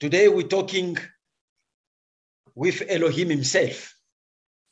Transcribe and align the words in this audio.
Today 0.00 0.28
we're 0.28 0.48
talking 0.48 0.96
with 2.54 2.82
Elohim 2.88 3.28
himself. 3.28 3.94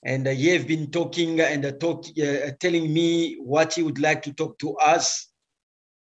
And 0.03 0.27
uh, 0.27 0.31
he 0.31 0.49
have 0.49 0.67
been 0.67 0.91
talking 0.91 1.39
and 1.39 1.67
uh, 1.67 1.73
talk, 1.73 2.07
uh, 2.19 2.53
telling 2.59 2.91
me 2.91 3.35
what 3.35 3.75
he 3.75 3.83
would 3.83 3.99
like 3.99 4.23
to 4.23 4.33
talk 4.33 4.59
to 4.61 4.75
us. 4.77 5.29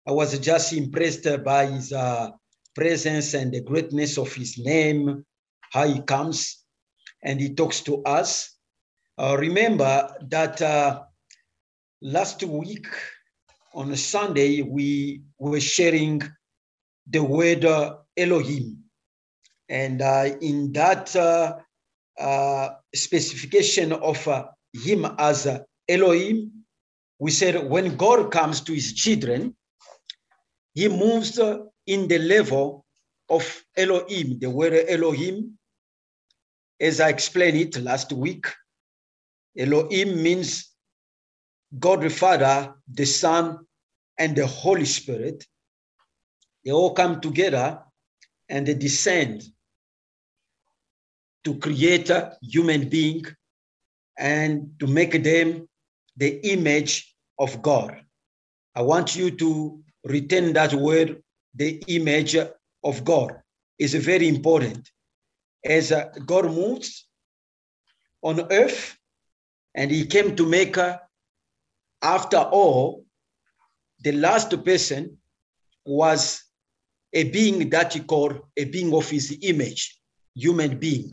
I 0.08 0.12
was 0.12 0.38
just 0.38 0.74
impressed 0.74 1.28
by 1.44 1.66
his 1.66 1.92
uh, 1.92 2.30
presence 2.76 3.34
and 3.34 3.52
the 3.52 3.62
greatness 3.62 4.20
of 4.20 4.32
his 4.32 4.60
name, 4.60 5.26
how 5.72 5.88
he 5.88 6.02
comes 6.04 6.64
and 7.24 7.42
he 7.42 7.56
talks 7.56 7.82
to 7.82 8.04
us. 8.04 8.56
Uh, 9.18 9.38
remember 9.40 10.08
that 10.30 10.62
uh, 10.62 11.02
last 12.00 12.44
week 12.44 12.86
on 13.74 13.92
a 13.92 13.98
Sunday, 13.98 14.62
we 14.62 15.24
were 15.40 15.60
sharing 15.60 16.22
the 17.10 17.24
word 17.24 17.66
Elohim. 18.16 18.85
And 19.70 20.02
in 20.42 20.74
that 20.74 21.16
uh, 22.18 22.70
specification 22.94 23.92
of 23.92 24.26
uh, 24.28 24.46
him 24.74 25.06
as 25.18 25.48
uh, 25.48 25.60
Elohim, 25.90 26.52
we 27.20 27.32
said 27.32 27.70
when 27.70 27.98
God 27.98 28.32
comes 28.32 28.62
to 28.62 28.74
his 28.74 28.94
children, 28.94 29.56
he 30.74 30.88
moves 30.88 31.40
in 31.88 32.08
the 32.08 32.20
level 32.20 32.86
of 33.30 33.64
Elohim, 33.76 34.40
the 34.40 34.50
word 34.50 34.74
Elohim, 34.88 35.58
as 36.80 37.00
I 37.00 37.10
explained 37.10 37.58
it 37.58 37.82
last 37.82 38.12
week. 38.12 38.48
Elohim 39.58 40.22
means 40.22 40.70
God 41.78 42.02
the 42.02 42.10
Father, 42.10 42.76
the 42.92 43.06
Son, 43.06 43.60
and 44.18 44.36
the 44.36 44.46
Holy 44.48 44.86
Spirit. 44.86 45.46
They 46.64 46.72
all 46.72 46.94
come 46.94 47.22
together 47.22 47.80
and 48.50 48.68
they 48.68 48.74
descend 48.74 49.44
to 51.46 51.58
create 51.60 52.10
a 52.10 52.36
human 52.42 52.90
being 52.90 53.24
and 54.18 54.72
to 54.80 54.88
make 54.88 55.24
them 55.24 55.68
the 56.18 56.46
image 56.52 57.16
of 57.40 57.62
God. 57.62 58.02
I 58.76 58.82
want 58.82 59.16
you 59.16 59.32
to 59.32 59.80
retain 60.04 60.54
that 60.54 60.74
word, 60.74 61.22
the 61.54 61.84
image 61.88 62.36
of 62.84 63.04
God 63.04 63.40
is 63.80 63.94
very 63.94 64.28
important. 64.28 64.90
As 65.64 65.92
uh, 65.92 66.10
God 66.26 66.46
moves 66.46 67.08
on 68.22 68.52
earth, 68.52 68.98
and 69.76 69.92
he 69.92 70.06
came 70.06 70.36
to 70.36 70.46
make, 70.46 70.78
uh, 70.78 70.98
after 72.02 72.38
all, 72.38 73.06
the 74.02 74.14
last 74.14 74.64
person 74.64 75.18
was 75.86 76.44
a 77.14 77.26
being 77.30 77.70
that 77.70 77.94
he 77.94 78.00
called 78.02 78.40
a 78.58 78.66
being 78.66 78.94
of 78.94 79.10
his 79.10 79.38
image, 79.42 80.00
human 80.34 80.78
being. 80.78 81.12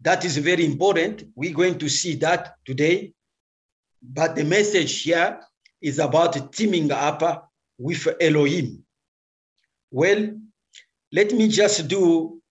That 0.00 0.24
is 0.24 0.36
very 0.38 0.64
important. 0.64 1.24
We're 1.34 1.54
going 1.54 1.78
to 1.78 1.88
see 1.88 2.16
that 2.16 2.56
today. 2.64 3.12
But 4.02 4.36
the 4.36 4.44
message 4.44 5.02
here 5.02 5.40
is 5.80 5.98
about 5.98 6.52
teaming 6.52 6.92
up 6.92 7.50
with 7.78 8.06
Elohim. 8.20 8.84
Well, 9.90 10.38
let 11.12 11.32
me 11.32 11.48
just 11.48 11.88
do 11.88 12.42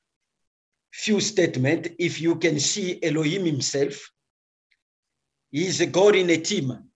few 0.92 1.20
statements. 1.20 1.90
If 2.00 2.22
you 2.22 2.36
can 2.36 2.60
see 2.60 3.00
Elohim 3.04 3.46
himself, 3.46 4.10
he 5.52 5.68
is 5.68 5.82
God 5.92 6.16
in 6.16 6.30
a 6.30 6.38
team 6.38 6.90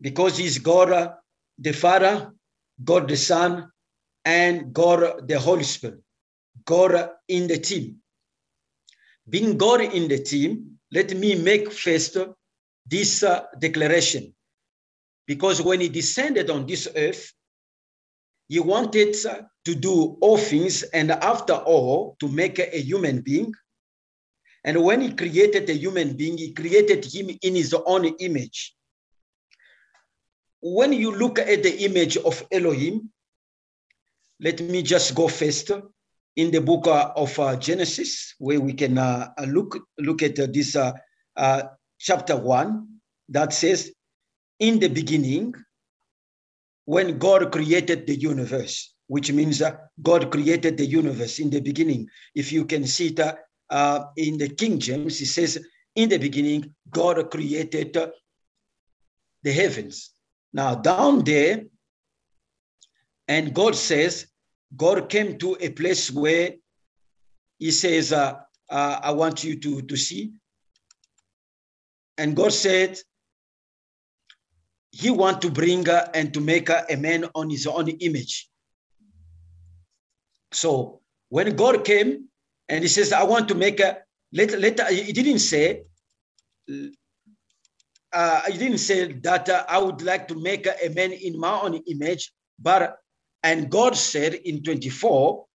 because 0.00 0.36
he's 0.36 0.58
God 0.58 1.14
the 1.58 1.72
Father, 1.72 2.32
God 2.82 3.08
the 3.08 3.16
Son, 3.16 3.70
and 4.24 4.72
God 4.72 5.26
the 5.26 5.38
Holy 5.38 5.64
Spirit. 5.64 6.00
God 6.64 7.10
in 7.28 7.46
the 7.46 7.58
team 7.58 8.00
being 9.28 9.58
God 9.58 9.80
in 9.80 10.08
the 10.08 10.18
team, 10.18 10.78
let 10.92 11.14
me 11.16 11.34
make 11.34 11.72
first 11.72 12.16
this 12.86 13.22
uh, 13.22 13.44
declaration. 13.58 14.34
Because 15.26 15.62
when 15.62 15.80
he 15.80 15.88
descended 15.88 16.50
on 16.50 16.66
this 16.66 16.88
earth, 16.96 17.32
he 18.48 18.58
wanted 18.58 19.14
uh, 19.26 19.42
to 19.64 19.74
do 19.76 20.18
all 20.20 20.36
things, 20.36 20.82
and 20.82 21.12
after 21.12 21.54
all, 21.54 22.16
to 22.18 22.28
make 22.28 22.58
a 22.58 22.80
human 22.80 23.20
being. 23.20 23.52
And 24.64 24.82
when 24.82 25.00
he 25.00 25.14
created 25.14 25.70
a 25.70 25.74
human 25.74 26.16
being, 26.16 26.36
he 26.36 26.52
created 26.52 27.04
him 27.04 27.30
in 27.42 27.54
his 27.54 27.72
own 27.72 28.06
image. 28.18 28.74
When 30.60 30.92
you 30.92 31.14
look 31.14 31.38
at 31.38 31.62
the 31.62 31.84
image 31.84 32.16
of 32.16 32.44
Elohim, 32.50 33.10
let 34.40 34.60
me 34.60 34.82
just 34.82 35.14
go 35.14 35.28
first 35.28 35.70
in 36.36 36.50
the 36.50 36.60
book 36.60 36.86
uh, 36.86 37.12
of 37.16 37.38
uh, 37.38 37.56
Genesis, 37.56 38.34
where 38.38 38.60
we 38.60 38.72
can 38.72 38.98
uh, 38.98 39.28
look 39.46 39.78
look 39.98 40.22
at 40.22 40.38
uh, 40.38 40.46
this 40.52 40.76
uh, 40.76 40.92
uh, 41.36 41.62
chapter 41.98 42.36
one 42.36 42.86
that 43.28 43.52
says, 43.52 43.92
"In 44.58 44.78
the 44.78 44.88
beginning, 44.88 45.54
when 46.84 47.18
God 47.18 47.52
created 47.52 48.06
the 48.06 48.16
universe," 48.16 48.94
which 49.08 49.32
means 49.32 49.62
God 50.02 50.30
created 50.30 50.76
the 50.76 50.86
universe 50.86 51.38
in 51.38 51.50
the 51.50 51.60
beginning. 51.60 52.08
If 52.34 52.52
you 52.52 52.64
can 52.64 52.86
see 52.86 53.08
it 53.08 53.20
in 54.16 54.38
the 54.38 54.48
King 54.48 54.78
James, 54.78 55.20
it 55.20 55.26
says, 55.26 55.64
"In 55.96 56.08
the 56.08 56.18
beginning, 56.18 56.74
God 56.88 57.30
created 57.30 57.96
the 59.42 59.52
heavens." 59.52 60.10
Now 60.52 60.74
down 60.74 61.24
there, 61.24 61.64
and 63.28 63.54
God 63.54 63.76
says, 63.76 64.26
God 64.76 65.08
came 65.08 65.38
to 65.38 65.56
a 65.60 65.70
place 65.70 66.10
where 66.10 66.54
he 67.58 67.70
says, 67.70 68.12
uh, 68.12 68.34
uh, 68.68 69.00
I 69.02 69.10
want 69.12 69.44
you 69.44 69.58
to, 69.60 69.82
to 69.82 69.96
see. 69.96 70.32
And 72.16 72.36
God 72.36 72.52
said, 72.52 72.98
he 74.92 75.10
want 75.10 75.42
to 75.42 75.50
bring 75.50 75.86
and 75.88 76.34
to 76.34 76.40
make 76.40 76.68
a 76.68 76.96
man 76.96 77.26
on 77.34 77.50
his 77.50 77.66
own 77.66 77.88
image. 77.88 78.48
So 80.52 81.00
when 81.28 81.54
God 81.56 81.84
came 81.84 82.28
and 82.68 82.82
he 82.82 82.88
says, 82.88 83.12
I 83.12 83.24
want 83.24 83.48
to 83.48 83.54
make 83.54 83.80
a, 83.80 83.98
let, 84.32 84.58
let, 84.58 84.90
he 84.90 85.12
didn't 85.12 85.38
say, 85.38 85.82
uh, 88.12 88.42
he 88.50 88.58
didn't 88.58 88.78
say 88.78 89.12
that 89.12 89.48
uh, 89.48 89.64
I 89.68 89.78
would 89.78 90.02
like 90.02 90.28
to 90.28 90.40
make 90.40 90.66
a 90.66 90.88
man 90.90 91.12
in 91.12 91.38
my 91.38 91.60
own 91.60 91.74
image, 91.86 92.32
but 92.58 92.96
and 93.42 93.70
God 93.70 93.96
said 93.96 94.34
in 94.34 94.62
24, 94.62 95.46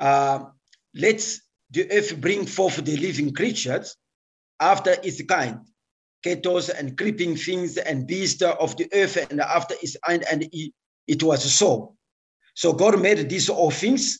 uh, 0.00 0.44
let 0.94 1.38
the 1.70 1.90
earth 1.90 2.20
bring 2.20 2.46
forth 2.46 2.76
the 2.84 2.96
living 2.96 3.34
creatures 3.34 3.96
after 4.60 4.96
its 5.02 5.22
kind, 5.22 5.60
cattle 6.22 6.60
and 6.76 6.96
creeping 6.96 7.36
things 7.36 7.76
and 7.76 8.06
beasts 8.06 8.42
of 8.42 8.76
the 8.76 8.88
earth 8.94 9.16
and 9.30 9.40
after 9.40 9.74
its 9.82 9.96
kind, 10.06 10.24
and 10.30 10.48
it 11.06 11.22
was 11.22 11.52
so. 11.52 11.96
So 12.54 12.72
God 12.72 13.00
made 13.00 13.28
these 13.28 13.48
all 13.48 13.70
things, 13.70 14.18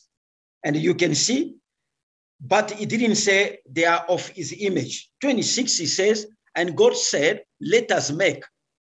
and 0.63 0.75
you 0.75 0.95
can 0.95 1.15
see, 1.15 1.55
but 2.41 2.71
he 2.71 2.85
didn't 2.85 3.15
say 3.15 3.59
they 3.69 3.85
are 3.85 4.05
of 4.07 4.27
his 4.29 4.55
image. 4.57 5.09
26, 5.21 5.77
he 5.77 5.85
says, 5.85 6.27
and 6.55 6.75
God 6.75 6.95
said, 6.95 7.43
let 7.61 7.91
us 7.91 8.11
make. 8.11 8.43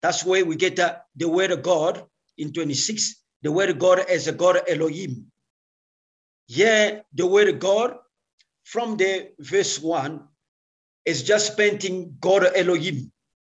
That's 0.01 0.25
where 0.25 0.45
we 0.45 0.55
get 0.55 0.79
uh, 0.79 0.97
the 1.15 1.27
word 1.27 1.51
of 1.51 1.61
God 1.61 2.03
in 2.37 2.53
26 2.53 3.18
the 3.41 3.51
word 3.51 3.79
God 3.79 3.99
as 3.99 4.27
a 4.27 4.31
God 4.31 4.61
Elohim. 4.67 5.31
Here, 6.47 7.03
the 7.13 7.25
word 7.25 7.59
God 7.59 7.95
from 8.63 8.97
the 8.97 9.31
verse 9.39 9.79
one 9.79 10.27
is 11.05 11.23
just 11.23 11.57
painting 11.57 12.17
God 12.19 12.47
Elohim. 12.55 13.11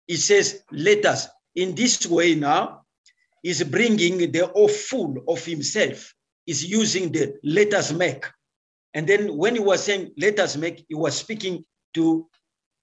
He 0.08 0.18
says, 0.18 0.64
let 0.72 1.06
us. 1.06 1.28
In 1.56 1.76
this 1.76 2.06
way 2.08 2.36
now, 2.36 2.84
is 3.44 3.64
bringing 3.64 4.32
the 4.32 4.46
all 4.52 4.68
full 4.68 5.18
of 5.28 5.44
himself, 5.44 6.14
is 6.48 6.64
using 6.64 7.12
the 7.12 7.34
let 7.44 7.74
us 7.74 7.92
make. 7.92 8.26
And 8.94 9.08
then 9.08 9.36
when 9.36 9.56
he 9.56 9.60
was 9.62 9.84
saying 9.84 10.12
let 10.18 10.40
us 10.40 10.56
make, 10.56 10.86
he 10.88 10.96
was 10.96 11.18
speaking 11.18 11.66
to 11.94 12.28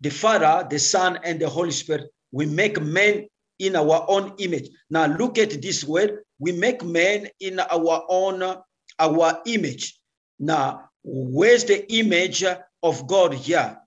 the 0.00 0.10
Father, 0.10 0.66
the 0.68 0.78
Son, 0.78 1.18
and 1.24 1.40
the 1.40 1.48
Holy 1.48 1.70
Spirit. 1.70 2.10
We 2.32 2.46
make 2.46 2.80
men 2.80 3.28
in 3.58 3.76
our 3.76 4.04
own 4.08 4.34
image. 4.38 4.68
Now 4.90 5.06
look 5.06 5.38
at 5.38 5.62
this 5.62 5.84
word. 5.84 6.22
We 6.38 6.52
make 6.52 6.84
men 6.84 7.28
in 7.40 7.58
our 7.60 8.04
own, 8.08 8.42
our 8.98 9.42
image. 9.46 9.98
Now, 10.38 10.90
where's 11.02 11.64
the 11.64 11.90
image 11.92 12.44
of 12.82 13.06
God 13.06 13.34
here? 13.34 13.78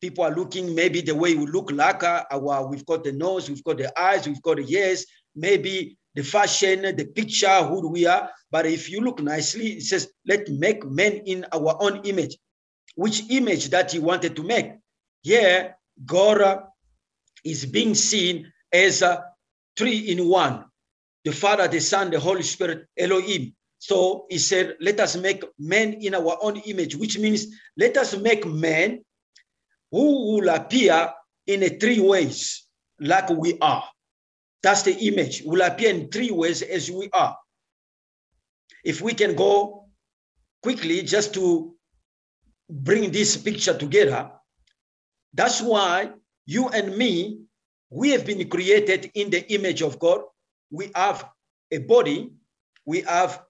People 0.00 0.24
are 0.24 0.34
looking 0.34 0.74
maybe 0.74 1.00
the 1.00 1.14
way 1.14 1.34
we 1.34 1.46
look 1.46 1.70
like 1.70 2.02
uh, 2.02 2.24
our, 2.30 2.66
we've 2.66 2.86
got 2.86 3.04
the 3.04 3.12
nose, 3.12 3.48
we've 3.48 3.62
got 3.62 3.78
the 3.78 4.00
eyes, 4.00 4.26
we've 4.26 4.42
got 4.42 4.56
the 4.56 4.68
ears, 4.68 5.06
maybe 5.36 5.96
the 6.16 6.24
fashion, 6.24 6.82
the 6.96 7.04
picture, 7.04 7.62
who 7.62 7.88
we 7.88 8.06
are. 8.06 8.28
But 8.50 8.66
if 8.66 8.90
you 8.90 9.00
look 9.00 9.22
nicely, 9.22 9.74
it 9.74 9.82
says, 9.82 10.10
let 10.26 10.48
make 10.48 10.84
men 10.84 11.22
in 11.24 11.46
our 11.52 11.76
own 11.80 12.00
image. 12.04 12.36
Which 12.96 13.30
image 13.30 13.70
that 13.70 13.92
he 13.92 14.00
wanted 14.00 14.34
to 14.36 14.42
make? 14.42 14.72
Here, 15.22 15.76
God 16.04 16.64
is 17.44 17.64
being 17.64 17.94
seen 17.94 18.52
as 18.72 19.02
a 19.02 19.24
three 19.76 19.98
in 19.98 20.28
one 20.28 20.64
the 21.24 21.32
Father, 21.32 21.68
the 21.68 21.80
Son, 21.80 22.10
the 22.10 22.20
Holy 22.20 22.42
Spirit, 22.42 22.86
Elohim. 22.98 23.54
So 23.78 24.26
he 24.30 24.38
said, 24.38 24.76
let 24.80 25.00
us 25.00 25.16
make 25.16 25.44
men 25.58 25.94
in 25.94 26.14
our 26.14 26.38
own 26.40 26.56
image, 26.58 26.96
which 26.96 27.18
means 27.18 27.46
let 27.76 27.96
us 27.96 28.16
make 28.16 28.46
men 28.46 29.04
who 29.90 30.34
will 30.34 30.48
appear 30.48 31.12
in 31.46 31.62
a 31.62 31.68
three 31.68 32.00
ways 32.00 32.66
like 33.00 33.28
we 33.30 33.58
are. 33.60 33.84
That's 34.62 34.82
the 34.82 34.94
image. 34.94 35.42
Will 35.44 35.62
appear 35.62 35.90
in 35.90 36.08
three 36.08 36.30
ways 36.30 36.62
as 36.62 36.90
we 36.90 37.10
are. 37.12 37.36
If 38.84 39.00
we 39.00 39.14
can 39.14 39.34
go 39.34 39.86
quickly 40.62 41.02
just 41.02 41.34
to 41.34 41.74
bring 42.70 43.10
this 43.10 43.36
picture 43.36 43.76
together, 43.76 44.30
that's 45.34 45.60
why 45.60 46.10
you 46.46 46.68
and 46.68 46.96
me, 46.96 47.40
we 47.90 48.10
have 48.10 48.24
been 48.24 48.48
created 48.48 49.10
in 49.14 49.30
the 49.30 49.52
image 49.52 49.82
of 49.82 49.98
God. 49.98 50.22
We 50.72 50.90
have 50.94 51.28
a 51.70 51.78
body, 51.78 52.32
we 52.86 53.02
have 53.02 53.44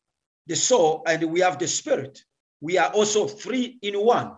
the 0.49 0.57
soul, 0.57 1.03
and 1.07 1.23
we 1.33 1.41
have 1.41 1.59
the 1.59 1.69
spirit. 1.69 2.21
We 2.61 2.77
are 2.79 2.91
also 2.93 3.27
three 3.27 3.79
in 3.81 3.95
one. 3.95 4.33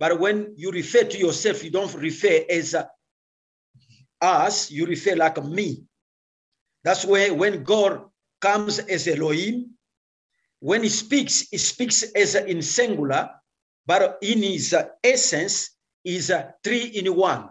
But 0.00 0.18
when 0.18 0.54
you 0.56 0.72
refer 0.72 1.04
to 1.04 1.18
yourself, 1.18 1.62
you 1.62 1.70
don't 1.70 1.94
refer 1.94 2.44
as 2.50 2.74
us, 4.20 4.70
you 4.70 4.86
refer 4.86 5.14
like 5.16 5.42
me. 5.44 5.84
That's 6.82 7.04
where 7.04 7.32
when 7.32 7.62
God 7.62 8.04
comes 8.40 8.78
as 8.78 9.06
Elohim, 9.06 9.70
when 10.60 10.82
he 10.82 10.88
speaks, 10.88 11.48
he 11.50 11.58
speaks 11.58 12.02
as 12.02 12.34
in 12.34 12.62
singular, 12.62 13.30
but 13.86 14.18
in 14.22 14.42
his 14.42 14.74
essence 15.02 15.70
is 16.04 16.32
three 16.62 16.86
in 16.86 17.14
one. 17.14 17.50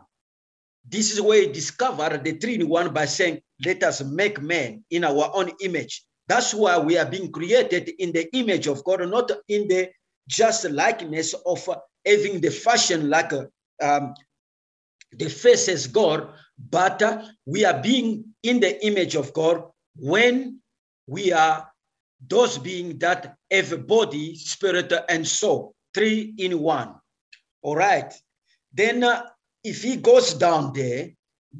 This 0.87 1.11
is 1.13 1.21
where 1.21 1.41
he 1.41 1.47
discovered 1.47 2.23
the 2.23 2.33
three 2.33 2.55
in 2.55 2.67
one 2.67 2.93
by 2.93 3.05
saying, 3.05 3.41
let 3.65 3.83
us 3.83 4.03
make 4.03 4.41
man 4.41 4.83
in 4.89 5.03
our 5.03 5.31
own 5.33 5.51
image. 5.61 6.03
That's 6.27 6.53
why 6.53 6.77
we 6.77 6.97
are 6.97 7.05
being 7.05 7.31
created 7.31 7.89
in 7.99 8.11
the 8.11 8.33
image 8.35 8.67
of 8.67 8.83
God, 8.83 9.07
not 9.09 9.31
in 9.47 9.67
the 9.67 9.89
just 10.27 10.69
likeness 10.69 11.33
of 11.45 11.67
having 12.05 12.41
the 12.41 12.49
fashion 12.49 13.09
like 13.09 13.33
um, 13.81 14.13
the 15.11 15.29
face 15.29 15.67
as 15.69 15.87
God, 15.87 16.29
but 16.69 17.01
uh, 17.01 17.23
we 17.45 17.65
are 17.65 17.81
being 17.81 18.25
in 18.41 18.59
the 18.59 18.85
image 18.85 19.15
of 19.15 19.33
God 19.33 19.63
when 19.95 20.59
we 21.07 21.31
are 21.31 21.69
those 22.27 22.57
being 22.57 22.97
that 22.99 23.35
have 23.51 23.85
body, 23.87 24.35
spirit, 24.35 24.93
and 25.09 25.27
soul, 25.27 25.75
three 25.93 26.33
in 26.37 26.59
one. 26.59 26.95
All 27.61 27.75
right. 27.75 28.13
Then, 28.73 29.03
uh, 29.03 29.23
if 29.63 29.83
he 29.83 29.97
goes 29.97 30.33
down 30.33 30.73
there, 30.73 31.09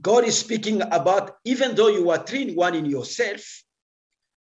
God 0.01 0.25
is 0.25 0.38
speaking 0.38 0.81
about 0.81 1.38
even 1.45 1.75
though 1.75 1.88
you 1.88 2.09
are 2.09 2.17
three 2.17 2.50
in 2.50 2.55
one 2.55 2.75
in 2.75 2.85
yourself, 2.85 3.63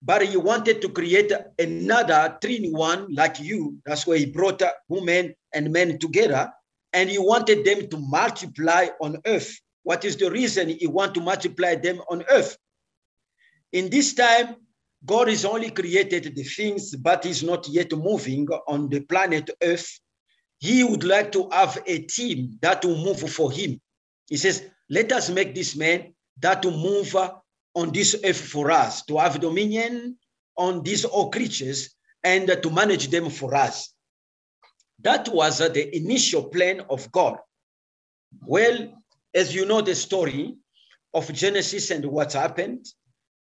but 0.01 0.21
he 0.25 0.35
wanted 0.35 0.81
to 0.81 0.89
create 0.89 1.31
another 1.57 2.37
three 2.41 2.65
in 2.65 2.73
one 2.73 3.13
like 3.13 3.39
you. 3.39 3.77
That's 3.85 4.05
why 4.05 4.17
he 4.17 4.25
brought 4.25 4.61
women 4.89 5.35
and 5.53 5.71
men 5.71 5.99
together, 5.99 6.51
and 6.91 7.09
he 7.09 7.19
wanted 7.19 7.63
them 7.63 7.87
to 7.89 7.97
multiply 7.97 8.87
on 8.99 9.17
earth. 9.25 9.59
What 9.83 10.03
is 10.03 10.17
the 10.17 10.31
reason 10.31 10.69
he 10.69 10.87
want 10.87 11.13
to 11.15 11.21
multiply 11.21 11.75
them 11.75 12.01
on 12.09 12.23
earth? 12.29 12.57
In 13.71 13.89
this 13.89 14.13
time, 14.13 14.55
God 15.05 15.27
is 15.27 15.43
only 15.43 15.69
created 15.69 16.35
the 16.35 16.43
things, 16.43 16.95
but 16.95 17.25
is 17.25 17.43
not 17.43 17.67
yet 17.67 17.91
moving 17.91 18.47
on 18.67 18.89
the 18.89 19.01
planet 19.01 19.49
Earth. 19.61 19.99
He 20.63 20.81
would 20.81 21.03
like 21.03 21.33
to 21.33 21.49
have 21.51 21.77
a 21.85 22.03
team 22.03 22.57
that 22.61 22.85
will 22.85 22.95
move 22.95 23.19
for 23.29 23.51
him. 23.51 23.81
He 24.29 24.37
says, 24.37 24.63
let 24.89 25.11
us 25.11 25.29
make 25.29 25.53
this 25.53 25.75
man 25.75 26.13
that 26.39 26.63
will 26.63 26.77
move 26.77 27.13
on 27.75 27.91
this 27.91 28.15
earth 28.23 28.39
for 28.39 28.71
us, 28.71 29.03
to 29.07 29.17
have 29.17 29.41
dominion 29.41 30.17
on 30.57 30.81
these 30.81 31.03
all 31.03 31.29
creatures 31.31 31.93
and 32.23 32.47
to 32.47 32.69
manage 32.69 33.09
them 33.09 33.29
for 33.29 33.53
us. 33.53 33.93
That 35.01 35.27
was 35.27 35.57
the 35.57 35.97
initial 35.97 36.45
plan 36.45 36.85
of 36.89 37.11
God. 37.11 37.39
Well, 38.45 39.03
as 39.35 39.53
you 39.53 39.65
know 39.65 39.81
the 39.81 39.95
story 39.95 40.55
of 41.13 41.33
Genesis 41.33 41.91
and 41.91 42.05
what 42.05 42.31
happened, 42.31 42.85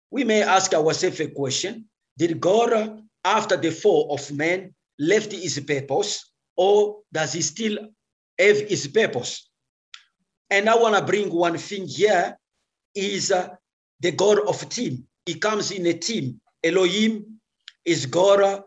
we 0.10 0.24
may 0.24 0.42
ask 0.42 0.74
ourselves 0.74 1.20
a 1.20 1.28
question 1.28 1.86
Did 2.18 2.42
God, 2.42 3.04
after 3.24 3.58
the 3.58 3.70
fall 3.70 4.12
of 4.12 4.32
man, 4.32 4.74
left 4.98 5.32
his 5.34 5.60
purpose, 5.60 6.32
or 6.56 7.02
does 7.12 7.34
he 7.34 7.42
still 7.42 7.78
have 8.40 8.60
his 8.62 8.88
purpose? 8.88 9.50
And 10.50 10.70
I 10.70 10.76
want 10.76 10.96
to 10.96 11.04
bring 11.04 11.34
one 11.34 11.58
thing 11.58 11.88
here 11.88 12.38
is 12.94 13.32
uh, 13.32 13.50
the 14.00 14.12
God 14.12 14.40
of 14.48 14.68
team. 14.70 15.06
He 15.26 15.36
comes 15.36 15.72
in 15.72 15.86
a 15.88 15.94
team. 15.94 16.40
Elohim 16.64 17.40
is 17.84 18.06
God 18.06 18.42
uh, 18.42 18.62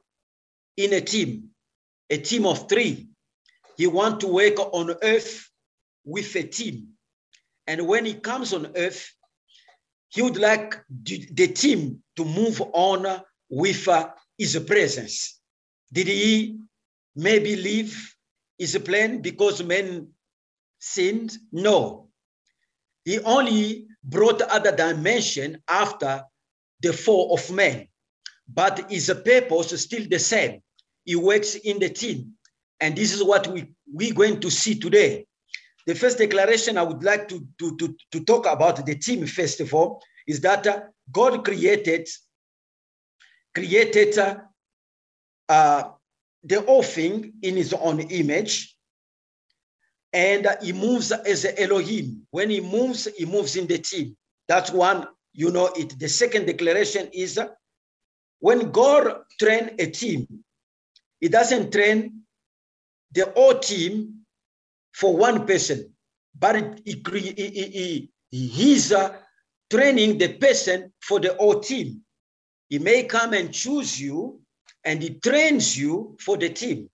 in 0.77 0.93
a 0.93 1.01
team, 1.01 1.51
a 2.11 2.19
team 2.19 2.47
of 2.47 2.69
three. 2.69 3.09
He 3.77 3.87
want 3.87 4.21
to 4.21 4.27
work 4.27 4.59
on 4.59 4.95
earth 5.03 5.49
with 6.05 6.35
a 6.37 6.43
team. 6.43 6.89
And 7.67 7.87
when 7.87 8.05
he 8.05 8.15
comes 8.15 8.53
on 8.53 8.73
earth, 8.77 9.13
he 10.09 10.23
would 10.23 10.39
like 10.39 10.75
the 11.05 11.49
team 11.49 12.03
to 12.17 12.25
move 12.25 12.61
on 12.73 13.23
with 13.51 13.87
uh, 13.87 14.11
his 14.37 14.59
presence. 14.67 15.39
Did 15.93 16.09
he 16.09 16.59
maybe 17.17 17.57
leave 17.57 18.15
his 18.59 18.77
plan 18.79 19.21
because 19.21 19.63
men 19.63 20.09
sinned? 20.79 21.37
No. 21.53 22.09
He 23.05 23.21
only 23.21 23.89
brought 24.03 24.43
other 24.43 24.75
dimension 24.75 25.63
after 25.69 26.23
the 26.81 26.93
fall 26.93 27.35
of 27.35 27.51
man. 27.51 27.89
But 28.47 28.91
his 28.91 29.13
purpose 29.25 29.73
is 29.73 29.83
still 29.83 30.07
the 30.09 30.19
same. 30.19 30.63
He 31.05 31.17
works 31.17 31.55
in 31.55 31.79
the 31.79 31.89
team. 31.89 32.35
And 32.81 32.97
this 32.97 33.13
is 33.13 33.23
what 33.23 33.47
we, 33.49 33.73
we're 33.93 34.15
going 34.15 34.41
to 34.41 34.51
see 34.51 34.79
today. 34.79 35.27
The 35.87 35.95
first 35.95 36.19
declaration 36.19 36.77
I 36.77 36.83
would 36.83 37.03
like 37.03 37.29
to, 37.29 37.47
to, 37.59 37.77
to, 37.77 37.97
to 38.13 38.25
talk 38.25 38.47
about 38.47 38.85
the 38.85 38.95
team 38.95 39.27
first 39.27 39.61
of 39.61 39.73
all 39.75 40.03
is 40.27 40.41
that 40.43 40.67
uh, 40.67 40.83
God 41.11 41.45
created 41.45 42.09
created 43.55 44.17
uh, 44.19 44.37
uh, 45.49 45.91
the 46.45 46.61
whole 46.63 46.83
thing 46.83 47.33
in 47.43 47.57
his 47.57 47.73
own 47.73 48.01
image 48.01 48.77
and 50.13 50.47
he 50.63 50.73
moves 50.73 51.13
as 51.13 51.47
Elohim. 51.59 52.27
When 52.31 52.51
he 52.51 52.61
moves, 52.61 53.09
he 53.17 53.27
moves 53.27 53.57
in 53.57 53.67
the 53.67 53.79
team. 53.79 54.17
That's 54.47 54.71
one, 54.71 55.07
you 55.33 55.51
know 55.51 55.67
it. 55.77 55.99
The 55.99 56.09
second 56.09 56.47
declaration 56.47 57.09
is 57.13 57.39
when 58.41 58.71
God 58.71 59.23
train 59.39 59.71
a 59.79 59.87
team, 59.91 60.27
he 61.21 61.29
doesn't 61.29 61.73
train 61.73 62.23
the 63.13 63.31
whole 63.37 63.59
team 63.59 64.21
for 64.95 65.17
one 65.17 65.47
person, 65.47 65.93
but 66.39 66.57
he, 66.85 67.03
he, 67.05 67.33
he, 67.37 68.11
he's 68.31 68.93
uh, 68.93 69.17
training 69.71 70.19
the 70.19 70.35
person 70.35 70.93
for 71.01 71.21
the 71.21 71.35
whole 71.35 71.61
team. 71.61 72.03
He 72.69 72.79
may 72.79 73.05
come 73.05 73.33
and 73.35 73.53
choose 73.53 74.01
you 74.01 74.41
and 74.85 75.03
he 75.03 75.19
trains 75.19 75.77
you 75.77 76.17
for 76.21 76.37
the 76.37 76.49
team. 76.49 76.89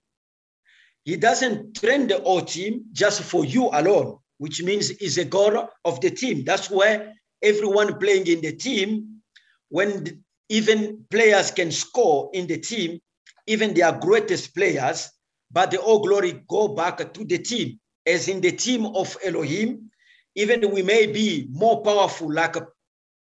He 1.05 1.17
doesn't 1.17 1.77
train 1.77 2.09
the 2.09 2.19
whole 2.21 2.43
team 2.43 2.85
just 2.93 3.23
for 3.23 3.45
you 3.45 3.69
alone, 3.73 4.19
which 4.39 4.63
means 4.63 4.89
he's 4.89 5.19
a 5.19 5.25
goal 5.25 5.69
of 5.85 6.01
the 6.01 6.11
team. 6.11 6.45
That's 6.45 6.71
where 6.71 7.13
everyone 7.43 7.99
playing 7.99 8.27
in 8.27 8.41
the 8.41 8.53
team, 8.53 9.21
when 9.69 10.25
even 10.49 11.05
players 11.11 11.51
can 11.51 11.71
score 11.71 12.31
in 12.33 12.47
the 12.47 12.59
team, 12.59 13.01
even 13.47 13.75
their 13.75 13.93
greatest 13.93 14.55
players, 14.55 15.11
but 15.51 15.71
the 15.71 15.79
all 15.79 16.01
glory 16.01 16.43
go 16.49 16.69
back 16.69 17.13
to 17.13 17.25
the 17.25 17.39
team 17.39 17.79
as 18.07 18.29
in 18.29 18.41
the 18.41 18.53
team 18.53 18.87
of 18.87 19.17
Elohim, 19.25 19.91
even 20.35 20.71
we 20.71 20.83
may 20.83 21.07
be 21.07 21.47
more 21.51 21.83
powerful 21.83 22.33
like 22.33 22.57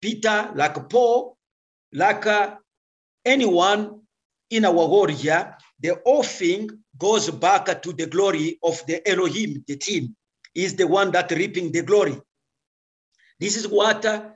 Peter, 0.00 0.50
like 0.54 0.88
Paul, 0.88 1.36
like 1.92 2.26
uh, 2.26 2.56
anyone 3.24 3.99
in 4.50 4.64
our 4.64 5.08
here, 5.08 5.56
the 5.80 5.96
thing 6.24 6.68
goes 6.98 7.30
back 7.30 7.82
to 7.82 7.92
the 7.92 8.06
glory 8.06 8.58
of 8.62 8.84
the 8.86 9.06
Elohim, 9.08 9.64
the 9.66 9.76
team, 9.76 10.14
is 10.54 10.74
the 10.74 10.86
one 10.86 11.12
that 11.12 11.30
reaping 11.30 11.72
the 11.72 11.82
glory. 11.82 12.20
This 13.38 13.56
is 13.56 13.66
what 13.66 14.04
uh, 14.04 14.30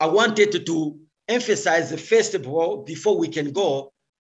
I 0.00 0.06
wanted 0.06 0.64
to 0.64 0.98
emphasize 1.28 2.00
first 2.00 2.34
of 2.34 2.48
all, 2.48 2.84
before 2.84 3.18
we 3.18 3.28
can 3.28 3.52
go, 3.52 3.92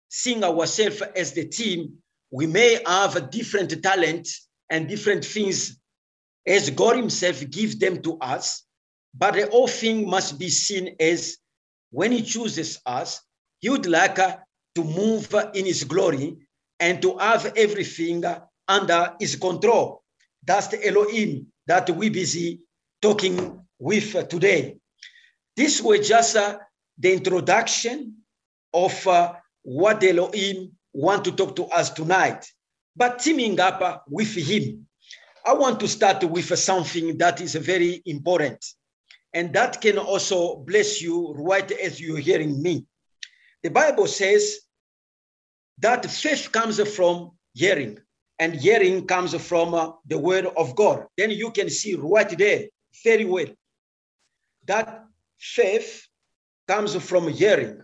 seeing 0.09 0.43
ourselves 0.43 1.01
as 1.15 1.33
the 1.33 1.47
team, 1.47 1.95
we 2.31 2.47
may 2.47 2.81
have 2.85 3.31
different 3.31 3.83
talents 3.83 4.49
and 4.69 4.89
different 4.89 5.25
things 5.25 5.79
as 6.47 6.71
God 6.71 6.97
Himself 6.97 7.49
gives 7.51 7.79
them 7.79 8.03
to 8.03 8.19
us. 8.19 8.65
But 9.15 9.35
the 9.35 9.49
whole 9.49 9.69
thing 9.69 10.09
must 10.09 10.39
be 10.39 10.49
seen 10.49 10.97
as 11.01 11.39
when 11.91 12.13
He 12.13 12.23
chooses 12.23 12.81
us, 12.85 13.21
He 13.61 13.71
would 13.71 13.87
like 13.87 14.19
uh, 14.19 14.37
to 14.75 14.85
move 14.85 15.35
in 15.55 15.67
His 15.67 15.85
glory 15.85 16.37
and 16.79 17.03
to 17.03 17.17
have 17.19 17.53
everything 17.57 18.25
under 18.69 19.15
His 19.21 19.37
control. 19.37 20.03
That's 20.47 20.69
the 20.69 20.87
Elohim 20.87 21.47
that 21.67 21.91
we 21.91 22.09
busy 22.09 22.61
talking 23.03 23.61
with 23.79 24.29
today. 24.29 24.77
This 25.57 25.81
was 25.83 26.09
just 26.09 26.37
uh, 26.37 26.59
the 26.99 27.13
introduction 27.13 28.17
of 28.73 29.07
uh, 29.07 29.35
what 29.63 30.03
Elohim 30.03 30.73
want 30.93 31.25
to 31.25 31.33
talk 31.33 31.57
to 31.57 31.65
us 31.67 31.91
tonight. 31.91 32.47
But 32.97 33.19
teaming 33.19 33.59
up 33.61 34.05
with 34.09 34.35
him, 34.35 34.87
I 35.45 35.55
want 35.55 35.81
to 35.81 35.89
start 35.89 36.23
with 36.25 36.59
something 36.59 37.19
that 37.19 37.41
is 37.41 37.55
very 37.55 38.03
important. 38.05 38.65
And 39.33 39.53
that 39.55 39.81
can 39.81 39.97
also 39.99 40.57
bless 40.57 41.01
you 41.01 41.33
right 41.35 41.71
as 41.71 42.01
you're 42.01 42.19
hearing 42.19 42.61
me. 42.61 42.85
The 43.63 43.71
Bible 43.71 44.07
says 44.07 44.61
that 45.79 46.07
faith 46.07 46.51
comes 46.53 46.81
from 46.97 47.33
hearing, 47.53 47.99
and 48.39 48.55
hearing 48.55 49.07
comes 49.07 49.35
from 49.35 49.75
uh, 49.75 49.93
the 50.07 50.19
word 50.19 50.47
of 50.57 50.75
God. 50.75 51.07
Then 51.17 51.31
you 51.31 51.51
can 51.51 51.69
see 51.69 51.95
right 51.95 52.37
there 52.39 52.65
very 53.05 53.25
well 53.25 53.47
that 54.67 55.05
faith 55.39 56.07
comes 56.69 56.95
from 56.97 57.29
hearing. 57.29 57.83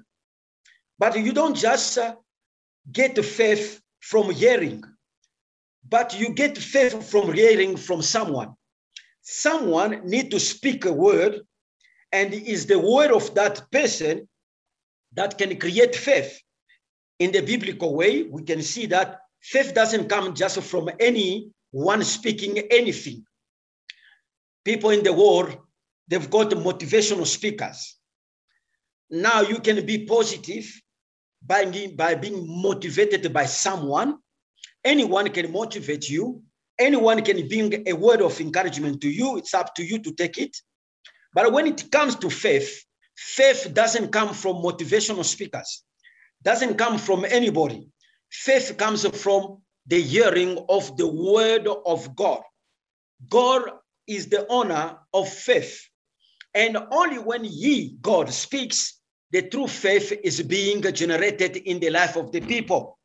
But 0.98 1.18
you 1.18 1.32
don't 1.32 1.56
just 1.56 1.98
uh, 1.98 2.14
get 2.90 3.22
faith 3.24 3.80
from 4.00 4.30
hearing, 4.30 4.82
but 5.88 6.18
you 6.18 6.32
get 6.32 6.56
faith 6.56 7.10
from 7.10 7.32
hearing 7.32 7.76
from 7.76 8.00
someone. 8.02 8.54
Someone 9.22 10.06
need 10.06 10.30
to 10.30 10.40
speak 10.40 10.84
a 10.84 10.92
word, 10.92 11.40
and 12.12 12.32
is 12.32 12.66
the 12.66 12.78
word 12.78 13.10
of 13.10 13.34
that 13.34 13.70
person 13.70 14.28
that 15.16 15.36
can 15.38 15.58
create 15.58 15.94
faith. 15.96 16.40
In 17.18 17.32
the 17.32 17.40
biblical 17.40 17.94
way, 17.94 18.22
we 18.22 18.42
can 18.42 18.62
see 18.62 18.86
that 18.86 19.20
faith 19.40 19.74
doesn't 19.74 20.08
come 20.08 20.34
just 20.34 20.60
from 20.62 20.90
any 21.00 21.50
one 21.70 22.04
speaking 22.04 22.58
anything. 22.70 23.24
People 24.64 24.90
in 24.90 25.02
the 25.02 25.12
world, 25.12 25.56
they've 26.08 26.30
got 26.30 26.50
motivational 26.50 27.26
speakers. 27.26 27.96
Now 29.10 29.40
you 29.40 29.60
can 29.60 29.84
be 29.86 30.04
positive 30.04 30.70
by, 31.44 31.64
by 31.96 32.14
being 32.14 32.44
motivated 32.46 33.32
by 33.32 33.46
someone. 33.46 34.18
Anyone 34.84 35.28
can 35.30 35.52
motivate 35.52 36.08
you. 36.08 36.42
Anyone 36.78 37.22
can 37.22 37.48
bring 37.48 37.88
a 37.88 37.94
word 37.94 38.20
of 38.20 38.38
encouragement 38.40 39.00
to 39.00 39.08
you. 39.08 39.38
It's 39.38 39.54
up 39.54 39.74
to 39.76 39.84
you 39.84 39.98
to 40.00 40.12
take 40.12 40.38
it. 40.38 40.56
But 41.32 41.52
when 41.52 41.66
it 41.66 41.90
comes 41.90 42.16
to 42.16 42.30
faith, 42.30 42.85
faith 43.16 43.72
doesn't 43.72 44.08
come 44.12 44.34
from 44.34 44.56
motivational 44.56 45.24
speakers, 45.24 45.82
doesn't 46.42 46.76
come 46.76 46.98
from 46.98 47.24
anybody. 47.24 47.88
Faith 48.30 48.76
comes 48.76 49.06
from 49.22 49.62
the 49.86 50.00
hearing 50.00 50.64
of 50.68 50.96
the 50.96 51.06
word 51.06 51.68
of 51.86 52.14
God. 52.16 52.42
God 53.28 53.62
is 54.06 54.28
the 54.28 54.46
owner 54.48 54.98
of 55.12 55.28
faith. 55.28 55.88
And 56.54 56.76
only 56.90 57.18
when 57.18 57.44
He, 57.44 57.96
God, 58.00 58.30
speaks, 58.32 59.00
the 59.32 59.42
true 59.48 59.66
faith 59.66 60.12
is 60.24 60.42
being 60.42 60.82
generated 60.92 61.56
in 61.56 61.80
the 61.80 61.90
life 61.90 62.16
of 62.16 62.32
the 62.32 62.40
people. 62.40 62.98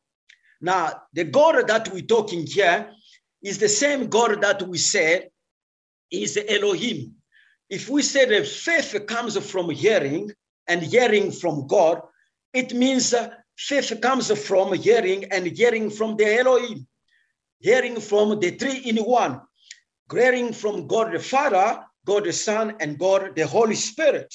Now, 0.60 1.02
the 1.12 1.24
God 1.24 1.66
that 1.68 1.92
we're 1.92 2.02
talking 2.06 2.46
here 2.46 2.90
is 3.42 3.58
the 3.58 3.68
same 3.68 4.08
God 4.08 4.40
that 4.42 4.62
we 4.66 4.78
said 4.78 5.28
is 6.10 6.38
Elohim. 6.48 7.16
If 7.72 7.88
we 7.88 8.02
say 8.02 8.26
that 8.26 8.46
faith 8.46 9.06
comes 9.06 9.34
from 9.50 9.70
hearing 9.70 10.30
and 10.68 10.82
hearing 10.82 11.32
from 11.32 11.66
God, 11.66 12.02
it 12.52 12.74
means 12.74 13.14
uh, 13.14 13.30
faith 13.56 13.98
comes 14.02 14.30
from 14.46 14.74
hearing 14.74 15.32
and 15.32 15.46
hearing 15.46 15.88
from 15.88 16.18
the 16.18 16.38
Elohim, 16.38 16.86
hearing 17.60 17.98
from 17.98 18.38
the 18.40 18.50
three 18.50 18.76
in 18.76 18.98
one, 18.98 19.40
hearing 20.12 20.52
from 20.52 20.86
God 20.86 21.14
the 21.14 21.18
Father, 21.18 21.82
God 22.04 22.24
the 22.24 22.34
Son, 22.34 22.76
and 22.78 22.98
God 22.98 23.34
the 23.36 23.46
Holy 23.46 23.76
Spirit. 23.76 24.34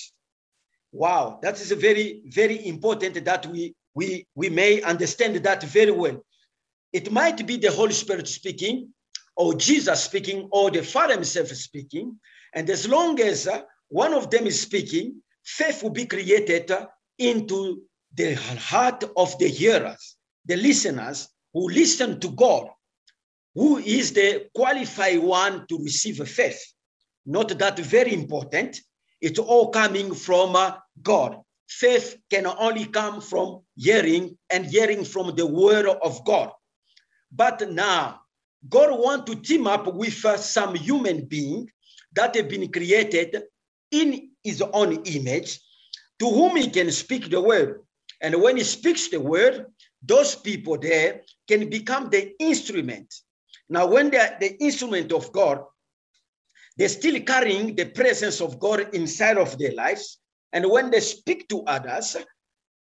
Wow, 0.91 1.37
that 1.43 1.61
is 1.61 1.71
very, 1.73 2.23
very 2.25 2.65
important 2.65 3.23
that 3.23 3.45
we, 3.45 3.75
we, 3.93 4.25
we 4.33 4.49
may 4.49 4.81
understand 4.81 5.35
that 5.35 5.61
very 5.61 5.91
well. 5.91 6.25
It 6.91 7.11
might 7.11 7.45
be 7.45 7.57
the 7.57 7.69
Holy 7.69 7.93
Spirit 7.93 8.27
speaking, 8.27 8.95
or 9.35 9.53
Jesus 9.53 10.05
speaking, 10.05 10.49
or 10.51 10.71
the 10.71 10.81
Father 10.81 11.13
himself 11.13 11.49
speaking. 11.49 12.19
And 12.57 12.67
as 12.71 12.87
long 12.87 13.21
as 13.21 13.47
uh, 13.47 13.61
one 13.89 14.15
of 14.15 14.31
them 14.31 14.47
is 14.47 14.59
speaking, 14.59 15.21
faith 15.45 15.83
will 15.83 15.91
be 15.91 16.07
created 16.07 16.71
uh, 16.71 16.87
into 17.19 17.83
the 18.15 18.33
heart 18.33 19.03
of 19.15 19.37
the 19.37 19.47
hearers, 19.47 20.15
the 20.47 20.55
listeners 20.55 21.29
who 21.53 21.69
listen 21.69 22.19
to 22.19 22.29
God, 22.29 22.67
who 23.53 23.77
is 23.77 24.11
the 24.11 24.47
qualified 24.55 25.19
one 25.19 25.67
to 25.67 25.77
receive 25.77 26.17
faith. 26.27 26.59
Not 27.27 27.49
that 27.59 27.77
very 27.77 28.11
important, 28.11 28.81
it's 29.21 29.37
all 29.37 29.69
coming 29.69 30.15
from 30.15 30.55
uh, 30.55 30.77
God. 31.03 31.37
Faith 31.69 32.17
can 32.31 32.47
only 32.47 32.85
come 32.85 33.21
from 33.21 33.61
hearing 33.75 34.35
and 34.49 34.65
hearing 34.65 35.05
from 35.05 35.35
the 35.35 35.45
word 35.45 35.85
of 35.85 36.25
God. 36.25 36.49
But 37.31 37.69
now, 37.69 38.21
God 38.67 38.89
wants 38.99 39.31
to 39.31 39.39
team 39.39 39.67
up 39.67 39.93
with 39.93 40.15
some 40.39 40.73
human 40.73 41.25
being 41.25 41.69
that 42.13 42.35
have 42.35 42.49
been 42.49 42.71
created 42.71 43.43
in 43.91 44.31
his 44.43 44.61
own 44.61 45.03
image, 45.03 45.59
to 46.19 46.29
whom 46.29 46.55
he 46.55 46.69
can 46.69 46.91
speak 46.91 47.29
the 47.29 47.41
word. 47.41 47.81
And 48.21 48.41
when 48.41 48.57
he 48.57 48.63
speaks 48.63 49.09
the 49.09 49.19
word, 49.19 49.67
those 50.01 50.35
people 50.35 50.77
there 50.77 51.21
can 51.47 51.69
become 51.69 52.09
the 52.09 52.33
instrument. 52.39 53.13
Now, 53.69 53.87
when 53.87 54.09
they're 54.09 54.37
the 54.39 54.57
instrument 54.61 55.11
of 55.11 55.31
God, 55.31 55.63
they're 56.77 56.89
still 56.89 57.19
carrying 57.21 57.75
the 57.75 57.85
presence 57.85 58.39
of 58.39 58.59
God 58.59 58.93
inside 58.93 59.37
of 59.37 59.57
their 59.57 59.73
lives. 59.73 60.19
And 60.53 60.69
when 60.69 60.91
they 60.91 60.99
speak 60.99 61.47
to 61.49 61.63
others, 61.63 62.15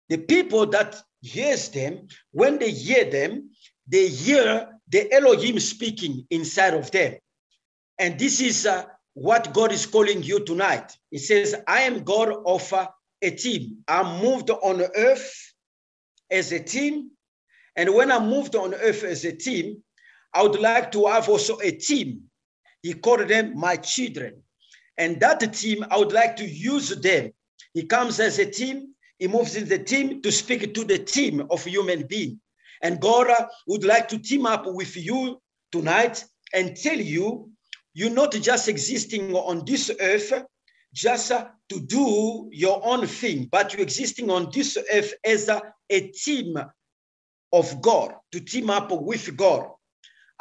the 0.09 0.17
people 0.17 0.65
that 0.67 1.01
hears 1.21 1.69
them, 1.69 2.07
when 2.31 2.57
they 2.57 2.71
hear 2.71 3.09
them, 3.09 3.51
they 3.87 4.07
hear 4.07 4.67
the 4.89 5.13
Elohim 5.13 5.59
speaking 5.59 6.25
inside 6.29 6.73
of 6.73 6.89
them. 6.91 7.15
And 7.99 8.17
this 8.17 8.41
is 8.41 8.65
uh, 8.65 8.85
what 9.13 9.53
God 9.53 9.71
is 9.71 9.85
calling 9.85 10.23
you 10.23 10.43
tonight. 10.43 10.95
He 11.09 11.17
says, 11.17 11.55
I 11.67 11.81
am 11.81 12.03
God 12.03 12.33
of 12.45 12.71
uh, 12.73 12.87
a 13.21 13.31
team. 13.31 13.77
I'm 13.87 14.21
moved 14.21 14.49
on 14.49 14.81
earth 14.81 15.53
as 16.29 16.51
a 16.51 16.59
team. 16.59 17.11
And 17.75 17.93
when 17.93 18.11
I'm 18.11 18.29
moved 18.29 18.55
on 18.55 18.73
earth 18.73 19.03
as 19.03 19.25
a 19.25 19.35
team, 19.35 19.83
I 20.33 20.43
would 20.43 20.59
like 20.59 20.91
to 20.93 21.07
have 21.07 21.29
also 21.29 21.59
a 21.59 21.71
team 21.71 22.31
he 22.81 22.93
called 22.93 23.27
them 23.27 23.57
my 23.57 23.75
children. 23.75 24.41
And 24.97 25.19
that 25.19 25.39
team, 25.53 25.85
I 25.89 25.97
would 25.97 26.11
like 26.11 26.35
to 26.37 26.45
use 26.45 26.89
them. 26.89 27.31
He 27.73 27.83
comes 27.83 28.19
as 28.19 28.39
a 28.39 28.45
team, 28.45 28.93
he 29.19 29.27
moves 29.27 29.55
in 29.55 29.67
the 29.67 29.79
team 29.79 30.21
to 30.21 30.31
speak 30.31 30.73
to 30.73 30.83
the 30.83 30.97
team 30.97 31.45
of 31.49 31.63
human 31.63 32.07
being. 32.07 32.39
And 32.81 32.99
God 32.99 33.27
would 33.67 33.83
like 33.83 34.07
to 34.09 34.17
team 34.17 34.45
up 34.45 34.65
with 34.65 34.97
you 34.97 35.39
tonight 35.71 36.25
and 36.53 36.75
tell 36.75 36.97
you, 36.97 37.51
you're 37.93 38.09
not 38.09 38.31
just 38.33 38.67
existing 38.67 39.33
on 39.33 39.65
this 39.65 39.91
earth 39.99 40.33
just 40.93 41.29
to 41.29 41.79
do 41.79 42.49
your 42.51 42.81
own 42.85 43.07
thing, 43.07 43.47
but 43.51 43.73
you're 43.73 43.81
existing 43.81 44.29
on 44.29 44.49
this 44.53 44.77
earth 44.93 45.13
as 45.23 45.47
a, 45.47 45.61
a 45.89 46.07
team 46.07 46.57
of 47.53 47.81
God, 47.81 48.13
to 48.31 48.39
team 48.39 48.69
up 48.69 48.91
with 48.91 49.35
God 49.37 49.69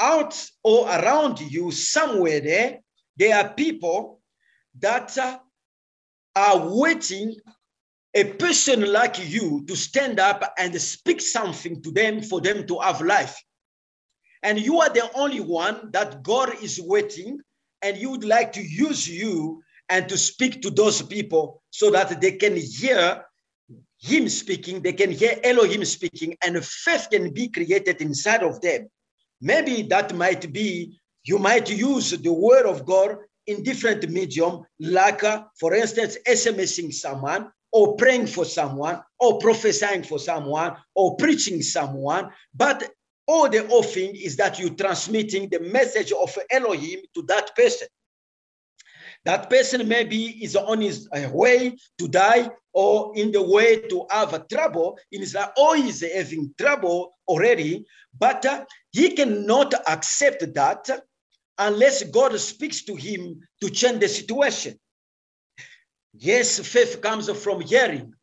out 0.00 0.35
or 0.64 0.88
around 0.88 1.40
you, 1.40 1.71
somewhere 1.71 2.40
there, 2.40 2.80
there 3.16 3.37
are 3.37 3.52
people 3.52 4.21
that 4.78 5.16
are 6.35 6.69
waiting 6.75 7.37
a 8.14 8.25
person 8.25 8.90
like 8.90 9.19
you 9.28 9.64
to 9.66 9.76
stand 9.76 10.19
up 10.19 10.52
and 10.59 10.75
speak 10.80 11.21
something 11.21 11.83
to 11.83 11.92
them 11.92 12.23
for 12.23 12.40
them 12.40 12.66
to 12.66 12.78
have 12.78 13.00
life. 13.02 13.40
And 14.42 14.59
you 14.59 14.80
are 14.80 14.88
the 14.88 15.11
only 15.14 15.40
one 15.40 15.90
that 15.92 16.23
God 16.23 16.62
is 16.62 16.80
waiting, 16.80 17.40
and 17.82 17.97
you 17.97 18.11
would 18.11 18.25
like 18.25 18.52
to 18.54 18.62
use 18.62 19.09
you 19.09 19.62
and 19.88 20.09
to 20.09 20.16
speak 20.16 20.62
to 20.62 20.70
those 20.70 21.02
people 21.02 21.62
so 21.70 21.90
that 21.90 22.20
they 22.20 22.32
can 22.32 22.56
hear 22.56 23.25
Him 24.00 24.28
speaking, 24.28 24.80
they 24.80 24.92
can 24.92 25.11
hear 25.11 25.38
Elohim 25.44 25.85
speaking, 25.85 26.37
and 26.44 26.64
faith 26.64 27.09
can 27.11 27.32
be 27.32 27.49
created 27.49 28.00
inside 28.00 28.42
of 28.42 28.61
them. 28.61 28.88
Maybe 29.40 29.82
that 29.82 30.14
might 30.14 30.52
be, 30.52 30.99
you 31.25 31.38
might 31.38 31.68
use 31.70 32.11
the 32.11 32.32
word 32.32 32.66
of 32.66 32.87
God 32.87 33.18
in 33.47 33.62
different 33.62 34.09
medium, 34.09 34.62
like, 34.78 35.25
uh, 35.25 35.44
for 35.59 35.75
instance, 35.75 36.16
SMSing 36.26 36.92
someone, 36.92 37.50
or 37.73 37.97
praying 37.97 38.26
for 38.26 38.44
someone, 38.44 39.00
or 39.18 39.38
prophesying 39.38 40.02
for 40.02 40.18
someone, 40.18 40.76
or 40.94 41.16
preaching 41.16 41.62
someone. 41.62 42.30
But 42.54 42.90
all 43.30 43.49
the 43.49 43.64
offering 43.68 44.16
is 44.16 44.34
that 44.37 44.58
you're 44.58 44.75
transmitting 44.75 45.49
the 45.49 45.60
message 45.60 46.10
of 46.10 46.37
Elohim 46.50 46.99
to 47.14 47.22
that 47.28 47.54
person. 47.54 47.87
That 49.25 49.49
person 49.49 49.87
maybe 49.87 50.44
is 50.44 50.56
on 50.56 50.80
his 50.80 51.08
uh, 51.14 51.28
way 51.30 51.76
to 51.99 52.08
die 52.08 52.50
or 52.72 53.12
in 53.14 53.30
the 53.30 53.42
way 53.42 53.82
to 53.82 54.06
have 54.10 54.34
a 54.34 54.44
trouble 54.52 54.99
in 55.12 55.20
his 55.20 55.34
life, 55.34 55.50
or 55.56 55.76
he's 55.76 56.00
having 56.00 56.52
trouble 56.58 57.16
already, 57.28 57.84
but 58.18 58.44
uh, 58.46 58.64
he 58.90 59.14
cannot 59.14 59.75
accept 59.87 60.42
that 60.54 60.90
unless 61.58 62.02
God 62.04 62.38
speaks 62.40 62.82
to 62.84 62.96
him 62.96 63.40
to 63.60 63.70
change 63.70 64.00
the 64.00 64.08
situation. 64.08 64.78
Yes, 66.14 66.58
faith 66.58 67.00
comes 67.00 67.30
from 67.30 67.60
hearing. 67.60 68.14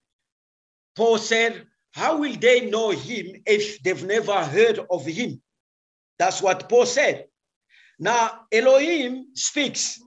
Paul 0.97 1.17
said, 1.17 1.65
how 1.97 2.17
will 2.17 2.35
they 2.35 2.69
know 2.69 2.91
him 2.91 3.41
if 3.47 3.81
they've 3.81 4.05
never 4.05 4.45
heard 4.45 4.79
of 4.91 5.03
him? 5.03 5.41
That's 6.19 6.43
what 6.43 6.69
Paul 6.69 6.85
said. 6.85 7.25
Now, 7.97 8.41
Elohim 8.51 9.29
speaks, 9.33 9.99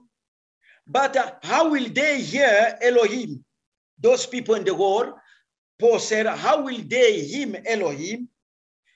but 0.87 1.17
uh, 1.17 1.33
how 1.43 1.69
will 1.69 1.89
they 1.89 2.21
hear 2.21 2.77
Elohim? 2.81 3.43
Those 3.99 4.25
people 4.25 4.55
in 4.55 4.63
the 4.63 4.73
world, 4.73 5.15
Paul 5.81 5.99
said, 5.99 6.27
how 6.27 6.61
will 6.61 6.79
they 6.87 7.19
hear 7.19 7.61
Elohim 7.67 8.29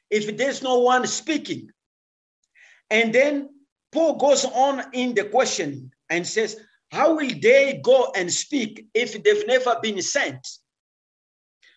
if 0.09 0.37
there's 0.37 0.63
no 0.63 0.79
one 0.79 1.05
speaking? 1.05 1.69
And 2.89 3.13
then 3.13 3.49
Paul 3.91 4.15
goes 4.15 4.45
on 4.45 4.85
in 4.93 5.13
the 5.13 5.25
question 5.25 5.91
and 6.09 6.25
says, 6.25 6.61
how 6.91 7.15
will 7.15 7.31
they 7.41 7.81
go 7.83 8.13
and 8.15 8.31
speak 8.31 8.85
if 8.93 9.21
they've 9.21 9.47
never 9.47 9.75
been 9.81 10.01
sent? 10.01 10.47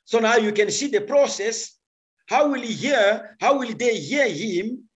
So 0.09 0.21
now 0.21 0.37
you 0.37 0.53
can 0.53 0.71
see 0.71 0.87
the 0.87 1.03
process. 1.03 1.77
How 2.29 2.49
will 2.49 2.63
he 2.63 2.73
hear? 2.73 3.37
How 3.43 3.59
will 3.59 3.75
they 3.75 3.99
hear 3.99 4.27
him 4.27 4.89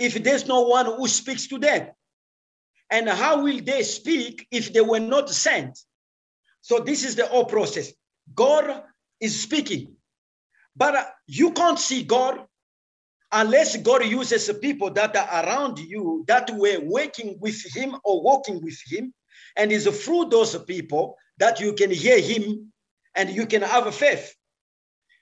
if 0.00 0.14
there's 0.24 0.48
no 0.48 0.62
one 0.62 0.86
who 0.86 1.06
speaks 1.06 1.46
to 1.46 1.60
them? 1.60 1.90
And 2.90 3.08
how 3.08 3.44
will 3.44 3.60
they 3.60 3.84
speak 3.84 4.48
if 4.50 4.72
they 4.72 4.80
were 4.80 4.98
not 4.98 5.30
sent? 5.30 5.78
So 6.60 6.80
this 6.80 7.04
is 7.04 7.14
the 7.14 7.26
whole 7.26 7.44
process. 7.44 7.92
God 8.34 8.82
is 9.20 9.40
speaking, 9.40 9.94
but 10.74 10.96
uh, 10.96 11.04
you 11.28 11.52
can't 11.52 11.78
see 11.78 12.02
God 12.02 12.44
unless 13.30 13.76
God 13.76 14.04
uses 14.06 14.50
people 14.60 14.90
that 14.90 15.14
are 15.14 15.44
around 15.44 15.78
you 15.78 16.24
that 16.26 16.50
were 16.50 16.80
working 16.82 17.38
with 17.38 17.64
Him 17.76 17.94
or 18.02 18.24
walking 18.24 18.60
with 18.60 18.80
Him, 18.84 19.14
and 19.56 19.70
it's 19.70 19.86
through 20.04 20.30
those 20.30 20.58
people 20.64 21.16
that 21.38 21.60
you 21.60 21.74
can 21.74 21.92
hear 21.92 22.18
Him 22.18 22.72
and 23.14 23.30
you 23.30 23.46
can 23.46 23.62
have 23.62 23.86
a 23.86 23.92
faith. 23.92 24.34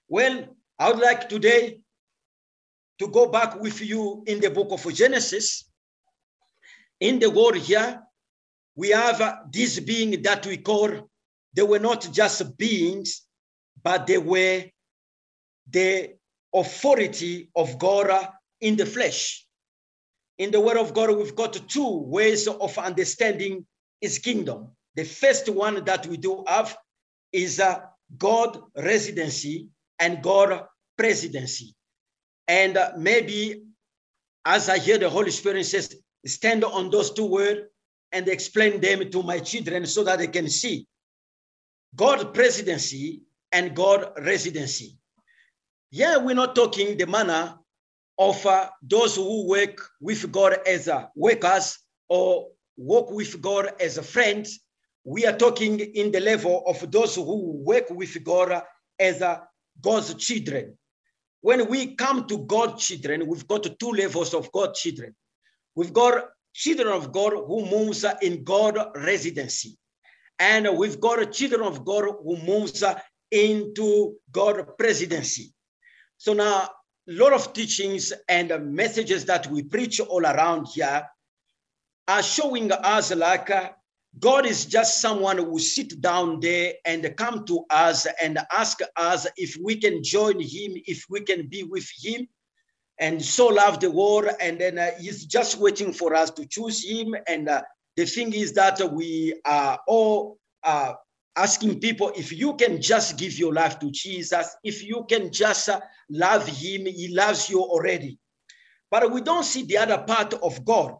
Well, 0.08 0.56
I 0.78 0.90
would 0.90 1.00
like 1.00 1.28
today 1.28 1.80
to 2.98 3.08
go 3.08 3.28
back 3.28 3.60
with 3.60 3.80
you 3.80 4.22
in 4.26 4.40
the 4.40 4.50
book 4.50 4.70
of 4.70 4.94
Genesis. 4.94 5.68
In 7.00 7.18
the 7.18 7.28
word 7.28 7.56
here, 7.56 8.02
we 8.76 8.90
have 8.90 9.50
this 9.52 9.80
being 9.80 10.22
that 10.22 10.46
we 10.46 10.58
call, 10.58 11.10
they 11.54 11.62
were 11.62 11.78
not 11.78 12.08
just 12.12 12.56
beings, 12.56 13.22
but 13.82 14.06
they 14.06 14.18
were 14.18 14.64
the 15.70 16.14
authority 16.54 17.50
of 17.56 17.78
God 17.78 18.28
in 18.60 18.76
the 18.76 18.86
flesh. 18.86 19.46
In 20.38 20.50
the 20.50 20.60
word 20.60 20.76
of 20.76 20.94
God, 20.94 21.16
we've 21.16 21.34
got 21.34 21.68
two 21.68 21.98
ways 22.02 22.46
of 22.46 22.78
understanding 22.78 23.66
his 24.00 24.18
kingdom. 24.18 24.68
The 24.94 25.04
first 25.04 25.48
one 25.48 25.84
that 25.84 26.06
we 26.06 26.16
do 26.16 26.44
have 26.46 26.76
is 27.32 27.58
a 27.58 27.88
God 28.16 28.60
residency 28.76 29.68
and 29.98 30.22
God 30.22 30.66
presidency. 30.96 31.74
And 32.48 32.76
uh, 32.76 32.92
maybe 32.96 33.62
as 34.44 34.68
I 34.68 34.78
hear 34.78 34.98
the 34.98 35.10
Holy 35.10 35.30
Spirit 35.30 35.64
says, 35.64 35.94
stand 36.24 36.64
on 36.64 36.90
those 36.90 37.12
two 37.12 37.26
words 37.26 37.60
and 38.12 38.28
explain 38.28 38.80
them 38.80 39.10
to 39.10 39.22
my 39.22 39.40
children 39.40 39.86
so 39.86 40.04
that 40.04 40.18
they 40.18 40.28
can 40.28 40.48
see 40.48 40.86
God 41.96 42.32
presidency 42.32 43.22
and 43.52 43.74
God 43.74 44.12
residency. 44.18 44.96
Yeah, 45.90 46.18
we're 46.18 46.34
not 46.34 46.54
talking 46.54 46.96
the 46.96 47.06
manner 47.06 47.58
of 48.18 48.44
uh, 48.46 48.68
those 48.82 49.16
who 49.16 49.48
work 49.48 49.80
with 50.00 50.30
God 50.30 50.58
as 50.66 50.88
uh, 50.88 51.06
workers 51.16 51.78
or 52.08 52.48
work 52.76 53.10
with 53.10 53.40
God 53.40 53.72
as 53.80 53.98
a 53.98 54.02
friend. 54.02 54.46
We 55.04 55.26
are 55.26 55.36
talking 55.36 55.80
in 55.80 56.12
the 56.12 56.20
level 56.20 56.64
of 56.66 56.90
those 56.90 57.14
who 57.14 57.62
work 57.64 57.90
with 57.90 58.22
God 58.24 58.62
as 58.98 59.20
a 59.20 59.42
God's 59.80 60.14
children. 60.14 60.76
When 61.40 61.68
we 61.68 61.94
come 61.94 62.26
to 62.26 62.38
God's 62.38 62.86
children, 62.86 63.26
we've 63.26 63.46
got 63.46 63.66
two 63.78 63.90
levels 63.90 64.34
of 64.34 64.50
God's 64.52 64.80
children. 64.80 65.14
We've 65.74 65.92
got 65.92 66.24
children 66.52 66.88
of 66.88 67.12
God 67.12 67.32
who 67.32 67.66
moves 67.66 68.04
in 68.22 68.42
God 68.42 68.78
residency. 68.96 69.76
And 70.38 70.76
we've 70.76 71.00
got 71.00 71.32
children 71.32 71.62
of 71.62 71.84
God 71.84 72.04
who 72.22 72.36
moves 72.38 72.82
into 73.30 74.16
God 74.32 74.76
presidency. 74.78 75.52
So 76.18 76.32
now, 76.32 76.68
a 77.08 77.12
lot 77.12 77.32
of 77.32 77.52
teachings 77.52 78.12
and 78.28 78.74
messages 78.74 79.26
that 79.26 79.46
we 79.46 79.62
preach 79.62 80.00
all 80.00 80.26
around 80.26 80.66
here 80.74 81.06
are 82.08 82.22
showing 82.22 82.72
us 82.72 83.14
like 83.14 83.50
God 84.18 84.46
is 84.46 84.64
just 84.64 85.00
someone 85.00 85.36
who 85.36 85.58
sit 85.58 86.00
down 86.00 86.40
there 86.40 86.74
and 86.86 87.14
come 87.16 87.44
to 87.46 87.64
us 87.68 88.06
and 88.22 88.38
ask 88.50 88.78
us 88.96 89.26
if 89.36 89.56
we 89.62 89.76
can 89.76 90.02
join 90.02 90.40
him, 90.40 90.74
if 90.86 91.04
we 91.10 91.20
can 91.20 91.48
be 91.48 91.64
with 91.64 91.86
him, 92.02 92.26
and 92.98 93.22
so 93.22 93.48
love 93.48 93.80
the 93.80 93.90
world. 93.90 94.28
And 94.40 94.58
then 94.58 94.78
uh, 94.78 94.90
he's 94.98 95.26
just 95.26 95.58
waiting 95.58 95.92
for 95.92 96.14
us 96.14 96.30
to 96.32 96.46
choose 96.46 96.82
him. 96.82 97.14
And 97.28 97.48
uh, 97.48 97.62
the 97.96 98.06
thing 98.06 98.32
is 98.32 98.54
that 98.54 98.80
we 98.92 99.38
are 99.44 99.78
all 99.86 100.38
uh, 100.62 100.94
asking 101.36 101.80
people 101.80 102.10
if 102.16 102.32
you 102.32 102.54
can 102.54 102.80
just 102.80 103.18
give 103.18 103.38
your 103.38 103.52
life 103.52 103.78
to 103.80 103.90
Jesus, 103.90 104.56
if 104.64 104.82
you 104.82 105.04
can 105.08 105.30
just 105.30 105.68
uh, 105.68 105.80
love 106.08 106.46
him, 106.46 106.86
he 106.86 107.08
loves 107.12 107.50
you 107.50 107.60
already. 107.60 108.18
But 108.90 109.12
we 109.12 109.20
don't 109.20 109.44
see 109.44 109.64
the 109.64 109.78
other 109.78 109.98
part 109.98 110.32
of 110.32 110.64
God. 110.64 110.94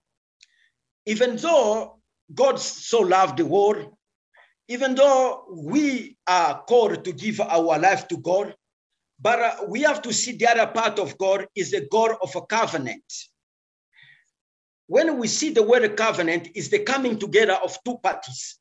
Even 1.07 1.37
though 1.37 1.96
God 2.35 2.59
so 2.59 3.01
loved 3.01 3.39
the 3.39 3.47
world, 3.47 3.95
even 4.69 4.95
though 4.95 5.45
we 5.51 6.17
are 6.27 6.63
called 6.65 7.05
to 7.05 7.13
give 7.13 7.41
our 7.41 7.79
life 7.79 8.09
to 8.09 8.17
God, 8.17 8.55
but 9.21 9.41
uh, 9.41 9.57
we 9.69 9.83
have 9.83 10.03
to 10.03 10.13
see 10.13 10.33
the 10.33 10.49
other 10.49 10.67
part 10.67 10.99
of 10.99 11.17
God 11.19 11.47
is 11.55 11.71
the 11.71 11.87
God 11.91 12.17
of 12.21 12.35
a 12.37 12.43
covenant. 12.43 13.05
When 14.89 15.19
we 15.19 15.29
see 15.29 15.51
the 15.51 15.63
word 15.63 15.97
covenant, 15.97 16.49
is 16.55 16.69
the 16.69 16.81
coming 16.81 17.19
together 17.19 17.55
of 17.55 17.77
two 17.85 17.99
parties. 17.99 18.59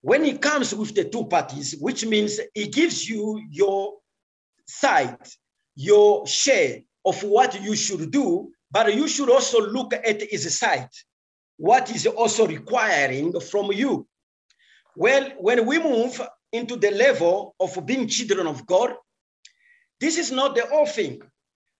When 0.00 0.24
he 0.24 0.38
comes 0.38 0.74
with 0.74 0.94
the 0.94 1.04
two 1.04 1.26
parties, 1.26 1.76
which 1.78 2.04
means 2.04 2.40
he 2.54 2.68
gives 2.68 3.08
you 3.08 3.40
your 3.50 3.94
side, 4.66 5.18
your 5.76 6.26
share 6.26 6.80
of 7.04 7.22
what 7.22 7.60
you 7.60 7.76
should 7.76 8.10
do, 8.10 8.50
but 8.70 8.94
you 8.94 9.06
should 9.06 9.30
also 9.30 9.60
look 9.60 9.92
at 9.92 10.22
his 10.22 10.58
side 10.58 10.88
what 11.62 11.94
is 11.94 12.08
also 12.08 12.44
requiring 12.44 13.38
from 13.38 13.70
you. 13.70 14.04
Well, 14.96 15.30
when 15.38 15.64
we 15.64 15.78
move 15.78 16.20
into 16.50 16.74
the 16.74 16.90
level 16.90 17.54
of 17.60 17.86
being 17.86 18.08
children 18.08 18.48
of 18.48 18.66
God, 18.66 18.94
this 20.00 20.18
is 20.18 20.32
not 20.32 20.56
the 20.56 20.66
whole 20.66 20.86
thing. 20.86 21.22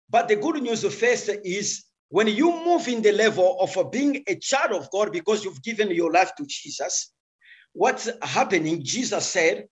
But 0.08 0.28
the 0.28 0.36
good 0.36 0.62
news 0.62 0.84
first 0.94 1.30
is 1.42 1.84
when 2.10 2.28
you 2.28 2.52
move 2.64 2.86
in 2.86 3.02
the 3.02 3.10
level 3.10 3.58
of 3.58 3.90
being 3.90 4.22
a 4.28 4.36
child 4.36 4.70
of 4.70 4.88
God 4.92 5.10
because 5.10 5.44
you've 5.44 5.64
given 5.64 5.90
your 5.90 6.12
life 6.12 6.30
to 6.36 6.46
Jesus, 6.46 7.12
what's 7.72 8.08
happening? 8.22 8.84
Jesus 8.84 9.26
said, 9.26 9.66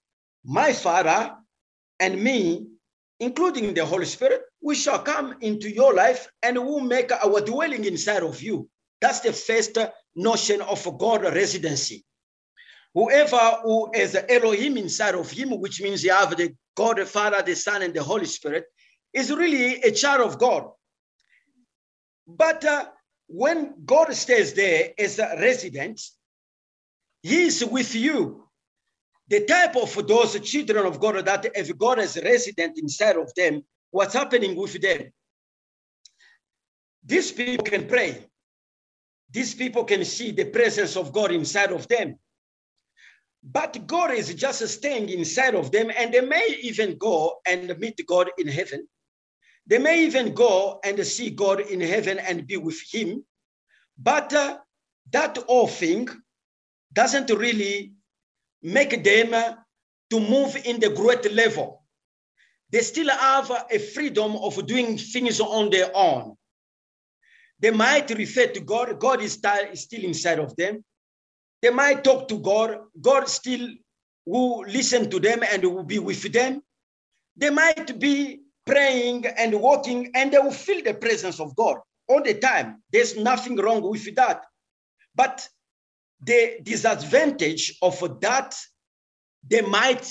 My 0.45 0.73
Father 0.73 1.37
and 2.01 2.21
me, 2.21 2.67
including 3.21 3.75
the 3.75 3.87
Holy 3.87 4.07
Spirit, 4.07 4.43
we 4.61 4.75
shall 4.75 4.99
come 4.99 5.37
into 5.41 5.71
your 5.71 5.95
life 5.95 6.27
and 6.43 6.59
we'll 6.59 6.81
make 6.81 7.13
our 7.13 7.41
dwelling 7.41 7.85
inside 7.85 8.25
of 8.25 8.43
you. 8.43 8.69
That's 9.01 9.21
the 9.21 9.33
first 9.33 9.79
notion 10.15 10.61
of 10.61 10.99
God 10.99 11.23
residency. 11.23 12.05
Whoever 12.95 13.61
who 13.63 13.91
has 13.95 14.17
Elohim 14.29 14.77
inside 14.77 15.15
of 15.15 15.31
him, 15.31 15.51
which 15.61 15.81
means 15.81 16.03
you 16.03 16.13
have 16.13 16.37
the 16.37 16.55
God, 16.77 16.99
the 16.99 17.07
Father, 17.07 17.43
the 17.43 17.55
Son, 17.55 17.83
and 17.83 17.95
the 17.95 18.03
Holy 18.03 18.25
Spirit, 18.25 18.65
is 19.13 19.31
really 19.31 19.81
a 19.83 19.93
child 19.93 20.23
of 20.23 20.39
God. 20.39 20.71
But 22.27 22.65
uh, 22.65 22.87
when 23.27 23.75
God 23.85 24.13
stays 24.15 24.55
there 24.55 24.91
as 24.99 25.19
a 25.19 25.37
resident, 25.39 26.01
he 27.23 27.45
is 27.45 27.65
with 27.65 27.95
you. 27.95 28.45
The 29.29 29.45
type 29.45 29.77
of 29.77 29.95
those 30.09 30.41
children 30.41 30.87
of 30.87 30.99
God 30.99 31.25
that 31.27 31.47
if 31.55 31.77
God 31.79 32.01
is 32.01 32.21
resident 32.23 32.79
inside 32.79 33.17
of 33.17 33.33
them, 33.35 33.63
what's 33.93 34.15
happening 34.15 34.57
with 34.57 34.81
them? 34.81 35.13
These 37.05 37.31
people 37.33 37.65
can 37.65 37.87
pray 37.87 38.30
these 39.33 39.55
people 39.55 39.85
can 39.85 40.05
see 40.05 40.33
the 40.33 40.45
presence 40.45 40.97
of 40.97 41.13
God 41.13 41.33
inside 41.33 41.73
of 41.73 41.87
them. 41.89 42.17
But 43.43 43.87
God 43.87 44.13
is 44.13 44.35
just 44.35 44.67
staying 44.69 45.09
inside 45.09 45.55
of 45.55 45.73
them, 45.73 45.91
and 45.97 46.13
they 46.13 46.21
may 46.21 46.59
even 46.63 46.99
go 46.99 47.41
and 47.47 47.79
meet 47.79 48.01
God 48.07 48.31
in 48.39 48.49
heaven. 48.49 48.87
They 49.67 49.79
may 49.79 50.05
even 50.05 50.35
go 50.35 50.81
and 50.85 51.05
see 51.07 51.31
God 51.31 51.61
in 51.61 51.81
heaven 51.81 52.19
and 52.19 52.47
be 52.47 52.57
with 52.57 52.81
Him. 52.93 53.25
But 53.99 54.33
uh, 54.33 54.59
that 55.13 55.39
whole 55.39 55.69
thing 55.69 56.09
doesn't 56.93 57.31
really 57.31 57.93
make 58.63 59.03
them 59.05 59.33
uh, 59.33 59.55
to 60.11 60.21
move 60.21 60.57
in 60.65 60.81
the 60.81 60.91
great 60.91 61.33
level. 61.33 61.85
They 62.71 62.81
still 62.81 63.09
have 63.09 63.51
a 63.71 63.79
freedom 63.79 64.37
of 64.37 64.67
doing 64.67 64.99
things 64.99 65.41
on 65.41 65.71
their 65.71 65.91
own. 65.95 66.37
They 67.61 67.71
might 67.71 68.11
refer 68.11 68.47
to 68.47 68.61
God. 68.61 68.99
God 68.99 69.21
is 69.21 69.35
still 69.35 70.05
inside 70.05 70.39
of 70.39 70.57
them. 70.57 70.83
They 71.63 71.71
might 71.71 72.03
talk 72.03 72.27
to 72.29 72.39
God. 72.39 72.79
God 73.01 73.29
still 73.29 73.69
will 74.25 74.61
listen 74.61 75.11
to 75.11 75.21
them 75.21 75.43
and 75.51 75.63
will 75.65 75.85
be 75.85 75.99
with 75.99 76.33
them. 76.33 76.63
They 77.37 77.51
might 77.51 77.99
be 77.99 78.41
praying 78.67 79.27
and 79.27 79.61
walking 79.61 80.11
and 80.15 80.33
they 80.33 80.39
will 80.39 80.53
feel 80.53 80.83
the 80.83 80.95
presence 80.95 81.41
of 81.41 81.55
God 81.57 81.79
all 82.09 82.23
the 82.23 82.35
time. 82.35 82.83
There's 82.93 83.17
nothing 83.17 83.57
wrong 83.57 83.83
with 83.83 84.15
that. 84.17 84.45
But 85.15 85.47
the 86.23 86.59
disadvantage 86.63 87.77
of 87.83 88.21
that, 88.21 88.57
they 89.47 89.63
might 89.63 90.11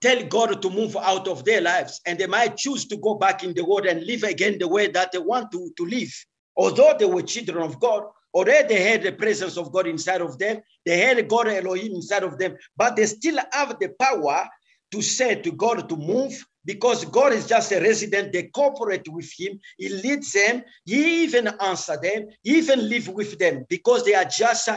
tell 0.00 0.22
God 0.24 0.62
to 0.62 0.70
move 0.70 0.96
out 0.96 1.26
of 1.26 1.44
their 1.44 1.60
lives 1.60 2.00
and 2.06 2.18
they 2.18 2.26
might 2.26 2.56
choose 2.56 2.86
to 2.86 2.96
go 2.96 3.14
back 3.14 3.42
in 3.42 3.54
the 3.54 3.64
world 3.64 3.86
and 3.86 4.04
live 4.04 4.22
again 4.22 4.58
the 4.58 4.68
way 4.68 4.88
that 4.88 5.12
they 5.12 5.18
want 5.18 5.50
to, 5.52 5.72
to 5.76 5.84
live. 5.84 6.12
Although 6.58 6.96
they 6.98 7.06
were 7.06 7.22
children 7.22 7.58
of 7.64 7.80
God, 7.80 8.04
already 8.34 8.68
they 8.74 8.82
had 8.82 9.04
the 9.04 9.12
presence 9.12 9.58
of 9.58 9.72
God 9.72 9.88
inside 9.88 10.22
of 10.22 10.38
them, 10.38 10.60
they 10.86 10.98
had 10.98 11.28
God 11.28 11.48
Elohim 11.48 11.94
inside 11.94 12.24
of 12.24 12.38
them, 12.38 12.56
but 12.76 12.96
they 12.96 13.06
still 13.06 13.38
have 13.52 13.78
the 13.80 13.90
power 14.00 14.48
to 14.92 15.02
say 15.02 15.36
to 15.42 15.52
God 15.52 15.88
to 15.88 15.96
move 15.96 16.44
because 16.66 17.04
God 17.06 17.32
is 17.32 17.46
just 17.48 17.72
a 17.72 17.80
resident. 17.80 18.32
They 18.34 18.44
cooperate 18.44 19.08
with 19.08 19.30
Him. 19.38 19.60
He 19.78 19.90
leads 19.90 20.32
them. 20.32 20.64
He 20.84 21.24
even 21.24 21.48
answer 21.60 21.98
them. 22.02 22.28
He 22.42 22.58
even 22.58 22.88
live 22.90 23.08
with 23.08 23.38
them 23.38 23.66
because 23.70 24.04
they 24.04 24.14
are 24.14 24.26
just 24.26 24.68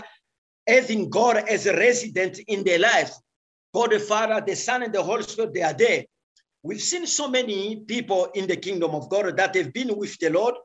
having 0.67 1.09
God 1.09 1.37
as 1.49 1.67
a 1.67 1.75
resident 1.75 2.39
in 2.47 2.63
their 2.63 2.79
life. 2.79 3.13
God 3.73 3.91
the 3.91 3.99
Father, 3.99 4.43
the 4.45 4.55
Son, 4.55 4.83
and 4.83 4.93
the 4.93 5.03
Holy 5.03 5.23
Spirit, 5.23 5.53
they 5.53 5.63
are 5.63 5.73
there. 5.73 6.05
We've 6.63 6.81
seen 6.81 7.07
so 7.07 7.29
many 7.29 7.77
people 7.77 8.27
in 8.35 8.47
the 8.47 8.57
kingdom 8.57 8.91
of 8.95 9.09
God 9.09 9.37
that 9.37 9.55
have 9.55 9.73
been 9.73 9.97
with 9.97 10.17
the 10.19 10.29
Lord 10.29 10.55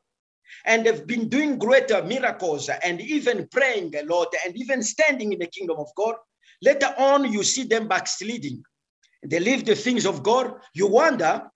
and 0.64 0.84
they've 0.84 1.06
been 1.06 1.28
doing 1.28 1.58
greater 1.58 2.02
miracles 2.02 2.68
and 2.68 3.00
even 3.00 3.48
praying 3.50 3.94
a 3.96 4.02
lot 4.04 4.34
and 4.44 4.56
even 4.56 4.82
standing 4.82 5.32
in 5.32 5.38
the 5.38 5.46
kingdom 5.46 5.78
of 5.78 5.88
God. 5.96 6.14
Later 6.62 6.94
on, 6.98 7.32
you 7.32 7.42
see 7.42 7.64
them 7.64 7.88
backsliding. 7.88 8.62
They 9.22 9.40
leave 9.40 9.64
the 9.64 9.74
things 9.74 10.06
of 10.06 10.22
God. 10.22 10.54
You 10.74 10.86
wonder 10.86 11.50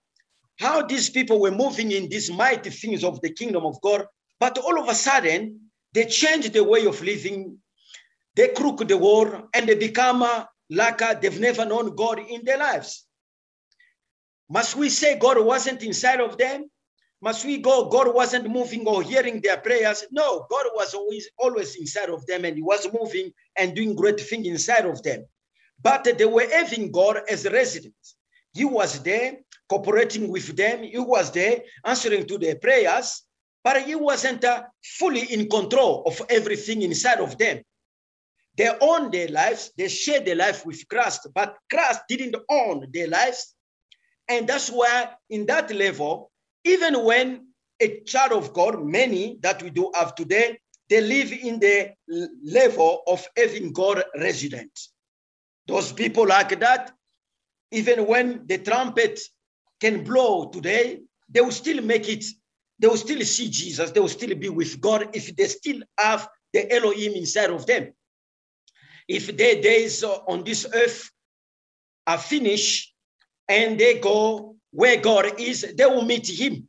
how 0.59 0.83
these 0.83 1.09
people 1.09 1.41
were 1.41 1.51
moving 1.51 1.93
in 1.93 2.09
these 2.09 2.31
mighty 2.31 2.71
things 2.71 3.03
of 3.03 3.21
the 3.23 3.33
kingdom 3.33 3.65
of 3.65 3.81
God, 3.81 4.07
but 4.39 4.59
all 4.59 4.79
of 4.79 4.89
a 4.89 4.95
sudden, 4.95 5.61
they 5.93 6.05
change 6.05 6.51
the 6.51 6.63
way 6.63 6.87
of 6.87 7.03
living. 7.03 7.59
They 8.37 8.49
crook 8.49 8.87
the 8.87 8.97
word 8.97 9.43
and 9.55 9.69
they 9.69 9.75
become 9.75 10.25
like 10.69 11.21
they've 11.21 11.41
never 11.41 11.65
known 11.65 11.97
God 11.97 12.21
in 12.21 12.45
their 12.45 12.59
lives. 12.59 13.07
Must 14.49 14.77
we 14.77 14.89
say 14.89 15.19
God 15.19 15.45
wasn't 15.45 15.83
inside 15.83 16.21
of 16.21 16.37
them? 16.37 16.71
Must 17.23 17.45
we 17.45 17.59
go, 17.59 17.89
God 17.89 18.15
wasn't 18.15 18.49
moving 18.49 18.87
or 18.87 19.03
hearing 19.03 19.41
their 19.41 19.59
prayers? 19.59 20.05
No, 20.11 20.47
God 20.51 20.67
was 20.75 20.95
always 20.95 21.29
always 21.39 21.77
inside 21.77 22.09
of 22.09 22.25
them 22.27 22.47
and 22.47 22.57
he 22.57 22.63
was 22.63 22.89
moving 22.93 23.33
and 23.57 23.75
doing 23.75 23.95
great 23.95 24.21
things 24.21 24.47
inside 24.47 24.87
of 24.87 25.03
them. 25.03 25.27
But 25.83 26.05
they 26.05 26.25
were 26.25 26.49
having 26.51 26.91
God 26.91 27.21
as 27.29 27.45
a 27.45 27.51
resident. 27.51 27.95
He 28.53 28.65
was 28.65 29.03
there 29.03 29.39
cooperating 29.69 30.29
with 30.29 30.57
them. 30.57 30.83
He 30.83 30.99
was 30.99 31.31
there 31.31 31.63
answering 31.85 32.27
to 32.27 32.39
their 32.39 32.57
prayers, 32.57 33.23
but 33.63 33.83
he 33.83 33.95
wasn't 33.95 34.45
uh, 34.45 34.65
fully 34.83 35.33
in 35.33 35.49
control 35.49 36.03
of 36.07 36.21
everything 36.31 36.83
inside 36.83 37.21
of 37.21 37.37
them. 37.37 37.61
They 38.57 38.71
own 38.81 39.11
their 39.11 39.29
lives, 39.29 39.73
they 39.77 39.89
share 39.89 40.21
their 40.21 40.35
life 40.35 40.67
with 40.67 40.87
Christ, 40.89 41.29
but 41.35 41.57
Christ 41.71 42.01
didn't 42.09 42.37
own 42.51 42.89
their 42.93 43.09
lives. 43.09 43.55
And 44.29 44.47
that's 44.49 44.69
why, 44.69 45.11
in 45.29 45.47
that 45.47 45.71
level, 45.73 46.30
even 46.65 47.05
when 47.05 47.47
a 47.81 48.01
child 48.01 48.33
of 48.33 48.53
God, 48.53 48.85
many 48.85 49.39
that 49.41 49.63
we 49.63 49.71
do 49.71 49.91
have 49.95 50.15
today, 50.15 50.59
they 50.89 51.01
live 51.01 51.33
in 51.33 51.61
the 51.61 51.93
level 52.45 53.03
of 53.07 53.27
having 53.37 53.73
God 53.73 54.03
resident. 54.19 54.71
Those 55.67 55.93
people 55.93 56.27
like 56.27 56.59
that, 56.61 56.93
even 57.71 58.07
when 58.07 58.47
the 58.47 58.59
trumpet 58.59 59.21
can 59.81 60.05
blow 60.05 60.51
today, 60.51 61.01
they 61.29 61.41
will 61.41 61.53
still 61.53 61.83
make 61.83 62.09
it, 62.09 62.25
they 62.79 62.89
will 62.89 62.97
still 62.97 63.21
see 63.23 63.49
Jesus, 63.49 63.93
they 63.93 64.01
will 64.01 64.09
still 64.09 64.35
be 64.35 64.49
with 64.49 64.81
God 64.81 65.11
if 65.15 65.35
they 65.37 65.47
still 65.47 65.81
have 65.97 66.29
the 66.53 66.71
Elohim 66.75 67.13
inside 67.13 67.51
of 67.51 67.67
them. 67.67 67.93
If 69.09 69.37
their 69.37 69.61
days 69.63 70.03
on 70.03 70.45
this 70.45 70.67
earth 70.75 71.11
are 72.07 72.19
finished 72.19 72.93
and 73.49 73.79
they 73.79 74.01
go 74.01 74.57
where 74.73 75.01
God 75.01 75.41
is, 75.41 75.75
they 75.77 75.87
will 75.87 76.05
meet 76.05 76.29
him. 76.29 76.69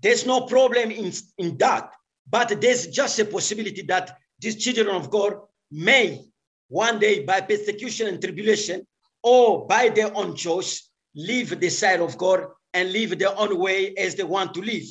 There's 0.00 0.26
no 0.26 0.42
problem 0.42 0.90
in, 0.90 1.12
in 1.38 1.56
that. 1.58 1.92
But 2.28 2.60
there's 2.60 2.86
just 2.86 3.18
a 3.18 3.24
possibility 3.24 3.82
that 3.82 4.18
these 4.38 4.56
children 4.56 4.88
of 4.88 5.10
God 5.10 5.36
may 5.70 6.24
one 6.68 6.98
day 6.98 7.24
by 7.24 7.40
persecution 7.40 8.08
and 8.08 8.20
tribulation 8.20 8.86
or 9.22 9.66
by 9.66 9.88
their 9.88 10.14
own 10.16 10.34
choice 10.36 10.90
leave 11.14 11.58
the 11.58 11.70
side 11.70 12.00
of 12.00 12.18
God 12.18 12.46
and 12.72 12.92
live 12.92 13.18
their 13.18 13.38
own 13.38 13.58
way 13.58 13.94
as 13.94 14.14
they 14.14 14.24
want 14.24 14.54
to 14.54 14.60
live. 14.60 14.84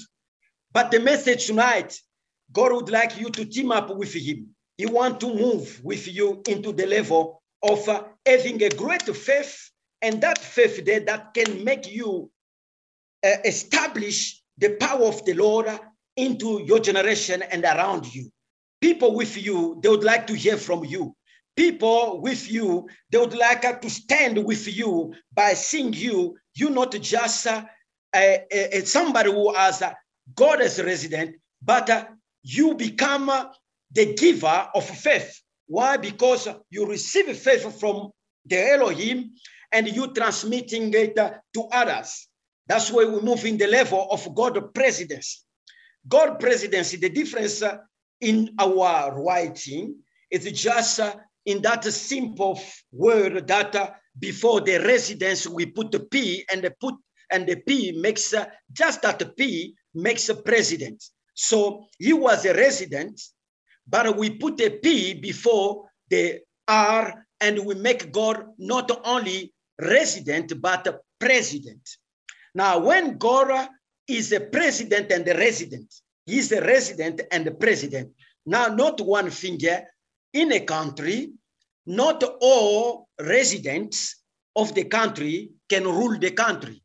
But 0.71 0.91
the 0.91 0.99
message 0.99 1.47
tonight, 1.47 1.99
God 2.51 2.73
would 2.73 2.89
like 2.89 3.19
you 3.19 3.29
to 3.29 3.45
team 3.45 3.71
up 3.71 3.95
with 3.95 4.13
him. 4.13 4.56
He 4.77 4.86
want 4.86 5.19
to 5.19 5.27
move 5.27 5.79
with 5.84 6.08
you 6.08 6.41
into 6.47 6.71
the 6.71 6.88
level 6.88 7.43
of 7.62 7.88
uh, 7.88 8.03
having 8.25 8.62
a 8.63 8.69
great 8.69 9.03
faith 9.03 9.69
and 10.01 10.21
that 10.21 10.38
faith 10.38 10.84
there 10.86 10.99
that 11.01 11.34
can 11.34 11.63
make 11.63 11.91
you 11.91 12.32
uh, 13.24 13.38
establish 13.46 14.42
the 14.58 14.76
power 14.76 15.06
of 15.06 15.24
the 15.26 15.34
Lord 15.34 15.68
into 16.16 16.62
your 16.64 16.80
generation 16.80 17.42
and 17.42 17.64
around 17.64 18.14
you. 18.14 18.30
People 18.82 19.16
with 19.16 19.38
you, 19.38 19.80
they 19.82 19.90
would 19.90 20.04
like 20.04 20.28
to 20.28 20.36
hear 20.36 20.58
from 20.58 20.84
you. 20.84 21.16
People 21.56 22.22
with 22.22 22.52
you, 22.52 22.88
they 23.12 23.18
would 23.18 23.36
like 23.36 23.82
to 23.82 23.90
stand 23.90 24.44
with 24.44 24.68
you 24.68 25.14
by 25.34 25.54
seeing 25.54 25.94
you. 25.94 26.36
You 26.56 26.70
not 26.70 26.92
just 26.92 27.48
uh, 27.48 27.64
uh, 28.14 28.38
somebody 28.84 29.32
who 29.32 29.54
has 29.54 29.82
God 30.36 30.62
as 30.62 30.80
a 30.80 30.86
resident, 30.86 31.36
but 31.62 31.90
uh, 31.90 32.06
you 32.44 32.76
become 32.76 33.30
uh, 33.30 33.46
the 33.92 34.14
giver 34.16 34.70
of 34.76 34.84
faith. 34.84 35.42
Why? 35.68 35.98
Because 35.98 36.48
you 36.70 36.86
receive 36.86 37.36
faith 37.38 37.80
from 37.80 38.12
the 38.46 38.72
Elohim 38.72 39.32
and 39.72 39.88
you 39.88 40.14
transmitting 40.14 40.94
it 40.94 41.16
to 41.16 41.62
others. 41.72 42.28
That's 42.67 42.91
why 42.91 43.06
we 43.06 43.19
move 43.21 43.45
in 43.45 43.58
the 43.58 43.67
level 43.67 44.08
of 44.10 44.34
God 44.34 44.73
presidency. 44.73 45.39
God 46.08 46.39
presidency, 46.39 46.97
the 46.97 47.10
difference 47.10 47.62
uh, 47.62 47.78
in 48.21 48.56
our 48.60 49.21
writing 49.21 49.95
is 50.32 50.49
just 50.52 50.99
uh, 50.99 51.15
in 51.45 51.62
that 51.62 51.84
simple 51.84 52.60
word 52.91 53.47
that 53.47 53.76
uh, 53.76 53.91
before 54.19 54.62
the 54.62 54.78
residence 54.80 55.47
we 55.47 55.65
put 55.65 55.91
the 55.91 55.99
P 55.99 56.45
and 56.52 56.62
the 56.62 56.71
put 56.80 56.95
and 57.32 57.47
the 57.47 57.58
P 57.58 57.91
makes 57.93 58.34
just 58.71 59.02
that 59.02 59.36
P 59.38 59.76
makes 59.93 60.30
a 60.30 60.36
president. 60.36 61.04
So 61.34 61.88
he 61.97 62.13
was 62.13 62.45
a 62.45 62.54
resident, 62.54 63.19
but 63.88 64.15
we 64.15 64.38
put 64.38 64.62
a 64.62 64.69
P 64.69 65.15
before 65.15 65.89
the 66.10 66.41
R 66.67 67.26
and 67.41 67.65
we 67.65 67.76
make 67.76 68.12
God 68.12 68.45
not 68.58 68.91
only 69.06 69.54
resident, 69.80 70.62
but 70.62 71.02
president. 71.19 71.82
Now, 72.56 72.80
when 72.80 73.18
Gora 73.18 73.70
is 74.08 74.32
a 74.32 74.39
president 74.39 75.12
and 75.12 75.28
a 75.28 75.38
resident, 75.38 75.94
he's 76.26 76.52
a 76.52 76.62
resident 76.62 77.22
and 77.32 77.48
a 77.48 77.52
president. 77.52 78.12
Now, 78.46 78.68
not 78.68 79.02
one 79.02 79.30
finger 79.30 79.84
in 80.34 80.52
a 80.52 80.60
country, 80.60 81.32
not 81.86 82.24
all 82.42 83.08
residents 83.20 84.24
of 84.56 84.74
the 84.76 84.86
country 84.86 85.52
can 85.70 85.84
rule 85.84 86.18
the 86.20 86.32
country. 86.32 86.82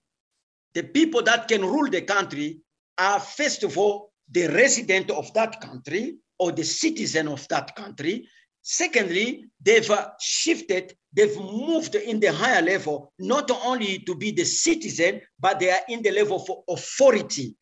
The 0.74 0.84
people 0.84 1.22
that 1.22 1.48
can 1.48 1.62
rule 1.62 1.90
the 1.90 2.02
country 2.02 2.60
are, 2.98 3.20
first 3.20 3.62
of 3.62 3.76
all, 3.76 4.12
the 4.30 4.48
resident 4.48 5.10
of 5.10 5.32
that 5.34 5.60
country 5.60 6.16
or 6.38 6.52
the 6.52 6.64
citizen 6.64 7.28
of 7.28 7.46
that 7.48 7.74
country. 7.74 8.28
Secondly, 8.62 9.46
they've 9.60 9.90
shifted, 10.20 10.96
they've 11.18 11.36
moved 11.36 11.96
in 11.96 12.20
the 12.20 12.32
higher 12.32 12.62
level, 12.62 13.12
not 13.18 13.50
only 13.50 13.98
to 14.06 14.14
be 14.14 14.30
the 14.30 14.44
citizen, 14.44 15.20
but 15.40 15.58
they 15.58 15.68
are 15.68 15.80
in 15.88 16.00
the 16.00 16.12
level 16.12 16.36
of 16.36 16.78
authority. 16.78 17.56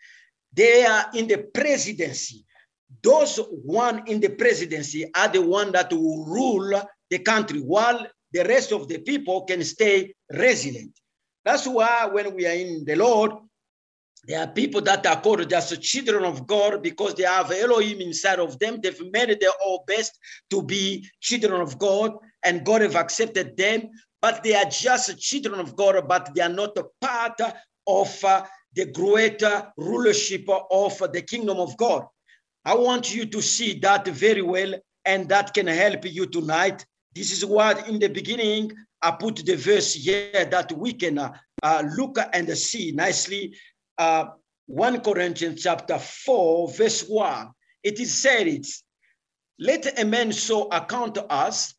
They 0.53 0.85
are 0.85 1.07
in 1.15 1.27
the 1.27 1.39
presidency. 1.55 2.45
Those 3.03 3.41
one 3.65 4.03
in 4.09 4.21
the 4.21 4.29
presidency 4.29 5.11
are 5.15 5.29
the 5.29 5.41
one 5.41 5.73
that 5.73 5.91
will 5.91 6.27
rule 6.27 6.83
the 7.09 7.19
country, 7.21 7.61
while 7.61 8.07
the 8.33 8.45
rest 8.45 8.73
of 8.73 8.89
the 8.89 8.99
people 8.99 9.45
can 9.45 9.65
stay 9.65 10.13
resident. 10.31 10.93
That's 11.43 11.67
why 11.67 12.11
when 12.13 12.35
we 12.35 12.47
are 12.47 12.55
in 12.55 12.85
the 12.85 12.97
Lord, 12.97 13.33
there 14.27 14.41
are 14.41 14.49
people 14.49 14.81
that 14.83 15.07
are 15.07 15.21
called 15.21 15.49
just 15.49 15.81
children 15.81 16.25
of 16.25 16.47
God 16.47 16.83
because 16.83 17.15
they 17.15 17.23
have 17.23 17.53
Elohim 17.53 18.01
inside 18.01 18.41
of 18.41 18.59
them. 18.59 18.81
They've 18.83 19.01
made 19.13 19.39
their 19.41 19.53
all 19.65 19.85
best 19.87 20.19
to 20.51 20.63
be 20.63 21.09
children 21.21 21.61
of 21.61 21.79
God, 21.79 22.13
and 22.45 22.65
God 22.65 22.83
have 22.83 22.97
accepted 22.97 23.57
them. 23.57 23.91
But 24.23 24.43
they 24.43 24.55
are 24.55 24.65
just 24.65 25.19
children 25.19 25.61
of 25.61 25.77
God, 25.77 26.09
but 26.09 26.35
they 26.35 26.43
are 26.43 26.49
not 26.49 26.77
a 26.79 26.87
part 27.01 27.41
of 27.87 28.25
uh, 28.25 28.45
the 28.75 28.87
greater 28.87 29.73
rulership 29.77 30.47
of 30.49 30.99
the 31.13 31.23
kingdom 31.23 31.59
of 31.59 31.77
God. 31.77 32.05
I 32.65 32.75
want 32.75 33.15
you 33.15 33.27
to 33.27 33.41
see 33.41 33.79
that 33.81 34.09
very 34.09 34.43
well, 34.43 34.75
and 35.05 35.29
that 35.29 35.55
can 35.55 35.69
help 35.69 36.05
you 36.05 36.27
tonight. 36.27 36.85
This 37.15 37.31
is 37.31 37.47
what 37.47 37.89
in 37.89 37.99
the 37.99 38.09
beginning 38.09 38.73
I 39.01 39.13
put 39.13 39.37
the 39.37 39.55
verse 39.55 39.95
here 39.95 40.45
that 40.51 40.73
we 40.73 40.93
can 40.93 41.19
uh, 41.19 41.33
uh, 41.63 41.85
look 41.97 42.19
and 42.33 42.49
see 42.59 42.91
nicely 42.93 43.55
uh, 43.99 44.27
1 44.67 45.01
Corinthians 45.01 45.63
chapter 45.63 45.99
4, 45.99 46.73
verse 46.73 47.03
1. 47.03 47.51
It 47.85 48.01
is 48.01 48.13
said, 48.21 48.49
it's, 48.49 48.83
Let 49.61 49.99
a 49.99 50.05
man 50.05 50.33
so 50.33 50.69
account 50.69 51.19
us 51.31 51.76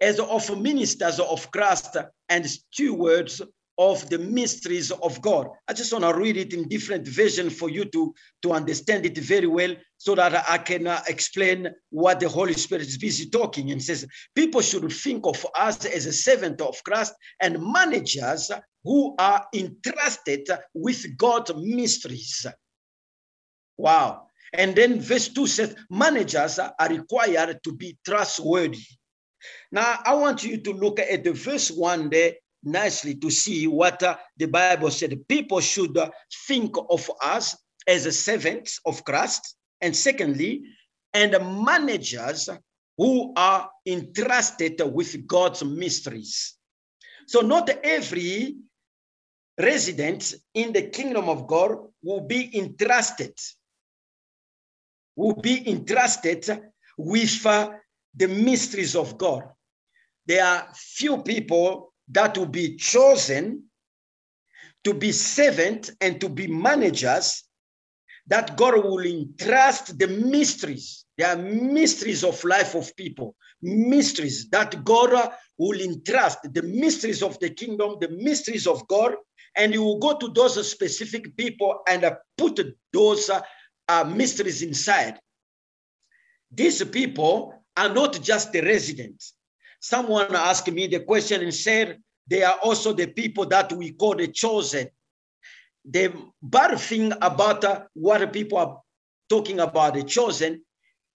as 0.00 0.20
of 0.20 0.60
ministers 0.60 1.18
of 1.20 1.50
Christ 1.50 1.96
and 2.28 2.48
stewards 2.48 3.42
of 3.78 4.10
the 4.10 4.18
mysteries 4.18 4.90
of 4.90 5.22
God. 5.22 5.48
I 5.68 5.72
just 5.72 5.92
want 5.92 6.04
to 6.04 6.12
read 6.12 6.36
it 6.36 6.52
in 6.52 6.68
different 6.68 7.06
version 7.06 7.48
for 7.48 7.70
you 7.70 7.84
to, 7.84 8.12
to 8.42 8.52
understand 8.52 9.06
it 9.06 9.16
very 9.16 9.46
well 9.46 9.74
so 9.96 10.16
that 10.16 10.44
I 10.48 10.58
can 10.58 10.88
uh, 10.88 11.00
explain 11.08 11.68
what 11.90 12.18
the 12.18 12.28
Holy 12.28 12.54
Spirit 12.54 12.82
is 12.82 12.98
busy 12.98 13.30
talking 13.30 13.70
and 13.70 13.80
says 13.80 14.04
people 14.34 14.62
should 14.62 14.92
think 14.92 15.26
of 15.26 15.46
us 15.56 15.84
as 15.84 16.06
a 16.06 16.12
servant 16.12 16.60
of 16.60 16.82
Christ 16.82 17.14
and 17.40 17.62
managers 17.62 18.50
who 18.82 19.14
are 19.16 19.46
entrusted 19.54 20.48
with 20.74 21.16
God's 21.16 21.54
mysteries. 21.54 22.46
Wow. 23.76 24.26
And 24.52 24.74
then 24.74 25.00
verse 25.00 25.28
2 25.28 25.46
says 25.46 25.76
managers 25.88 26.58
are 26.58 26.88
required 26.88 27.60
to 27.62 27.72
be 27.72 27.96
trustworthy. 28.04 28.82
Now, 29.70 30.00
I 30.04 30.14
want 30.14 30.44
you 30.44 30.58
to 30.58 30.72
look 30.72 30.98
at 30.98 31.24
the 31.24 31.32
verse 31.32 31.70
1 31.70 32.10
there 32.10 32.34
nicely 32.62 33.14
to 33.16 33.30
see 33.30 33.66
what 33.66 34.02
uh, 34.02 34.16
the 34.36 34.46
Bible 34.46 34.90
said. 34.90 35.26
People 35.28 35.60
should 35.60 35.96
uh, 35.96 36.10
think 36.46 36.74
of 36.90 37.10
us 37.22 37.56
as 37.86 38.06
a 38.06 38.12
servants 38.12 38.80
of 38.84 39.04
Christ. 39.04 39.56
And 39.80 39.94
secondly, 39.94 40.64
and 41.14 41.32
managers 41.64 42.48
who 42.96 43.32
are 43.36 43.70
entrusted 43.86 44.80
with 44.92 45.26
God's 45.26 45.64
mysteries. 45.64 46.56
So, 47.26 47.40
not 47.40 47.70
every 47.84 48.56
resident 49.58 50.34
in 50.54 50.72
the 50.72 50.82
kingdom 50.82 51.28
of 51.28 51.46
God 51.46 51.78
will 52.02 52.20
be 52.20 52.56
entrusted, 52.56 53.34
will 55.16 55.34
be 55.34 55.68
entrusted 55.68 56.48
with 56.96 57.46
uh, 57.46 57.70
the 58.16 58.28
mysteries 58.28 58.96
of 58.96 59.18
God. 59.18 59.44
There 60.26 60.44
are 60.44 60.68
few 60.74 61.22
people 61.22 61.92
that 62.08 62.36
will 62.36 62.46
be 62.46 62.76
chosen 62.76 63.64
to 64.84 64.94
be 64.94 65.12
servant 65.12 65.90
and 66.00 66.20
to 66.20 66.28
be 66.28 66.46
managers 66.46 67.44
that 68.28 68.56
God 68.56 68.76
will 68.84 69.04
entrust 69.04 69.98
the 69.98 70.06
mysteries. 70.06 71.04
There 71.16 71.28
are 71.28 71.36
mysteries 71.36 72.22
of 72.22 72.42
life 72.44 72.74
of 72.74 72.94
people, 72.94 73.34
mysteries 73.62 74.48
that 74.50 74.84
God 74.84 75.32
will 75.56 75.80
entrust, 75.80 76.38
the 76.52 76.62
mysteries 76.62 77.22
of 77.22 77.38
the 77.40 77.50
kingdom, 77.50 77.96
the 78.00 78.10
mysteries 78.10 78.66
of 78.66 78.86
God, 78.86 79.14
and 79.56 79.72
you 79.72 79.82
will 79.82 79.98
go 79.98 80.16
to 80.18 80.28
those 80.28 80.70
specific 80.70 81.36
people 81.36 81.80
and 81.88 82.08
put 82.36 82.60
those 82.92 83.30
uh, 83.88 84.04
mysteries 84.04 84.62
inside. 84.62 85.18
These 86.50 86.84
people 86.84 87.57
are 87.78 87.94
not 87.94 88.20
just 88.20 88.52
the 88.52 88.60
residents. 88.60 89.34
Someone 89.80 90.34
asked 90.34 90.70
me 90.70 90.88
the 90.88 91.00
question 91.00 91.42
and 91.42 91.54
said, 91.54 91.98
they 92.26 92.42
are 92.42 92.58
also 92.62 92.92
the 92.92 93.06
people 93.06 93.46
that 93.46 93.72
we 93.72 93.92
call 93.92 94.16
the 94.16 94.28
chosen. 94.28 94.88
The 95.84 96.12
bad 96.42 96.78
thing 96.78 97.12
about 97.22 97.64
uh, 97.64 97.82
what 97.94 98.32
people 98.32 98.58
are 98.58 98.82
talking 99.28 99.60
about 99.60 99.94
the 99.94 100.02
chosen 100.02 100.62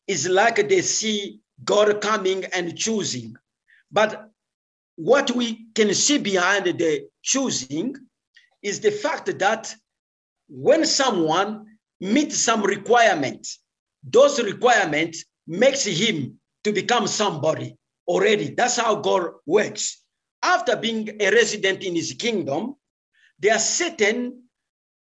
is 0.08 0.28
like 0.28 0.68
they 0.70 0.82
see 0.82 1.42
God 1.64 2.02
coming 2.02 2.46
and 2.46 2.78
choosing. 2.78 3.36
But 3.92 4.30
what 4.96 5.32
we 5.32 5.68
can 5.76 5.94
see 5.94 6.18
behind 6.18 6.66
the 6.66 7.08
choosing 7.22 7.96
is 8.62 8.80
the 8.80 8.92
fact 8.92 9.38
that 9.40 9.76
when 10.48 10.86
someone 10.86 11.66
meets 12.00 12.38
some 12.38 12.64
requirement, 12.64 13.48
those 14.04 14.42
requirements 14.42 15.26
makes 15.46 15.86
him 15.86 16.40
to 16.64 16.72
become 16.72 17.08
somebody 17.08 17.76
already. 18.08 18.54
That's 18.56 18.78
how 18.78 18.96
God 18.96 19.32
works. 19.46 20.04
After 20.42 20.76
being 20.76 21.22
a 21.22 21.32
resident 21.32 21.84
in 21.84 21.96
his 21.96 22.14
kingdom, 22.14 22.76
there 23.40 23.54
are 23.54 23.60
certain 23.60 24.44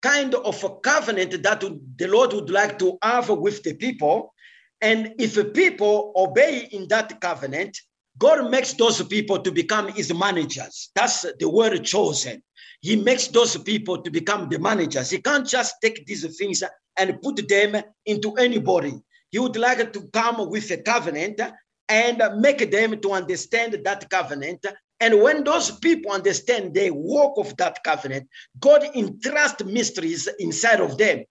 kind 0.02 0.36
of 0.36 0.63
a 0.63 0.69
covenant 0.78 1.43
that 1.43 1.62
the 1.62 2.08
Lord 2.08 2.34
would 2.34 2.49
like 2.49 2.80
to 2.80 2.97
have 3.02 3.30
with 3.30 3.63
the 3.63 3.73
people. 3.73 4.34
And 4.82 5.15
if 5.17 5.36
the 5.36 5.45
people 5.45 6.12
obey 6.15 6.67
in 6.71 6.88
that 6.89 7.21
covenant, 7.21 7.78
God 8.17 8.52
makes 8.52 8.73
those 8.73 9.02
people 9.04 9.39
to 9.39 9.52
become 9.52 9.88
his 9.88 10.13
managers. 10.13 10.91
That's 10.93 11.26
the 11.39 11.49
word 11.49 11.84
chosen. 11.84 12.43
He 12.82 12.97
makes 12.97 13.28
those 13.28 13.58
people 13.58 14.02
to 14.02 14.12
become 14.12 14.49
the 14.49 14.60
managers. 14.60 15.10
He 15.10 15.21
can't 15.21 15.47
just 15.47 15.76
take 15.82 16.06
these 16.06 16.38
things 16.38 16.63
and 16.97 17.21
put 17.21 17.47
them 17.47 17.82
into 18.06 18.34
anybody. 18.36 18.93
He 19.34 19.39
would 19.39 19.58
like 19.58 19.91
to 19.93 20.02
come 20.13 20.48
with 20.48 20.69
a 20.69 20.78
covenant 20.78 21.41
and 21.89 22.22
make 22.39 22.69
them 22.69 23.02
to 23.02 23.13
understand 23.13 23.76
that 23.84 24.08
covenant. 24.08 24.63
And 25.00 25.24
when 25.24 25.43
those 25.43 25.72
people 25.72 26.12
understand 26.12 26.76
the 26.76 26.91
work 26.91 27.34
of 27.38 27.58
that 27.58 27.84
covenant, 27.84 28.30
God 28.60 28.84
entrusts 28.93 29.63
mysteries 29.65 30.30
inside 30.38 30.82
of 30.82 31.00
them. 31.00 31.24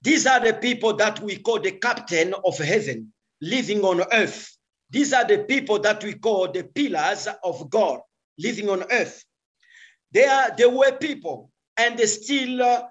These 0.00 0.26
are 0.26 0.40
the 0.40 0.54
people 0.54 0.96
that 0.96 1.20
we 1.20 1.36
call 1.36 1.60
the 1.60 1.72
captain 1.72 2.32
of 2.46 2.56
heaven 2.56 3.12
living 3.42 3.84
on 3.84 4.02
earth. 4.10 4.56
These 4.88 5.12
are 5.12 5.26
the 5.26 5.44
people 5.44 5.78
that 5.80 6.02
we 6.02 6.14
call 6.14 6.50
the 6.50 6.64
pillars 6.64 7.28
of 7.44 7.68
God 7.68 8.00
living 8.38 8.70
on 8.70 8.84
earth. 8.90 9.22
They 10.12 10.24
are 10.24 10.56
they 10.56 10.64
were 10.64 10.92
people, 10.92 11.50
and 11.76 11.98
they 11.98 12.06
still 12.06 12.62
uh, 12.62 12.84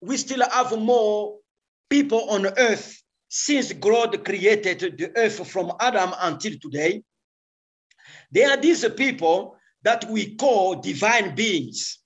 we 0.00 0.16
still 0.16 0.48
have 0.48 0.78
more 0.78 1.38
people 1.88 2.30
on 2.30 2.46
earth 2.56 2.99
since 3.30 3.72
God 3.72 4.24
created 4.24 4.98
the 4.98 5.12
earth 5.16 5.48
from 5.48 5.72
Adam 5.78 6.12
until 6.20 6.58
today, 6.60 7.02
there 8.32 8.50
are 8.50 8.56
these 8.56 8.86
people 8.90 9.56
that 9.82 10.04
we 10.10 10.34
call 10.34 10.74
divine 10.74 11.36
beings. 11.36 12.00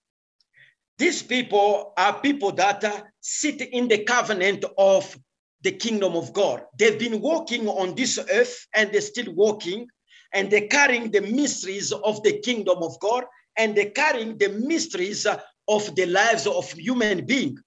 These 0.99 1.23
people 1.23 1.95
are 1.97 2.21
people 2.21 2.53
that 2.53 3.07
sit 3.21 3.63
in 3.63 3.89
the 3.89 4.05
covenant 4.05 4.67
of 4.77 5.19
the 5.63 5.73
kingdom 5.73 6.15
of 6.15 6.33
God. 6.35 6.63
They've 6.79 6.99
been 6.99 7.23
walking 7.23 7.69
on 7.69 7.95
this 7.95 8.19
earth 8.31 8.67
and 8.75 8.93
they're 8.93 9.01
still 9.01 9.33
walking 9.33 9.89
and 10.35 10.51
they're 10.51 10.69
carrying 10.69 11.11
the 11.11 11.23
mysteries 11.23 11.91
of 11.91 12.23
the 12.23 12.39
kingdom 12.41 12.83
of 12.83 13.01
God 13.01 13.25
and 13.57 13.75
they're 13.75 13.91
carrying 13.91 14.37
the 14.37 14.51
mysteries 14.51 15.27
of 15.27 15.97
the 15.97 16.05
lives 16.05 16.47
of 16.47 16.71
human 16.73 17.25
beings. 17.25 17.63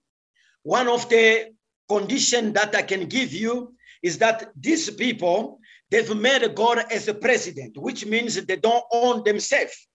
One 0.61 0.87
of 0.87 1.09
the 1.09 1.56
condition 1.89 2.53
that 2.53 2.75
I 2.75 2.81
can 2.81 3.07
give 3.07 3.33
you 3.33 3.73
is 4.03 4.17
that 4.19 4.51
these 4.55 4.89
people, 4.89 5.59
they've 5.89 6.15
made 6.15 6.55
God 6.55 6.85
as 6.91 7.07
a 7.07 7.13
president, 7.13 7.77
which 7.77 8.05
means 8.05 8.35
they 8.45 8.55
don't 8.55 8.83
own 8.91 9.23
themselves. 9.23 9.87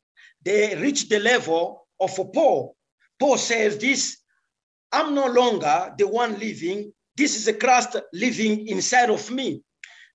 They 0.44 0.74
reach 0.76 1.08
the 1.08 1.20
level 1.20 1.86
of 2.00 2.18
a 2.18 2.24
Paul. 2.24 2.76
Paul 3.18 3.38
says 3.38 3.78
this, 3.78 4.18
I'm 4.90 5.14
no 5.14 5.26
longer 5.26 5.94
the 5.96 6.08
one 6.08 6.38
living. 6.38 6.92
This 7.16 7.36
is 7.36 7.46
a 7.48 7.54
Christ 7.54 7.96
living 8.12 8.66
inside 8.68 9.10
of 9.10 9.30
me. 9.30 9.62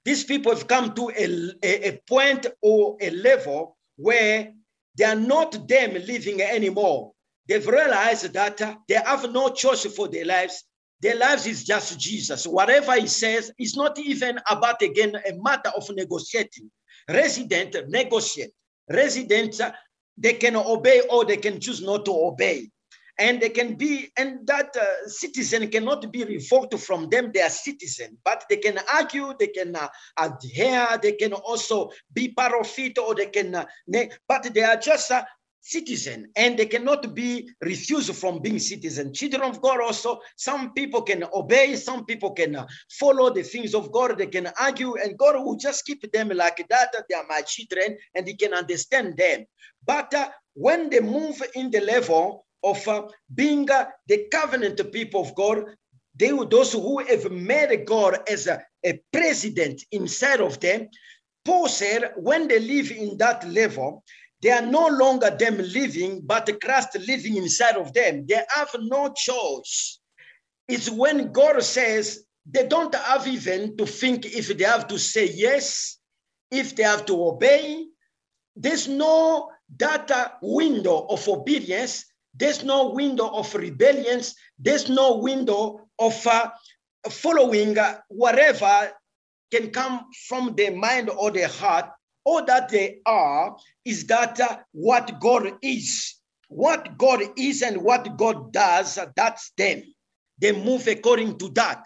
These 0.04 0.24
people 0.24 0.54
have 0.54 0.68
come 0.68 0.94
to 0.96 1.10
a, 1.10 1.52
a, 1.64 1.90
a 1.90 2.02
point 2.08 2.46
or 2.62 2.98
a 3.02 3.10
level 3.10 3.78
where 3.96 4.54
they 4.98 5.04
are 5.04 5.16
not 5.16 5.68
them 5.68 5.94
living 5.94 6.42
anymore. 6.42 7.14
They've 7.48 7.66
realized 7.66 8.34
that 8.34 8.58
they 8.88 8.96
have 8.96 9.32
no 9.32 9.50
choice 9.50 9.86
for 9.86 10.08
their 10.08 10.26
lives. 10.26 10.64
Their 11.02 11.16
lives 11.16 11.46
is 11.46 11.64
just 11.64 12.00
Jesus. 12.00 12.48
Whatever 12.48 13.00
he 13.00 13.08
says 13.08 13.52
is 13.60 13.76
not 13.76 14.00
even 14.00 14.40
about, 14.50 14.82
again, 14.82 15.16
a 15.16 15.34
matter 15.42 15.72
of 15.76 15.88
negotiating. 15.92 16.72
Resident 17.08 17.76
negotiate. 17.90 18.52
Residents, 18.90 19.62
they 20.18 20.34
can 20.34 20.56
obey 20.56 21.02
or 21.10 21.26
they 21.26 21.38
can 21.38 21.60
choose 21.60 21.82
not 21.82 22.06
to 22.06 22.12
obey. 22.12 22.70
And 23.20 23.42
they 23.42 23.50
can 23.50 23.76
be, 23.76 24.12
and 24.16 24.46
that 24.46 24.76
uh, 24.78 25.08
citizen 25.08 25.70
cannot 25.72 26.12
be 26.12 26.24
revoked 26.24 26.78
from 26.78 27.10
them, 27.10 27.32
they 27.34 27.42
are 27.42 27.50
citizen, 27.50 28.16
but 28.24 28.46
they 28.48 28.58
can 28.58 28.78
argue, 28.94 29.34
they 29.40 29.48
can 29.48 29.76
uh, 29.76 29.88
adhere, 30.20 31.00
they 31.02 31.14
can 31.14 31.34
also 31.34 31.90
be 32.14 32.30
part 32.30 32.54
of 32.54 32.72
it, 32.78 33.00
or 33.00 33.16
they 33.16 33.26
can, 33.26 33.56
uh, 33.56 33.66
but 34.28 34.54
they 34.54 34.62
are 34.62 34.76
just 34.76 35.10
uh, 35.10 35.24
citizen 35.62 36.32
and 36.36 36.58
they 36.58 36.66
cannot 36.66 37.14
be 37.14 37.50
refused 37.62 38.16
from 38.16 38.42
being 38.42 38.60
citizen. 38.60 39.14
Children 39.14 39.44
of 39.44 39.62
God 39.62 39.82
also, 39.82 40.20
some 40.36 40.74
people 40.74 41.02
can 41.02 41.26
obey, 41.34 41.76
some 41.76 42.06
people 42.06 42.32
can 42.32 42.66
follow 43.00 43.30
the 43.34 43.44
things 43.44 43.76
of 43.76 43.92
God, 43.92 44.18
they 44.18 44.28
can 44.28 44.50
argue, 44.60 44.96
and 44.96 45.18
God 45.18 45.44
will 45.44 45.58
just 45.58 45.86
keep 45.86 46.10
them 46.12 46.30
like 46.30 46.66
that. 46.70 46.96
They 47.10 47.16
are 47.16 47.26
my 47.28 47.42
children 47.42 47.98
and 48.16 48.28
He 48.28 48.36
can 48.36 48.54
understand 48.54 49.18
them. 49.18 49.46
But 49.86 50.14
uh, 50.14 50.30
when 50.54 50.90
they 50.90 51.00
move 51.00 51.42
in 51.56 51.72
the 51.72 51.82
level 51.82 52.46
of 52.64 52.86
uh, 52.88 53.08
being 53.34 53.70
uh, 53.70 53.86
the 54.08 54.28
covenant 54.32 54.80
people 54.92 55.22
of 55.22 55.36
God, 55.36 55.66
they 56.16 56.32
those 56.50 56.74
who 56.74 57.00
have 57.00 57.32
made 57.32 57.86
God 57.86 58.20
as 58.28 58.48
a, 58.48 58.64
a 58.84 59.00
president 59.14 59.84
inside 59.92 60.42
of 60.42 60.60
them. 60.60 60.90
Paul 61.46 61.70
said, 61.70 62.12
when 62.18 62.48
they 62.48 62.60
live 62.60 62.92
in 62.92 63.18
that 63.20 63.48
level, 63.48 64.04
they 64.42 64.52
are 64.52 64.66
no 64.66 64.88
longer 64.88 65.30
them 65.32 65.58
living, 65.58 66.22
but 66.24 66.50
Christ 66.62 66.98
living 67.08 67.38
inside 67.38 67.76
of 67.76 67.94
them. 67.94 68.26
They 68.28 68.42
have 68.50 68.70
no 68.80 69.14
choice. 69.16 70.00
It's 70.68 70.90
when 70.90 71.32
God 71.32 71.64
says 71.64 72.24
they 72.50 72.68
don't 72.68 72.94
have 72.94 73.28
even 73.28 73.76
to 73.78 73.86
think 73.86 74.26
if 74.26 74.56
they 74.56 74.64
have 74.64 74.88
to 74.88 75.00
say 75.00 75.30
yes, 75.34 75.98
if 76.52 76.76
they 76.76 76.84
have 76.84 77.06
to 77.08 77.28
obey. 77.28 77.86
There's 78.56 78.88
no 78.88 79.52
data 79.76 80.34
window 80.42 81.06
of 81.10 81.28
obedience. 81.28 82.06
There's 82.36 82.64
no 82.64 82.90
window 82.92 83.28
of 83.28 83.54
rebellions. 83.56 84.36
There's 84.60 84.90
no 84.90 85.18
window 85.18 85.88
of 86.00 86.28
uh, 86.28 86.52
following 87.10 87.78
uh, 87.78 88.00
whatever 88.10 88.92
can 89.52 89.72
come 89.72 90.06
from 90.28 90.56
their 90.56 90.76
mind 90.76 91.10
or 91.10 91.32
their 91.32 91.48
heart. 91.48 91.90
All 92.28 92.44
that 92.44 92.68
they 92.68 93.00
are 93.06 93.56
is 93.86 94.06
that 94.08 94.38
uh, 94.42 94.58
what 94.74 95.18
God 95.22 95.54
is. 95.62 96.16
What 96.50 96.98
God 96.98 97.22
is 97.38 97.62
and 97.62 97.78
what 97.82 98.18
God 98.18 98.52
does, 98.52 98.98
uh, 98.98 99.06
that's 99.16 99.54
them. 99.58 99.82
They 100.38 100.52
move 100.52 100.88
according 100.88 101.38
to 101.38 101.48
that. 101.52 101.86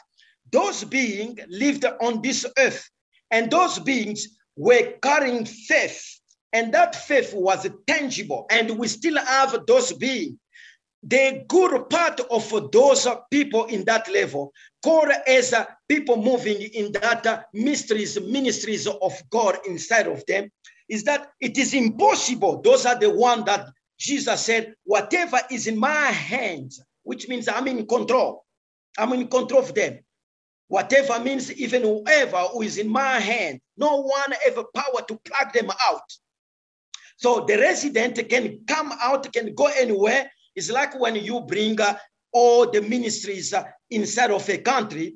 Those 0.51 0.84
beings 0.84 1.39
lived 1.47 1.86
on 1.86 2.23
this 2.23 2.47
earth, 2.58 2.89
and 3.30 3.51
those 3.51 3.77
beings 3.77 4.30
were 4.56 4.93
carrying 5.04 5.45
faith, 5.45 6.04
and 6.51 6.73
that 6.73 6.95
faith 6.95 7.36
was 7.36 7.67
tangible, 7.86 8.47
and 8.49 8.80
we 8.80 8.88
still 8.88 9.23
have 9.23 9.56
those 9.67 9.93
beings. 9.93 10.38
The 11.03 11.45
good 11.47 11.89
part 11.89 12.19
of 12.19 12.71
those 12.71 13.07
people 13.31 13.65
in 13.65 13.85
that 13.85 14.11
level, 14.11 14.53
called 14.83 15.11
as 15.27 15.53
people 15.87 16.17
moving 16.17 16.61
in 16.61 16.91
that 16.93 17.45
mysteries, 17.53 18.19
ministries 18.21 18.85
of 18.87 19.13
God 19.29 19.57
inside 19.65 20.07
of 20.07 20.23
them, 20.27 20.51
is 20.87 21.03
that 21.05 21.31
it 21.39 21.57
is 21.57 21.73
impossible. 21.73 22.61
Those 22.61 22.85
are 22.85 22.99
the 22.99 23.09
one 23.09 23.45
that 23.45 23.69
Jesus 23.97 24.45
said, 24.45 24.75
whatever 24.83 25.39
is 25.49 25.67
in 25.67 25.79
my 25.79 25.89
hands, 25.89 26.81
which 27.03 27.27
means 27.27 27.47
I'm 27.47 27.67
in 27.67 27.87
control. 27.87 28.45
I'm 28.97 29.13
in 29.13 29.27
control 29.27 29.61
of 29.61 29.73
them. 29.73 29.99
Whatever 30.67 31.19
means 31.19 31.51
even 31.53 31.81
whoever 31.81 32.37
who 32.37 32.61
is 32.61 32.77
in 32.77 32.89
my 32.89 33.19
hand, 33.19 33.59
no 33.77 34.01
one 34.01 34.33
ever 34.45 34.63
power 34.75 35.01
to 35.07 35.19
plug 35.25 35.53
them 35.53 35.69
out. 35.87 36.03
So 37.17 37.45
the 37.45 37.57
resident 37.57 38.29
can 38.29 38.59
come 38.67 38.91
out, 39.01 39.31
can 39.33 39.53
go 39.53 39.67
anywhere. 39.67 40.31
It's 40.55 40.69
like 40.69 40.99
when 40.99 41.15
you 41.15 41.41
bring 41.41 41.79
uh, 41.79 41.95
all 42.31 42.69
the 42.69 42.81
ministries 42.81 43.53
uh, 43.53 43.63
inside 43.89 44.31
of 44.31 44.47
a 44.49 44.57
country, 44.57 45.15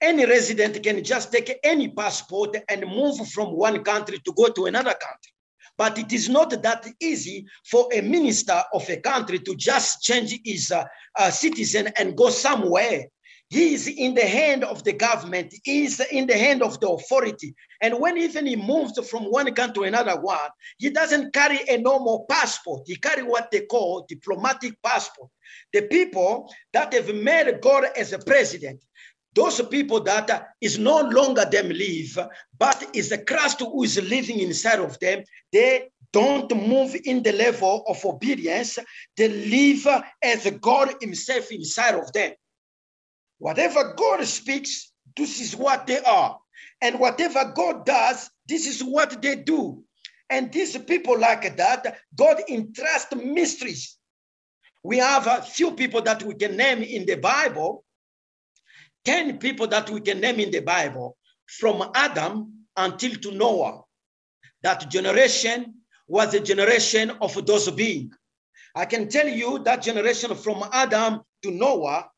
any 0.00 0.24
resident 0.24 0.82
can 0.82 1.04
just 1.04 1.30
take 1.30 1.58
any 1.62 1.88
passport 1.88 2.56
and 2.68 2.86
move 2.86 3.28
from 3.28 3.52
one 3.52 3.84
country 3.84 4.18
to 4.24 4.32
go 4.36 4.48
to 4.48 4.66
another 4.66 4.92
country. 4.92 5.32
But 5.76 5.98
it 5.98 6.12
is 6.12 6.28
not 6.28 6.50
that 6.62 6.86
easy 7.00 7.46
for 7.70 7.88
a 7.92 8.00
minister 8.00 8.62
of 8.72 8.88
a 8.88 8.98
country 8.98 9.38
to 9.40 9.54
just 9.56 10.02
change 10.02 10.38
his 10.44 10.70
uh, 10.70 10.84
uh, 11.18 11.30
citizen 11.30 11.90
and 11.98 12.16
go 12.16 12.30
somewhere. 12.30 13.04
He 13.50 13.74
is 13.74 13.88
in 13.88 14.14
the 14.14 14.24
hand 14.26 14.62
of 14.62 14.84
the 14.84 14.92
government, 14.92 15.52
he 15.64 15.84
is 15.84 16.00
in 16.12 16.28
the 16.28 16.38
hand 16.38 16.62
of 16.62 16.78
the 16.78 16.88
authority. 16.88 17.52
And 17.82 17.98
when 17.98 18.16
even 18.16 18.46
he 18.46 18.54
moves 18.54 18.96
from 19.08 19.24
one 19.24 19.52
country 19.54 19.82
to 19.82 19.88
another 19.88 20.20
one, 20.20 20.50
he 20.78 20.90
doesn't 20.90 21.34
carry 21.34 21.58
a 21.68 21.78
normal 21.78 22.26
passport. 22.30 22.82
He 22.86 22.94
carry 22.94 23.24
what 23.24 23.50
they 23.50 23.62
call 23.62 24.06
diplomatic 24.08 24.80
passport. 24.84 25.30
The 25.72 25.82
people 25.82 26.48
that 26.72 26.92
have 26.92 27.12
made 27.12 27.60
God 27.60 27.86
as 27.96 28.12
a 28.12 28.20
president, 28.20 28.84
those 29.34 29.60
people 29.62 30.00
that 30.04 30.48
is 30.60 30.78
no 30.78 31.00
longer 31.00 31.44
them 31.44 31.70
live, 31.70 32.18
but 32.56 32.88
is 32.94 33.08
the 33.08 33.18
Christ 33.18 33.60
who 33.60 33.82
is 33.82 34.00
living 34.00 34.38
inside 34.38 34.78
of 34.78 34.96
them, 35.00 35.24
they 35.52 35.88
don't 36.12 36.54
move 36.54 36.96
in 37.04 37.22
the 37.24 37.32
level 37.32 37.84
of 37.88 38.04
obedience. 38.04 38.78
They 39.16 39.28
live 39.28 40.04
as 40.22 40.48
God 40.60 40.94
himself 41.00 41.50
inside 41.50 41.96
of 41.96 42.12
them. 42.12 42.32
Whatever 43.40 43.94
God 43.96 44.22
speaks, 44.26 44.92
this 45.16 45.40
is 45.40 45.56
what 45.56 45.86
they 45.86 45.98
are. 46.00 46.38
And 46.82 47.00
whatever 47.00 47.52
God 47.56 47.86
does, 47.86 48.30
this 48.46 48.66
is 48.66 48.84
what 48.84 49.22
they 49.22 49.34
do. 49.34 49.82
And 50.28 50.52
these 50.52 50.76
people 50.76 51.18
like 51.18 51.56
that, 51.56 51.98
God 52.14 52.42
entrusts 52.48 53.14
mysteries. 53.16 53.96
We 54.84 54.98
have 54.98 55.26
a 55.26 55.40
few 55.40 55.72
people 55.72 56.02
that 56.02 56.22
we 56.22 56.34
can 56.34 56.56
name 56.56 56.82
in 56.82 57.06
the 57.06 57.16
Bible, 57.16 57.84
10 59.06 59.38
people 59.38 59.66
that 59.68 59.88
we 59.88 60.02
can 60.02 60.20
name 60.20 60.38
in 60.38 60.50
the 60.50 60.60
Bible, 60.60 61.16
from 61.46 61.90
Adam 61.94 62.66
until 62.76 63.14
to 63.16 63.32
Noah. 63.32 63.82
That 64.62 64.90
generation 64.90 65.76
was 66.06 66.34
a 66.34 66.40
generation 66.40 67.10
of 67.22 67.46
those 67.46 67.70
beings. 67.70 68.14
I 68.76 68.84
can 68.84 69.08
tell 69.08 69.26
you 69.26 69.60
that 69.60 69.82
generation 69.82 70.34
from 70.34 70.62
Adam 70.72 71.22
to 71.42 71.50
Noah 71.50 72.10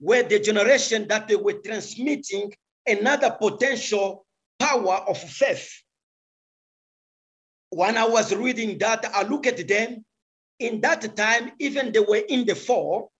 were 0.00 0.22
the 0.22 0.40
generation 0.40 1.06
that 1.08 1.28
they 1.28 1.36
were 1.36 1.60
transmitting 1.64 2.52
another 2.86 3.30
potential 3.30 4.26
power 4.58 5.04
of 5.06 5.18
faith. 5.18 5.70
When 7.70 7.96
I 7.96 8.06
was 8.06 8.34
reading 8.34 8.78
that, 8.78 9.04
I 9.14 9.22
look 9.22 9.46
at 9.46 9.68
them. 9.68 10.04
In 10.58 10.80
that 10.82 11.16
time, 11.16 11.52
even 11.58 11.92
they 11.92 12.00
were 12.00 12.22
in 12.28 12.44
the 12.44 12.54
fall, 12.54 13.10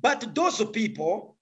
but 0.00 0.34
those 0.34 0.64
people, 0.70 1.36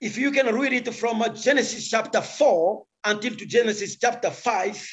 if 0.00 0.16
you 0.16 0.30
can 0.30 0.54
read 0.54 0.72
it 0.72 0.94
from 0.94 1.20
uh, 1.20 1.28
Genesis 1.28 1.88
chapter 1.88 2.22
4 2.22 2.84
until 3.04 3.34
to 3.36 3.44
Genesis 3.44 3.98
chapter 3.98 4.30
5, 4.30 4.88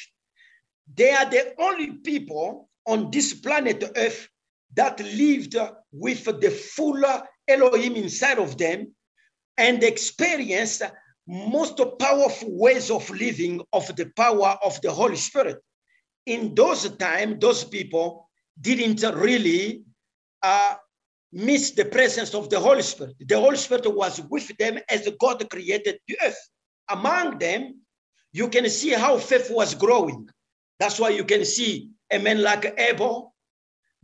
they 0.94 1.10
are 1.10 1.30
the 1.30 1.54
only 1.58 1.92
people 1.92 2.68
on 2.86 3.10
this 3.10 3.32
planet 3.32 3.82
Earth 3.96 4.28
that 4.74 5.00
lived 5.00 5.56
with 5.90 6.24
the 6.24 6.50
full 6.50 7.02
Elohim 7.48 7.96
inside 7.96 8.38
of 8.38 8.58
them 8.58 8.94
and 9.58 9.82
experienced 9.82 10.82
most 11.26 11.78
powerful 11.98 12.58
ways 12.58 12.90
of 12.90 13.10
living 13.10 13.60
of 13.72 13.94
the 13.96 14.06
power 14.16 14.56
of 14.64 14.80
the 14.80 14.90
Holy 14.90 15.16
Spirit. 15.16 15.58
In 16.24 16.54
those 16.54 16.88
times, 16.96 17.38
those 17.40 17.64
people 17.64 18.28
didn't 18.60 19.02
really 19.14 19.82
uh, 20.42 20.74
miss 21.32 21.72
the 21.72 21.84
presence 21.84 22.34
of 22.34 22.48
the 22.48 22.58
Holy 22.58 22.82
Spirit. 22.82 23.16
The 23.20 23.38
Holy 23.38 23.56
Spirit 23.56 23.92
was 23.94 24.20
with 24.30 24.56
them 24.56 24.78
as 24.88 25.08
God 25.20 25.48
created 25.50 25.98
the 26.08 26.16
earth. 26.24 26.48
Among 26.88 27.38
them, 27.38 27.82
you 28.32 28.48
can 28.48 28.68
see 28.70 28.90
how 28.90 29.18
faith 29.18 29.50
was 29.50 29.74
growing. 29.74 30.28
That's 30.78 30.98
why 30.98 31.10
you 31.10 31.24
can 31.24 31.44
see 31.44 31.90
a 32.10 32.18
man 32.18 32.42
like 32.42 32.74
Abel 32.78 33.34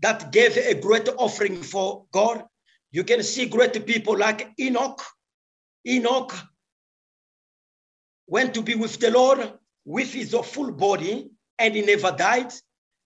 that 0.00 0.32
gave 0.32 0.56
a 0.58 0.74
great 0.74 1.08
offering 1.16 1.62
for 1.62 2.04
God. 2.12 2.44
You 2.90 3.04
can 3.04 3.22
see 3.22 3.46
great 3.46 3.86
people 3.86 4.16
like 4.18 4.50
Enoch 4.60 5.00
Enoch 5.87 6.33
went 8.27 8.55
to 8.55 8.62
be 8.62 8.75
with 8.75 8.99
the 8.99 9.11
Lord 9.11 9.53
with 9.85 10.12
his 10.12 10.35
full 10.35 10.73
body 10.73 11.31
and 11.59 11.75
he 11.75 11.83
never 11.83 12.11
died. 12.11 12.53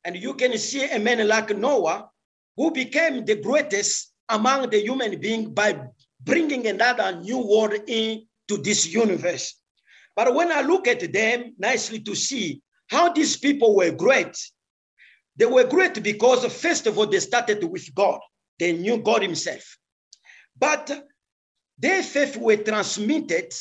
And 0.04 0.16
you 0.16 0.34
can 0.34 0.56
see 0.58 0.88
a 0.90 0.98
man 0.98 1.26
like 1.26 1.56
Noah 1.56 2.08
who 2.56 2.70
became 2.70 3.24
the 3.24 3.36
greatest 3.36 4.12
among 4.28 4.70
the 4.70 4.80
human 4.80 5.18
beings 5.20 5.48
by 5.48 5.80
bringing 6.20 6.66
another 6.66 7.20
new 7.20 7.38
world 7.38 7.74
into 7.86 8.62
this 8.62 8.86
universe. 8.86 9.54
But 10.14 10.34
when 10.34 10.50
I 10.50 10.62
look 10.62 10.88
at 10.88 11.12
them 11.12 11.54
nicely 11.58 12.00
to 12.00 12.14
see 12.14 12.60
how 12.88 13.12
these 13.12 13.36
people 13.36 13.76
were 13.76 13.90
great, 13.90 14.36
they 15.36 15.46
were 15.46 15.64
great 15.64 16.02
because 16.02 16.44
first 16.52 16.86
of 16.86 16.98
all, 16.98 17.06
they 17.06 17.20
started 17.20 17.62
with 17.62 17.94
God. 17.94 18.20
They 18.58 18.72
knew 18.72 18.98
God 18.98 19.22
himself. 19.22 19.78
But 20.58 20.90
their 21.78 22.02
faith 22.02 22.36
were 22.36 22.56
transmitted 22.56 23.54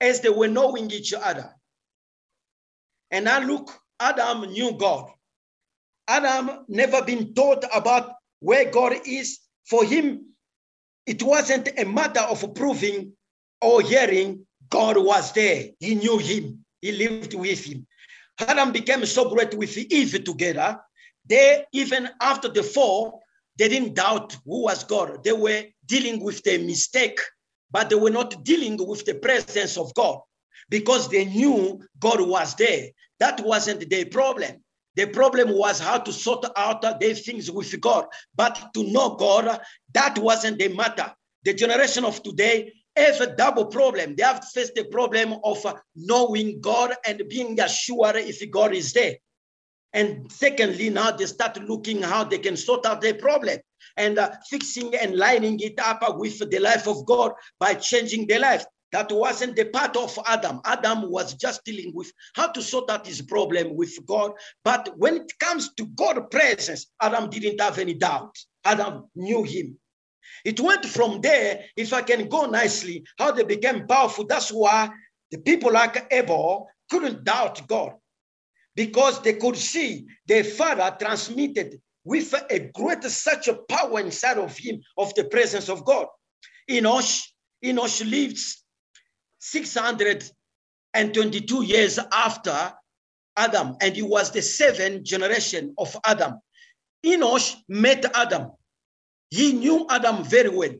as 0.00 0.20
they 0.20 0.28
were 0.28 0.48
knowing 0.48 0.90
each 0.90 1.14
other. 1.14 1.54
And 3.10 3.24
now 3.24 3.40
look, 3.40 3.70
Adam 3.98 4.50
knew 4.52 4.72
God. 4.72 5.10
Adam 6.06 6.64
never 6.68 7.02
been 7.02 7.32
taught 7.32 7.64
about 7.74 8.14
where 8.40 8.70
God 8.70 8.94
is. 9.06 9.40
For 9.66 9.84
him, 9.84 10.26
it 11.06 11.22
wasn't 11.22 11.70
a 11.78 11.84
matter 11.84 12.20
of 12.20 12.54
proving 12.54 13.12
or 13.62 13.80
hearing 13.80 14.46
God 14.68 14.98
was 14.98 15.32
there. 15.32 15.68
He 15.78 15.94
knew 15.94 16.18
him. 16.18 16.64
He 16.82 16.92
lived 16.92 17.32
with 17.34 17.64
him. 17.64 17.86
Adam 18.38 18.72
became 18.72 19.06
so 19.06 19.30
great 19.30 19.54
with 19.54 19.76
Eve 19.78 20.22
together. 20.24 20.80
They, 21.26 21.64
even 21.72 22.10
after 22.20 22.48
the 22.48 22.62
fall, 22.62 23.22
they 23.56 23.68
didn't 23.68 23.94
doubt 23.94 24.36
who 24.44 24.64
was 24.64 24.84
God. 24.84 25.24
They 25.24 25.32
were 25.32 25.64
dealing 25.86 26.22
with 26.22 26.42
the 26.42 26.58
mistake 26.58 27.18
but 27.74 27.90
they 27.90 27.96
were 27.96 28.08
not 28.08 28.44
dealing 28.44 28.76
with 28.86 29.04
the 29.04 29.14
presence 29.14 29.76
of 29.76 29.92
God 29.94 30.20
because 30.70 31.08
they 31.08 31.24
knew 31.24 31.80
God 31.98 32.20
was 32.20 32.54
there. 32.54 32.90
That 33.18 33.40
wasn't 33.44 33.90
their 33.90 34.06
problem. 34.06 34.62
The 34.94 35.06
problem 35.06 35.48
was 35.58 35.80
how 35.80 35.98
to 35.98 36.12
sort 36.12 36.46
out 36.56 36.82
their 37.00 37.14
things 37.14 37.50
with 37.50 37.78
God. 37.80 38.06
But 38.36 38.70
to 38.74 38.84
know 38.84 39.16
God, 39.16 39.58
that 39.92 40.16
wasn't 40.18 40.60
the 40.60 40.68
matter. 40.68 41.12
The 41.44 41.52
generation 41.52 42.04
of 42.04 42.22
today 42.22 42.72
have 42.94 43.20
a 43.20 43.34
double 43.34 43.66
problem. 43.66 44.14
They 44.14 44.22
have 44.22 44.40
to 44.40 44.46
face 44.46 44.70
the 44.76 44.84
problem 44.84 45.34
of 45.42 45.66
knowing 45.96 46.60
God 46.60 46.94
and 47.04 47.24
being 47.28 47.58
assured 47.58 48.14
if 48.16 48.48
God 48.52 48.72
is 48.72 48.92
there. 48.92 49.16
And 49.92 50.30
secondly, 50.30 50.90
now 50.90 51.10
they 51.10 51.26
start 51.26 51.60
looking 51.60 52.02
how 52.02 52.22
they 52.22 52.38
can 52.38 52.56
sort 52.56 52.86
out 52.86 53.00
their 53.00 53.14
problem 53.14 53.58
and 53.96 54.18
uh, 54.18 54.30
fixing 54.48 54.94
and 54.94 55.16
lining 55.16 55.58
it 55.60 55.78
up 55.78 56.02
with 56.18 56.38
the 56.50 56.58
life 56.58 56.86
of 56.86 57.04
God 57.06 57.32
by 57.58 57.74
changing 57.74 58.26
the 58.26 58.38
life. 58.38 58.64
That 58.92 59.10
wasn't 59.10 59.56
the 59.56 59.64
part 59.64 59.96
of 59.96 60.16
Adam. 60.24 60.60
Adam 60.64 61.10
was 61.10 61.34
just 61.34 61.64
dealing 61.64 61.92
with 61.94 62.12
how 62.34 62.52
to 62.52 62.62
sort 62.62 62.90
out 62.90 63.06
his 63.06 63.20
problem 63.22 63.74
with 63.74 63.98
God. 64.06 64.32
But 64.62 64.90
when 64.96 65.16
it 65.16 65.32
comes 65.40 65.74
to 65.74 65.86
God's 65.86 66.28
presence, 66.30 66.86
Adam 67.00 67.28
didn't 67.28 67.60
have 67.60 67.78
any 67.78 67.94
doubt. 67.94 68.36
Adam 68.64 69.08
knew 69.16 69.42
him. 69.42 69.78
It 70.44 70.60
went 70.60 70.84
from 70.84 71.20
there, 71.20 71.64
if 71.76 71.92
I 71.92 72.02
can 72.02 72.28
go 72.28 72.46
nicely, 72.46 73.04
how 73.18 73.32
they 73.32 73.42
became 73.42 73.86
powerful. 73.86 74.26
That's 74.26 74.50
why 74.50 74.90
the 75.30 75.38
people 75.38 75.72
like 75.72 76.06
Abel 76.12 76.68
couldn't 76.90 77.24
doubt 77.24 77.66
God 77.66 77.94
because 78.76 79.20
they 79.22 79.34
could 79.34 79.56
see 79.56 80.06
their 80.26 80.44
father 80.44 80.96
transmitted 81.00 81.80
with 82.04 82.34
a 82.50 82.70
great 82.74 83.02
such 83.04 83.46
a 83.48 83.54
power 83.68 84.00
inside 84.00 84.38
of 84.38 84.56
him 84.56 84.80
of 84.98 85.14
the 85.14 85.24
presence 85.24 85.68
of 85.68 85.84
God. 85.84 86.06
Enosh, 86.70 87.22
Enosh 87.64 88.08
lived 88.08 88.38
622 89.38 91.64
years 91.64 91.98
after 92.12 92.72
Adam, 93.36 93.76
and 93.80 93.96
he 93.96 94.02
was 94.02 94.30
the 94.30 94.42
seventh 94.42 95.02
generation 95.04 95.74
of 95.78 95.96
Adam. 96.06 96.34
Enosh 97.04 97.56
met 97.68 98.04
Adam. 98.16 98.52
He 99.30 99.52
knew 99.52 99.86
Adam 99.90 100.22
very 100.24 100.50
well. 100.50 100.74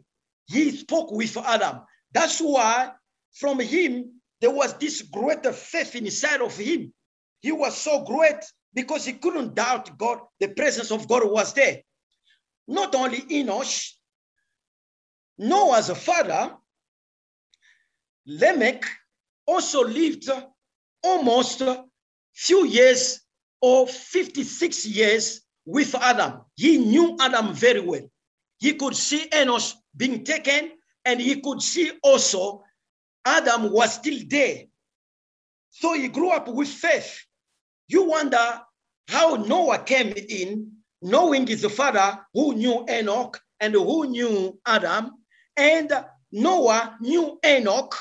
He 0.47 0.71
spoke 0.77 1.11
with 1.11 1.37
Adam. 1.37 1.81
That's 2.13 2.39
why 2.41 2.93
from 3.35 3.59
him, 3.61 4.21
there 4.41 4.51
was 4.51 4.75
this 4.79 5.03
greater 5.03 5.53
faith 5.53 5.95
inside 5.97 6.41
of 6.41 6.57
him. 6.57 6.93
He 7.41 7.53
was 7.53 7.77
so 7.77 8.05
great 8.05 8.43
because 8.75 9.05
he 9.05 9.15
couldn't 9.15 9.55
doubt 9.55 9.97
God. 9.97 10.21
The 10.41 10.49
presence 10.49 10.91
of 10.91 11.09
God 11.09 11.31
was 11.31 11.55
there. 11.55 11.83
Not 12.67 12.95
only 12.95 13.21
Enosh, 13.21 13.93
Noah's 15.39 15.91
father, 15.91 16.57
Lamech 18.27 18.85
also 19.47 19.85
lived 19.85 20.31
almost 21.03 21.61
a 21.61 21.85
few 22.33 22.67
years 22.67 23.21
or 23.61 23.87
56 23.87 24.87
years 24.87 25.43
with 25.67 25.95
Adam. 25.95 26.41
He 26.57 26.79
knew 26.79 27.17
Adam 27.21 27.53
very 27.55 27.81
well. 27.81 28.11
He 28.59 28.75
could 28.75 28.97
see 28.97 29.29
Enos 29.35 29.77
being 29.97 30.25
taken, 30.25 30.73
and 31.05 31.21
he 31.21 31.41
could 31.41 31.61
see 31.61 31.93
also 32.03 32.65
Adam 33.25 33.71
was 33.71 33.95
still 33.95 34.19
there. 34.27 34.65
So 35.71 35.93
he 35.95 36.09
grew 36.09 36.31
up 36.31 36.49
with 36.49 36.69
faith. 36.69 37.25
You 37.89 38.05
wonder 38.05 38.61
how 39.09 39.35
Noah 39.37 39.79
came 39.81 40.13
in, 40.17 40.73
knowing 41.03 41.47
his 41.47 41.65
father 41.67 42.19
who 42.33 42.55
knew 42.55 42.87
Enoch 42.89 43.39
and 43.61 43.75
who 43.75 44.07
knew 44.07 44.59
Adam, 44.67 45.11
and 45.57 45.93
Noah 46.33 46.97
knew 47.01 47.39
Enoch 47.45 47.95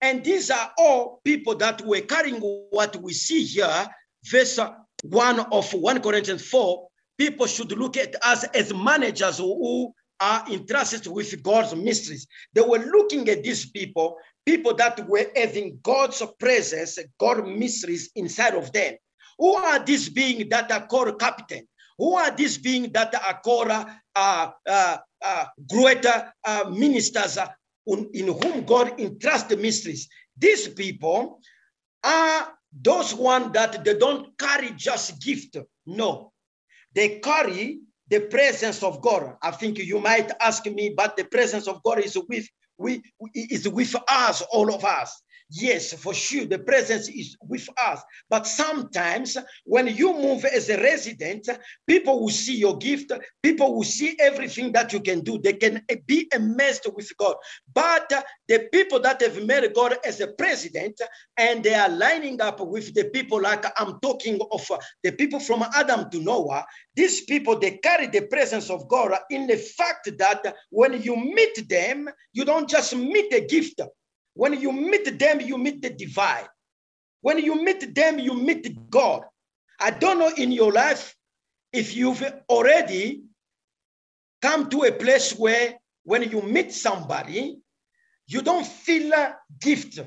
and 0.00 0.24
these 0.24 0.50
are 0.50 0.72
all 0.78 1.20
people 1.24 1.56
that 1.56 1.84
were 1.84 2.00
carrying 2.00 2.40
what 2.70 2.96
we 2.96 3.12
see 3.12 3.44
here, 3.44 3.86
verse 4.24 4.58
1 5.02 5.40
of 5.40 5.72
1 5.72 6.02
Corinthians 6.02 6.46
4. 6.46 6.88
People 7.18 7.46
should 7.46 7.72
look 7.72 7.96
at 7.96 8.14
us 8.24 8.44
as 8.44 8.72
managers 8.72 9.38
who 9.38 9.92
are 10.20 10.44
entrusted 10.50 11.06
with 11.08 11.42
God's 11.42 11.74
mysteries. 11.74 12.26
They 12.52 12.60
were 12.60 12.78
looking 12.78 13.28
at 13.28 13.42
these 13.42 13.70
people, 13.70 14.16
people 14.46 14.74
that 14.74 15.08
were 15.08 15.26
having 15.34 15.80
God's 15.82 16.22
presence, 16.38 16.98
God's 17.18 17.48
mysteries 17.48 18.10
inside 18.14 18.54
of 18.54 18.72
them. 18.72 18.94
Who 19.38 19.54
are 19.54 19.78
these 19.84 20.08
beings 20.08 20.48
that 20.50 20.70
are 20.72 20.86
called 20.86 21.18
captain? 21.18 21.66
Who 21.96 22.14
are 22.14 22.34
these 22.34 22.58
beings 22.58 22.90
that 22.92 23.14
are 23.14 23.40
called 23.40 23.70
uh, 23.70 24.50
uh, 24.66 24.98
uh, 25.22 25.44
greater 25.68 26.32
uh, 26.44 26.70
ministers 26.70 27.38
in 27.86 28.26
whom 28.26 28.64
God 28.64 29.00
entrusts 29.00 29.48
the 29.48 29.56
mysteries. 29.56 30.08
These 30.36 30.68
people 30.68 31.40
are 32.04 32.52
those 32.72 33.14
one 33.14 33.52
that 33.52 33.84
they 33.84 33.98
don't 33.98 34.36
carry 34.38 34.70
just 34.76 35.20
gift. 35.22 35.56
No, 35.86 36.32
they 36.94 37.18
carry 37.20 37.80
the 38.08 38.20
presence 38.20 38.82
of 38.82 39.00
God. 39.00 39.36
I 39.42 39.50
think 39.50 39.78
you 39.78 39.98
might 39.98 40.30
ask 40.40 40.64
me, 40.66 40.94
but 40.96 41.16
the 41.16 41.24
presence 41.24 41.66
of 41.66 41.82
God 41.82 42.00
is 42.00 42.16
with 42.28 42.46
we 42.76 43.02
is 43.34 43.68
with 43.68 43.94
us, 44.08 44.42
all 44.52 44.72
of 44.72 44.84
us. 44.84 45.20
Yes, 45.50 45.94
for 45.94 46.12
sure, 46.12 46.44
the 46.44 46.58
presence 46.58 47.08
is 47.08 47.36
with 47.40 47.66
us. 47.82 48.02
But 48.28 48.46
sometimes 48.46 49.38
when 49.64 49.86
you 49.86 50.12
move 50.12 50.44
as 50.44 50.68
a 50.68 50.76
resident, 50.76 51.48
people 51.86 52.20
will 52.20 52.28
see 52.28 52.58
your 52.58 52.76
gift, 52.76 53.12
people 53.42 53.74
will 53.74 53.84
see 53.84 54.14
everything 54.20 54.72
that 54.72 54.92
you 54.92 55.00
can 55.00 55.20
do. 55.20 55.38
They 55.38 55.54
can 55.54 55.82
be 56.06 56.28
amazed 56.34 56.86
with 56.94 57.10
God. 57.16 57.36
But 57.72 58.12
uh, 58.12 58.22
the 58.46 58.68
people 58.70 59.00
that 59.00 59.22
have 59.22 59.42
met 59.46 59.74
God 59.74 59.96
as 60.04 60.20
a 60.20 60.28
president 60.28 61.00
and 61.38 61.64
they 61.64 61.74
are 61.74 61.88
lining 61.88 62.42
up 62.42 62.60
with 62.60 62.92
the 62.94 63.04
people 63.04 63.40
like 63.40 63.64
I'm 63.80 63.98
talking 64.00 64.38
of 64.52 64.70
uh, 64.70 64.78
the 65.02 65.12
people 65.12 65.40
from 65.40 65.64
Adam 65.74 66.10
to 66.10 66.20
Noah, 66.20 66.66
these 66.94 67.24
people, 67.24 67.58
they 67.58 67.78
carry 67.78 68.08
the 68.08 68.22
presence 68.22 68.68
of 68.68 68.86
God 68.88 69.12
in 69.30 69.46
the 69.46 69.56
fact 69.56 70.10
that 70.18 70.54
when 70.70 71.00
you 71.00 71.16
meet 71.16 71.68
them, 71.68 72.08
you 72.32 72.44
don't 72.44 72.68
just 72.68 72.94
meet 72.94 73.32
a 73.32 73.46
gift, 73.46 73.80
when 74.38 74.60
you 74.60 74.70
meet 74.70 75.18
them, 75.18 75.40
you 75.40 75.58
meet 75.58 75.82
the 75.82 75.90
divine. 75.90 76.46
When 77.22 77.38
you 77.38 77.60
meet 77.60 77.92
them, 77.92 78.20
you 78.20 78.34
meet 78.34 78.88
God. 78.88 79.24
I 79.80 79.90
don't 79.90 80.20
know 80.20 80.30
in 80.36 80.52
your 80.52 80.70
life 80.70 81.16
if 81.72 81.96
you've 81.96 82.22
already 82.48 83.24
come 84.40 84.70
to 84.70 84.84
a 84.84 84.92
place 84.92 85.36
where 85.36 85.74
when 86.04 86.30
you 86.30 86.40
meet 86.40 86.72
somebody, 86.72 87.58
you 88.28 88.40
don't 88.40 88.64
feel 88.64 89.12
a 89.12 89.34
gift, 89.60 89.98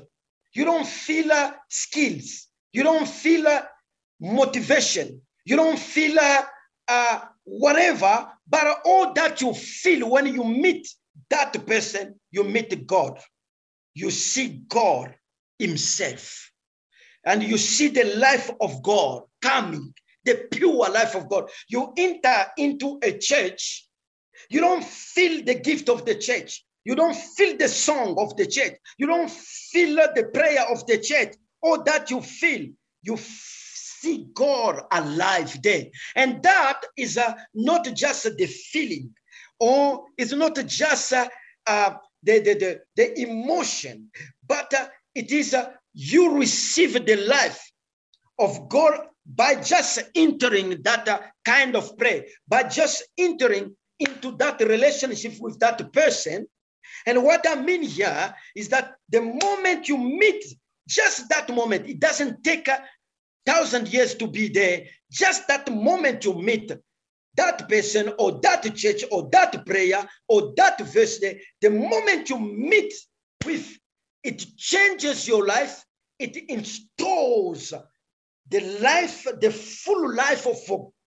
you 0.54 0.64
don't 0.64 0.86
feel 0.86 1.30
a 1.30 1.54
skills, 1.68 2.48
you 2.72 2.84
don't 2.84 3.06
feel 3.06 3.46
a 3.46 3.68
motivation, 4.18 5.20
you 5.44 5.56
don't 5.56 5.78
feel 5.78 6.16
a, 6.18 6.48
a 6.88 7.22
whatever, 7.44 8.28
but 8.48 8.78
all 8.86 9.12
that 9.12 9.42
you 9.42 9.52
feel 9.52 10.08
when 10.08 10.26
you 10.26 10.42
meet 10.42 10.88
that 11.28 11.52
person, 11.66 12.18
you 12.30 12.44
meet 12.44 12.86
God 12.86 13.20
you 13.94 14.10
see 14.10 14.62
God 14.68 15.14
Himself. 15.58 16.50
And 17.24 17.42
you 17.42 17.56
see 17.56 17.88
the 17.88 18.04
life 18.16 18.50
of 18.60 18.82
God 18.82 19.22
coming, 19.40 19.94
the 20.24 20.46
pure 20.50 20.90
life 20.90 21.14
of 21.14 21.28
God. 21.28 21.50
You 21.68 21.92
enter 21.96 22.46
into 22.56 22.98
a 23.02 23.16
church, 23.18 23.86
you 24.50 24.60
don't 24.60 24.84
feel 24.84 25.44
the 25.44 25.54
gift 25.54 25.88
of 25.88 26.04
the 26.04 26.14
church. 26.14 26.64
You 26.84 26.96
don't 26.96 27.14
feel 27.14 27.56
the 27.56 27.68
song 27.68 28.16
of 28.18 28.36
the 28.36 28.46
church. 28.46 28.74
You 28.98 29.06
don't 29.06 29.30
feel 29.30 29.96
the 29.96 30.30
prayer 30.34 30.64
of 30.70 30.84
the 30.86 30.98
church. 30.98 31.34
All 31.62 31.82
that 31.84 32.10
you 32.10 32.20
feel, 32.20 32.66
you 33.02 33.16
see 33.18 34.26
God 34.34 34.82
alive 34.90 35.62
there. 35.62 35.86
And 36.16 36.42
that 36.42 36.80
is 36.96 37.16
uh, 37.16 37.34
not 37.54 37.84
just 37.94 38.24
the 38.36 38.46
feeling, 38.46 39.14
or 39.60 40.06
it's 40.18 40.32
not 40.32 40.56
just 40.66 41.12
uh, 41.12 41.28
uh, 41.68 41.94
the, 42.22 42.40
the, 42.40 42.54
the, 42.54 42.80
the 42.96 43.20
emotion, 43.20 44.08
but 44.46 44.72
uh, 44.74 44.86
it 45.14 45.30
is 45.30 45.54
uh, 45.54 45.70
you 45.94 46.36
receive 46.36 47.04
the 47.04 47.16
life 47.16 47.70
of 48.38 48.68
God 48.68 49.00
by 49.26 49.56
just 49.56 50.00
entering 50.14 50.82
that 50.82 51.08
uh, 51.08 51.20
kind 51.44 51.76
of 51.76 51.96
prayer, 51.96 52.24
by 52.48 52.64
just 52.64 53.04
entering 53.18 53.76
into 53.98 54.32
that 54.36 54.60
relationship 54.60 55.34
with 55.40 55.58
that 55.60 55.92
person. 55.92 56.46
And 57.06 57.22
what 57.22 57.46
I 57.48 57.60
mean 57.60 57.82
here 57.82 58.34
is 58.56 58.68
that 58.70 58.94
the 59.10 59.20
moment 59.20 59.88
you 59.88 59.98
meet, 59.98 60.44
just 60.88 61.28
that 61.28 61.48
moment, 61.54 61.88
it 61.88 62.00
doesn't 62.00 62.42
take 62.42 62.68
a 62.68 62.82
thousand 63.46 63.92
years 63.92 64.14
to 64.16 64.26
be 64.26 64.48
there. 64.48 64.84
Just 65.10 65.46
that 65.48 65.70
moment 65.72 66.24
you 66.24 66.34
meet, 66.34 66.72
that 67.36 67.68
person 67.68 68.12
or 68.18 68.40
that 68.42 68.74
church 68.74 69.02
or 69.10 69.28
that 69.32 69.64
prayer 69.66 70.08
or 70.28 70.52
that 70.56 70.80
verse 70.80 71.18
there, 71.20 71.36
the 71.60 71.70
moment 71.70 72.28
you 72.30 72.38
meet 72.38 72.92
with, 73.44 73.78
it 74.22 74.44
changes 74.56 75.26
your 75.26 75.46
life. 75.46 75.84
It 76.18 76.36
installs 76.48 77.72
the 78.48 78.60
life, 78.80 79.26
the 79.40 79.50
full 79.50 80.14
life 80.14 80.46
of 80.46 80.56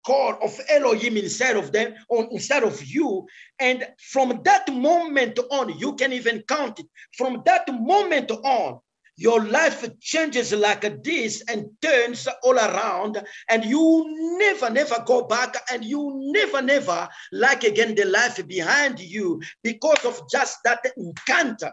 God, 0.05 0.37
of 0.43 0.59
Elohim 0.69 1.17
inside 1.17 1.55
of 1.55 1.71
them, 1.71 1.95
on 2.09 2.27
inside 2.31 2.63
of 2.63 2.83
you. 2.83 3.25
And 3.59 3.87
from 4.11 4.41
that 4.43 4.71
moment 4.73 5.39
on, 5.51 5.77
you 5.79 5.95
can 5.95 6.13
even 6.13 6.43
count 6.47 6.79
it. 6.79 6.87
From 7.17 7.41
that 7.45 7.67
moment 7.73 8.31
on, 8.31 8.79
your 9.17 9.45
life 9.45 9.87
changes 9.99 10.51
like 10.51 11.03
this 11.03 11.41
and 11.47 11.69
turns 11.81 12.27
all 12.43 12.55
around 12.55 13.21
and 13.49 13.63
you 13.63 14.05
never 14.37 14.69
never 14.69 14.95
go 15.05 15.23
back 15.23 15.55
and 15.71 15.85
you 15.85 16.11
never 16.33 16.61
never 16.61 17.07
like 17.31 17.63
again 17.63 17.95
the 17.95 18.05
life 18.05 18.45
behind 18.47 18.99
you 18.99 19.41
because 19.63 20.03
of 20.05 20.21
just 20.29 20.57
that 20.63 20.85
encounter 20.97 21.71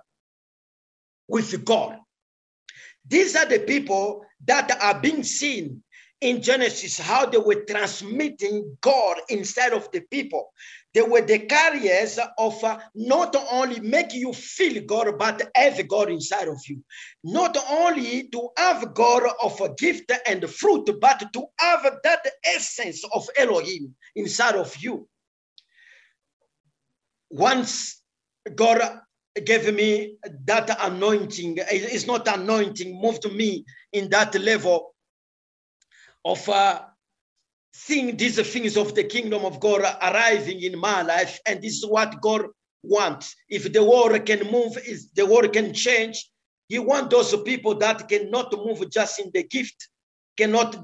with 1.29 1.65
god 1.65 1.99
these 3.09 3.35
are 3.35 3.47
the 3.47 3.59
people 3.59 4.25
that 4.47 4.71
are 4.81 5.01
being 5.01 5.25
seen 5.25 5.83
in 6.23 6.41
Genesis 6.41 6.99
how 6.99 7.27
they 7.27 7.39
were 7.39 7.65
transmitting 7.69 8.77
God 8.81 9.17
inside 9.29 9.73
of 9.73 9.91
the 9.91 10.01
people. 10.03 10.53
They 10.95 11.03
were 11.03 11.23
the 11.23 11.41
carriers 11.41 12.19
of 12.39 12.63
uh, 12.65 12.79
not 12.95 13.35
only 13.51 13.81
make 13.81 14.13
you 14.13 14.33
feel 14.33 14.83
God, 14.85 15.19
but 15.19 15.43
have 15.55 15.89
God 15.89 16.11
inside 16.11 16.49
of 16.49 16.61
you. 16.69 16.83
Not 17.25 17.57
only 17.71 18.29
to 18.29 18.51
have 18.59 18.95
God 18.95 19.23
of 19.43 19.61
a 19.61 19.75
gift 19.75 20.13
and 20.27 20.49
fruit, 20.51 20.91
but 21.01 21.25
to 21.33 21.45
have 21.59 21.99
that 22.05 22.27
essence 22.45 23.05
of 23.15 23.27
Elohim 23.37 23.95
inside 24.17 24.57
of 24.57 24.77
you. 24.77 25.09
Once 27.31 28.03
God 28.55 29.01
gave 29.45 29.73
me 29.75 30.17
that 30.45 30.77
anointing, 30.81 31.57
it's 31.59 32.07
not 32.07 32.29
anointing, 32.29 33.01
moved 33.01 33.33
me 33.33 33.65
in 33.93 34.11
that 34.11 34.35
level 34.39 34.95
of 36.25 36.47
uh, 36.49 36.83
seeing 37.73 38.17
these 38.17 38.41
things 38.53 38.77
of 38.77 38.95
the 38.95 39.05
kingdom 39.05 39.45
of 39.45 39.59
God 39.61 39.81
arriving 39.81 40.61
in 40.63 40.79
my 40.79 41.03
life. 41.03 41.41
And 41.47 41.63
this 41.63 41.75
is 41.75 41.87
what 41.87 42.21
God 42.21 42.47
wants. 42.83 43.35
If 43.49 43.73
the 43.73 43.83
world 43.83 44.25
can 44.27 44.51
move, 44.51 44.77
if 44.85 45.13
the 45.15 45.27
world 45.27 45.53
can 45.53 45.73
change, 45.73 46.31
He 46.69 46.79
wants 46.79 47.15
those 47.15 47.35
people 47.43 47.75
that 47.79 48.09
cannot 48.09 48.53
move 48.53 48.89
just 48.91 49.21
in 49.21 49.31
the 49.33 49.45
gift, 49.45 49.89
cannot 50.37 50.77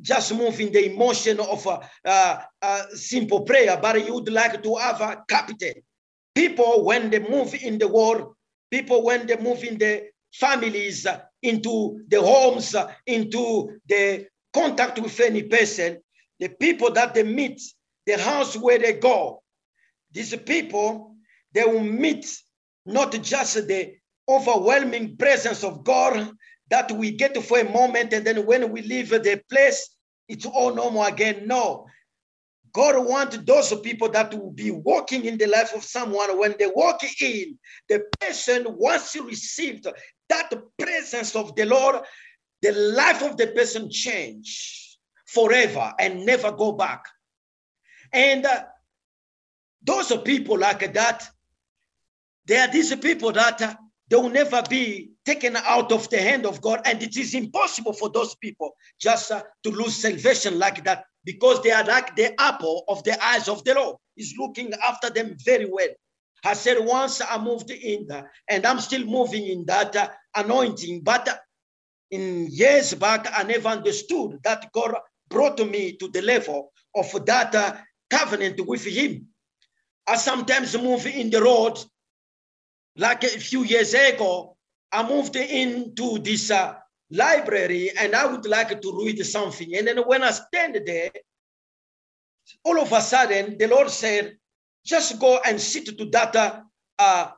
just 0.00 0.34
move 0.34 0.60
in 0.60 0.72
the 0.72 0.92
emotion 0.92 1.40
of 1.40 1.66
a, 1.66 1.80
a, 2.04 2.44
a 2.62 2.96
simple 2.96 3.40
prayer, 3.40 3.78
but 3.80 4.04
you 4.04 4.14
would 4.14 4.30
like 4.30 4.62
to 4.62 4.74
have 4.76 5.00
a 5.00 5.24
capital. 5.28 5.72
People, 6.34 6.84
when 6.84 7.08
they 7.08 7.18
move 7.18 7.54
in 7.54 7.78
the 7.78 7.88
world, 7.88 8.34
people, 8.70 9.02
when 9.02 9.26
they 9.26 9.38
move 9.38 9.64
in 9.64 9.78
the 9.78 10.08
families, 10.34 11.06
uh, 11.06 11.20
into 11.42 12.00
the 12.08 12.20
homes, 12.20 12.74
uh, 12.74 12.92
into 13.06 13.78
the 13.88 14.26
contact 14.52 14.98
with 14.98 15.18
any 15.20 15.44
person, 15.44 15.98
the 16.38 16.48
people 16.48 16.92
that 16.92 17.14
they 17.14 17.22
meet, 17.22 17.60
the 18.06 18.18
house 18.18 18.56
where 18.56 18.78
they 18.78 18.94
go, 18.94 19.42
these 20.12 20.34
people, 20.36 21.16
they 21.52 21.64
will 21.64 21.82
meet 21.82 22.26
not 22.84 23.12
just 23.22 23.66
the 23.66 23.94
overwhelming 24.28 25.16
presence 25.16 25.64
of 25.64 25.84
God 25.84 26.30
that 26.70 26.90
we 26.92 27.12
get 27.12 27.36
for 27.42 27.58
a 27.58 27.70
moment, 27.70 28.12
and 28.12 28.26
then 28.26 28.44
when 28.44 28.70
we 28.72 28.82
leave 28.82 29.10
the 29.10 29.40
place, 29.50 29.96
it's 30.28 30.46
all 30.46 30.74
normal 30.74 31.04
again. 31.04 31.46
No. 31.46 31.86
God 32.72 33.06
wants 33.06 33.38
those 33.38 33.72
people 33.80 34.10
that 34.10 34.34
will 34.34 34.50
be 34.50 34.70
walking 34.70 35.24
in 35.24 35.38
the 35.38 35.46
life 35.46 35.74
of 35.74 35.82
someone. 35.82 36.38
When 36.38 36.56
they 36.58 36.66
walk 36.66 37.00
in, 37.22 37.58
the 37.88 38.02
person, 38.20 38.66
once 38.68 39.14
he 39.14 39.20
received 39.20 39.86
that 40.28 40.52
presence 40.78 41.34
of 41.34 41.54
the 41.54 41.64
Lord, 41.64 41.96
the 42.60 42.72
life 42.72 43.22
of 43.22 43.36
the 43.36 43.46
person 43.48 43.90
change 43.90 44.85
forever 45.26 45.92
and 45.98 46.24
never 46.24 46.52
go 46.52 46.72
back. 46.72 47.04
And 48.12 48.46
uh, 48.46 48.64
those 49.82 50.12
are 50.12 50.18
people 50.18 50.58
like 50.58 50.92
that. 50.94 51.28
They 52.46 52.58
are 52.58 52.70
these 52.70 52.94
people 52.96 53.32
that 53.32 53.60
uh, 53.60 53.74
they 54.08 54.16
will 54.16 54.30
never 54.30 54.62
be 54.68 55.10
taken 55.24 55.56
out 55.56 55.90
of 55.90 56.08
the 56.10 56.18
hand 56.18 56.46
of 56.46 56.60
God. 56.60 56.82
And 56.84 57.02
it 57.02 57.16
is 57.16 57.34
impossible 57.34 57.92
for 57.92 58.08
those 58.08 58.34
people 58.36 58.76
just 59.00 59.30
uh, 59.32 59.42
to 59.64 59.70
lose 59.70 59.96
salvation 59.96 60.58
like 60.58 60.84
that 60.84 61.04
because 61.24 61.62
they 61.62 61.72
are 61.72 61.84
like 61.84 62.14
the 62.14 62.40
apple 62.40 62.84
of 62.88 63.02
the 63.02 63.22
eyes 63.24 63.48
of 63.48 63.64
the 63.64 63.74
Lord. 63.74 63.96
He's 64.14 64.34
looking 64.38 64.72
after 64.86 65.10
them 65.10 65.36
very 65.44 65.68
well. 65.70 65.88
I 66.44 66.54
said 66.54 66.78
once 66.80 67.20
I 67.20 67.42
moved 67.42 67.70
in, 67.72 68.06
the, 68.06 68.24
and 68.48 68.64
I'm 68.64 68.78
still 68.78 69.04
moving 69.04 69.46
in 69.46 69.64
that 69.66 69.96
uh, 69.96 70.08
anointing, 70.36 71.00
but 71.02 71.40
in 72.10 72.46
years 72.48 72.94
back, 72.94 73.26
I 73.36 73.42
never 73.42 73.68
understood 73.68 74.38
that 74.44 74.70
God 74.72 74.94
brought 75.28 75.58
me 75.58 75.92
to 75.96 76.08
the 76.08 76.22
level 76.22 76.72
of 76.94 77.26
that 77.26 77.54
uh, 77.54 77.76
covenant 78.10 78.66
with 78.66 78.84
Him. 78.84 79.26
I 80.06 80.16
sometimes 80.16 80.76
move 80.76 81.06
in 81.06 81.30
the 81.30 81.42
road, 81.42 81.78
like 82.96 83.24
a 83.24 83.28
few 83.28 83.64
years 83.64 83.92
ago, 83.94 84.56
I 84.92 85.06
moved 85.06 85.36
into 85.36 86.18
this 86.18 86.50
uh, 86.50 86.74
library 87.10 87.90
and 87.98 88.14
I 88.14 88.26
would 88.26 88.46
like 88.46 88.80
to 88.80 89.04
read 89.04 89.24
something. 89.26 89.76
And 89.76 89.86
then 89.86 89.98
when 89.98 90.22
I 90.22 90.30
stand 90.30 90.80
there, 90.86 91.10
all 92.64 92.80
of 92.80 92.92
a 92.92 93.00
sudden, 93.00 93.58
the 93.58 93.66
Lord 93.66 93.90
said, 93.90 94.36
just 94.84 95.18
go 95.18 95.40
and 95.44 95.60
sit 95.60 95.98
to 95.98 96.04
that 96.06 96.62
uh, 96.98 97.30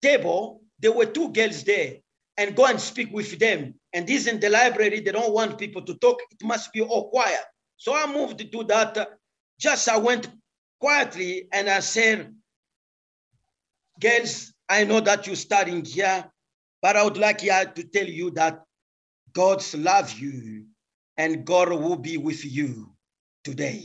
table. 0.00 0.62
There 0.78 0.92
were 0.92 1.06
two 1.06 1.30
girls 1.30 1.62
there 1.64 1.96
and 2.36 2.56
go 2.56 2.66
and 2.66 2.80
speak 2.80 3.12
with 3.12 3.38
them. 3.38 3.74
And 3.94 4.06
this 4.06 4.26
in 4.26 4.40
the 4.40 4.50
library, 4.50 5.00
they 5.00 5.12
don't 5.12 5.32
want 5.32 5.58
people 5.58 5.82
to 5.82 5.94
talk. 5.94 6.20
It 6.32 6.44
must 6.44 6.72
be 6.72 6.82
all 6.82 7.10
quiet. 7.10 7.44
So 7.76 7.94
I 7.94 8.12
moved 8.12 8.40
to 8.52 8.64
that. 8.64 9.08
Just 9.60 9.88
I 9.88 9.98
went 9.98 10.28
quietly 10.80 11.48
and 11.52 11.70
I 11.70 11.80
said, 11.80 12.34
girls, 14.00 14.52
I 14.68 14.84
know 14.84 15.00
that 15.00 15.26
you're 15.26 15.36
studying 15.36 15.84
here, 15.84 16.24
but 16.82 16.96
I 16.96 17.04
would 17.04 17.16
like 17.16 17.38
to 17.38 17.84
tell 17.92 18.06
you 18.06 18.32
that 18.32 18.62
God's 19.32 19.74
love 19.74 20.12
you 20.18 20.66
and 21.16 21.44
God 21.46 21.70
will 21.70 21.96
be 21.96 22.18
with 22.18 22.44
you 22.44 22.92
today. 23.44 23.84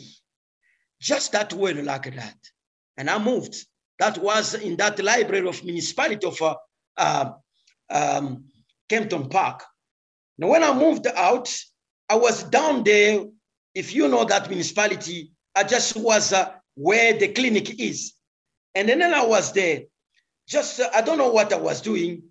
Just 1.01 1.34
that 1.34 1.53
word 1.53 1.84
like 1.86 2.16
that. 2.16 2.38
And 2.97 3.10
I 3.10 3.20
moved. 3.20 3.55
That 3.99 4.18
was 4.18 4.55
in 4.55 4.78
that 4.78 5.03
library 5.03 5.47
of 5.47 5.64
municipality 5.64 6.26
of 6.26 6.41
uh, 6.97 7.32
um, 7.89 8.45
Kempton 8.89 9.30
Park. 9.30 9.64
Now, 10.40 10.48
when 10.48 10.64
I 10.64 10.74
moved 10.74 11.06
out, 11.06 11.54
I 12.08 12.16
was 12.16 12.44
down 12.44 12.86
there. 12.86 13.26
If 13.76 13.94
you 13.94 14.08
know 14.08 14.24
that 14.24 14.50
municipality, 14.50 15.34
I 15.54 15.66
just 15.66 15.98
was 15.98 16.32
uh, 16.32 16.54
where 16.76 17.14
the 17.20 17.28
clinic 17.28 17.78
is. 17.78 18.14
And 18.74 18.88
then 18.88 19.02
I 19.02 19.26
was 19.26 19.52
there. 19.52 19.82
Just, 20.48 20.80
uh, 20.80 20.90
I 20.96 21.02
don't 21.02 21.18
know 21.18 21.30
what 21.30 21.52
I 21.52 21.58
was 21.58 21.82
doing. 21.82 22.24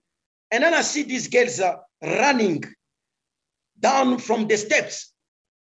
And 0.51 0.65
then 0.65 0.73
I 0.73 0.81
see 0.81 1.03
these 1.03 1.29
girls 1.29 1.61
uh, 1.61 1.77
running 2.03 2.65
down 3.79 4.19
from 4.19 4.49
the 4.49 4.57
steps. 4.57 5.13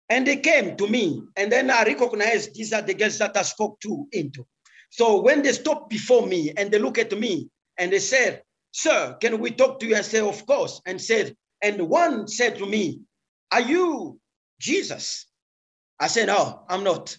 And 0.08 0.24
they 0.24 0.36
came 0.36 0.76
to 0.76 0.86
me. 0.86 1.22
And 1.36 1.50
then 1.50 1.68
I 1.68 1.82
recognized 1.82 2.54
these 2.54 2.72
are 2.72 2.82
the 2.82 2.94
girls 2.94 3.18
that 3.18 3.36
I 3.36 3.42
spoke 3.42 3.80
to 3.80 4.06
into. 4.12 4.46
So 4.90 5.20
when 5.20 5.42
they 5.42 5.52
stopped 5.52 5.90
before 5.90 6.24
me 6.24 6.52
and 6.56 6.70
they 6.70 6.78
look 6.78 6.96
at 6.96 7.10
me 7.18 7.50
and 7.76 7.92
they 7.92 7.98
said, 7.98 8.42
Sir, 8.70 9.16
can 9.20 9.40
we 9.40 9.50
talk 9.50 9.80
to 9.80 9.86
you? 9.86 9.96
I 9.96 10.02
said, 10.02 10.22
Of 10.22 10.46
course. 10.46 10.80
And 10.86 11.00
said, 11.00 11.34
and 11.62 11.88
one 11.88 12.28
said 12.28 12.58
to 12.58 12.66
me, 12.66 13.00
Are 13.52 13.60
you 13.60 14.20
Jesus? 14.60 15.26
I 15.98 16.08
said, 16.08 16.26
No, 16.26 16.64
I'm 16.68 16.84
not. 16.84 17.16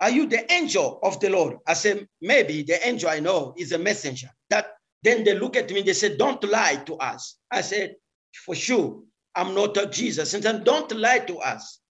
Are 0.00 0.10
you 0.10 0.26
the 0.26 0.50
angel 0.52 0.98
of 1.02 1.20
the 1.20 1.30
Lord? 1.30 1.58
I 1.66 1.74
said, 1.74 2.06
Maybe 2.20 2.62
the 2.62 2.86
angel 2.86 3.08
I 3.08 3.20
know 3.20 3.54
is 3.56 3.72
a 3.72 3.78
messenger. 3.78 4.28
That 4.50 4.66
then 5.02 5.24
they 5.24 5.34
look 5.38 5.56
at 5.56 5.70
me, 5.70 5.82
they 5.82 5.92
said, 5.92 6.18
Don't 6.18 6.42
lie 6.44 6.76
to 6.86 6.94
us. 6.96 7.36
I 7.50 7.60
said, 7.60 7.96
For 8.44 8.54
sure, 8.54 9.02
I'm 9.34 9.54
not 9.54 9.76
a 9.76 9.86
Jesus. 9.86 10.34
And 10.34 10.42
then 10.42 10.64
don't 10.64 10.90
lie 10.92 11.20
to 11.20 11.38
us. 11.38 11.80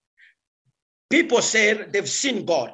People 1.11 1.43
said 1.43 1.93
they've 1.93 2.09
seen 2.09 2.45
God. 2.45 2.73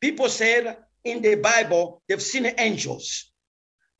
People 0.00 0.28
said 0.28 0.78
in 1.04 1.20
the 1.22 1.34
Bible 1.36 2.02
they've 2.08 2.22
seen 2.22 2.52
angels. 2.58 3.30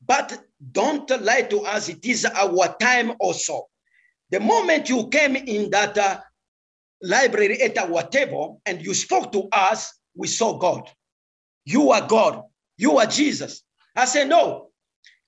But 0.06 0.38
don't 0.72 1.08
lie 1.22 1.42
to 1.42 1.60
us. 1.60 1.88
It 1.88 2.04
is 2.04 2.24
our 2.24 2.76
time 2.78 3.14
also. 3.20 3.68
The 4.30 4.40
moment 4.40 4.88
you 4.88 5.08
came 5.08 5.36
in 5.36 5.70
that 5.70 5.96
uh, 5.96 6.20
library 7.02 7.60
at 7.62 7.78
our 7.78 8.02
table 8.04 8.60
and 8.66 8.80
you 8.84 8.94
spoke 8.94 9.32
to 9.32 9.48
us, 9.52 9.92
we 10.16 10.26
saw 10.26 10.58
God. 10.58 10.90
You 11.64 11.90
are 11.90 12.06
God. 12.06 12.42
You 12.76 12.98
are 12.98 13.06
Jesus. 13.06 13.62
I 13.96 14.06
said, 14.06 14.28
no. 14.28 14.70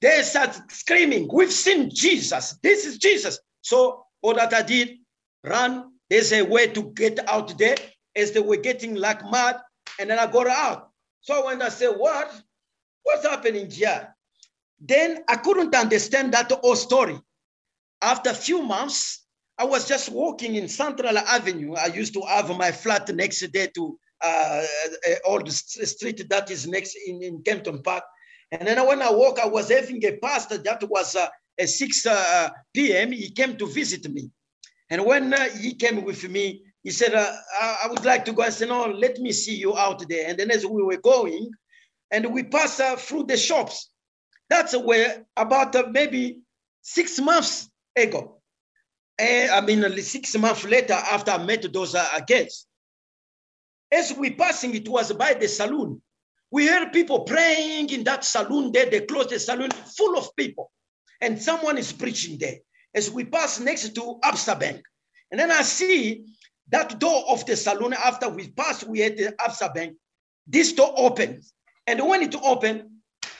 They 0.01 0.23
start 0.23 0.59
screaming, 0.71 1.29
we've 1.33 1.53
seen 1.53 1.91
Jesus. 1.93 2.59
This 2.63 2.85
is 2.85 2.99
Jesus. 2.99 3.39
So 3.63 4.05
all 4.23 4.35
that 4.35 4.53
I 4.53 4.63
did, 4.63 4.99
run. 5.43 5.93
There's 6.11 6.33
a 6.33 6.43
way 6.43 6.69
to 6.69 6.83
get 6.95 7.27
out 7.29 7.57
there 7.59 7.77
as 8.15 8.33
they 8.33 8.41
were 8.41 8.59
getting 8.59 8.95
like 8.95 9.29
mad. 9.31 9.61
And 9.99 10.11
then 10.11 10.19
I 10.19 10.31
got 10.31 10.47
out. 10.47 10.91
So 11.21 11.47
when 11.47 11.63
I 11.63 11.71
said, 11.71 11.95
what? 11.97 12.31
What's 13.03 13.27
happening 13.27 13.71
here? 13.71 14.15
Then 14.81 15.25
I 15.29 15.37
couldn't 15.37 15.75
understand 15.75 16.35
that 16.35 16.53
whole 16.53 16.77
story. 16.77 17.19
After 18.03 18.31
a 18.31 18.35
few 18.35 18.63
months, 18.63 19.27
I 19.59 19.65
was 19.65 19.89
just 19.89 20.11
walking 20.11 20.57
in 20.57 20.69
Central 20.69 21.17
Avenue. 21.17 21.75
I 21.75 21.87
used 21.87 22.13
to 22.15 22.23
have 22.23 22.55
my 22.57 22.73
flat 22.73 23.09
next 23.15 23.41
day 23.53 23.69
to 23.75 23.99
uh, 24.23 24.63
all 25.27 25.43
the 25.43 25.51
street 25.51 26.29
that 26.29 26.51
is 26.51 26.67
next 26.67 26.97
in, 27.07 27.23
in 27.23 27.43
Kempton 27.43 27.83
Park. 27.83 28.05
And 28.53 28.67
then 28.67 28.87
when 28.87 29.03
I 29.03 29.11
walk, 29.11 29.39
I 29.39 29.47
was 29.47 29.71
having 29.71 30.05
a 30.05 30.17
pastor 30.19 30.59
that 30.59 30.89
was 30.89 31.17
uh, 31.17 31.29
at 31.59 31.69
6 31.69 32.07
uh, 32.07 32.51
p.m. 32.75 33.13
He 33.13 33.31
came 33.31 33.57
to 33.57 33.67
visit 33.67 34.09
me. 34.11 34.31
And 34.91 35.05
when 35.05 35.35
uh, 35.35 35.49
he 35.49 35.75
came 35.75 36.05
with 36.05 36.29
me, 36.29 36.63
he 36.83 36.91
said, 36.91 37.15
uh, 37.15 37.33
I, 37.61 37.89
would 37.91 38.05
like 38.05 38.25
to 38.27 38.33
go. 38.33 38.43
I 38.43 38.51
said, 38.51 38.69
no, 38.69 38.87
let 38.87 39.19
me 39.19 39.33
see 39.33 39.57
you 39.57 39.77
out 39.77 40.07
there. 40.09 40.29
And 40.29 40.39
then 40.39 40.51
as 40.51 40.65
we 40.65 40.83
were 40.83 40.99
going, 40.99 41.51
and 42.11 42.33
we 42.33 42.45
passed 42.45 42.81
uh, 42.81 42.97
through 42.97 43.25
the 43.25 43.37
shops. 43.37 43.91
That's 44.49 44.77
where 44.77 45.27
about 45.37 45.75
uh, 45.75 45.89
maybe 45.91 46.39
six 46.83 47.19
months 47.19 47.69
ago. 47.97 48.41
And, 49.19 49.51
I 49.51 49.61
mean, 49.63 49.97
six 50.03 50.37
months 50.37 50.65
later, 50.65 50.93
after 50.93 51.31
I 51.31 51.43
met 51.43 51.73
those 51.73 51.95
uh, 51.95 52.07
guests, 52.27 52.67
As 53.93 54.13
we 54.13 54.31
passing, 54.31 54.75
it 54.75 54.89
was 54.89 55.13
by 55.13 55.35
the 55.35 55.49
saloon. 55.49 56.03
We 56.51 56.67
heard 56.67 56.93
people 56.93 57.21
praying 57.21 57.91
in 57.91 58.05
that 58.05 58.25
saloon 58.25 58.73
there. 58.73 58.91
They 58.91 59.01
closed 59.01 59.31
the 59.31 59.39
saloon 59.39 59.71
full 59.71 60.19
of 60.19 60.35
people. 60.37 60.71
And 61.21 61.41
someone 61.41 61.79
is 61.79 61.93
preaching 61.93 62.39
there. 62.39 62.59
As 62.95 63.11
we 63.11 63.25
pass 63.25 63.61
next 63.61 63.95
to 63.95 64.19
Absa 64.25 64.59
Bank. 64.59 64.83
And 65.31 65.41
then 65.41 65.51
I 65.51 65.63
see 65.63 66.25
that 66.69 66.99
door 66.99 67.25
of 67.29 67.47
the 67.47 67.57
saloon 67.57 67.93
after 67.93 68.29
we 68.29 68.49
pass, 68.49 68.85
we 68.85 69.01
had 69.01 69.17
the 69.17 69.35
Absa 69.41 69.73
Bank. 69.73 69.97
This 70.47 70.73
door 70.73 70.93
opens. 70.97 71.53
And 71.87 72.01
when 72.07 72.23
it 72.23 72.35
opened, 72.35 72.85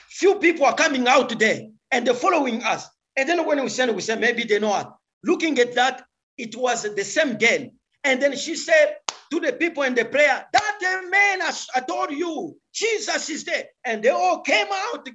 few 0.09 0.35
people 0.35 0.65
are 0.65 0.75
coming 0.75 1.07
out 1.07 1.37
there 1.37 1.67
and 1.91 2.05
they're 2.05 2.13
following 2.13 2.63
us. 2.63 2.87
And 3.17 3.27
then 3.27 3.45
when 3.45 3.61
we 3.61 3.69
said, 3.69 3.93
we 3.93 4.01
said, 4.01 4.21
maybe 4.21 4.43
they 4.43 4.59
know 4.59 4.73
us. 4.73 4.87
Looking 5.23 5.57
at 5.59 5.73
that, 5.75 6.05
it 6.37 6.55
was 6.55 6.83
the 6.83 7.03
same 7.03 7.37
girl. 7.37 7.69
And 8.03 8.21
then 8.21 8.37
she 8.37 8.55
said 8.55 8.97
to 9.31 9.39
the 9.39 9.53
people 9.53 9.83
in 9.83 9.95
the 9.95 10.05
prayer, 10.05 10.45
that 10.53 11.07
man 11.09 11.41
has 11.41 11.67
adored 11.75 12.11
you. 12.11 12.55
Jesus 12.73 13.29
is 13.29 13.43
there. 13.43 13.65
And 13.83 14.03
they 14.03 14.09
all 14.09 14.41
came 14.41 14.67
out 14.71 15.09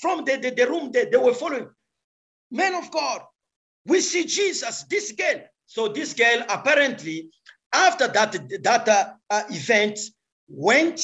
from 0.00 0.24
the, 0.24 0.36
the, 0.36 0.50
the 0.50 0.66
room 0.66 0.90
that 0.92 1.10
they 1.12 1.18
were 1.18 1.34
following. 1.34 1.68
Men 2.50 2.74
of 2.74 2.90
God, 2.90 3.20
we 3.84 4.00
see 4.00 4.24
Jesus, 4.24 4.84
this 4.84 5.12
girl. 5.12 5.42
So 5.66 5.88
this 5.88 6.14
girl 6.14 6.44
apparently, 6.48 7.28
after 7.72 8.08
that, 8.08 8.32
that 8.62 9.16
uh, 9.28 9.42
event, 9.50 9.98
went 10.48 11.00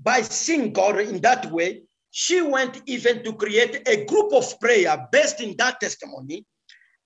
by 0.00 0.22
seeing 0.22 0.72
God 0.72 0.98
in 1.00 1.20
that 1.20 1.50
way. 1.50 1.82
She 2.20 2.42
went 2.42 2.82
even 2.86 3.22
to 3.22 3.32
create 3.32 3.86
a 3.86 4.04
group 4.04 4.32
of 4.32 4.58
prayer 4.58 5.06
based 5.12 5.40
in 5.40 5.54
that 5.58 5.78
testimony. 5.78 6.44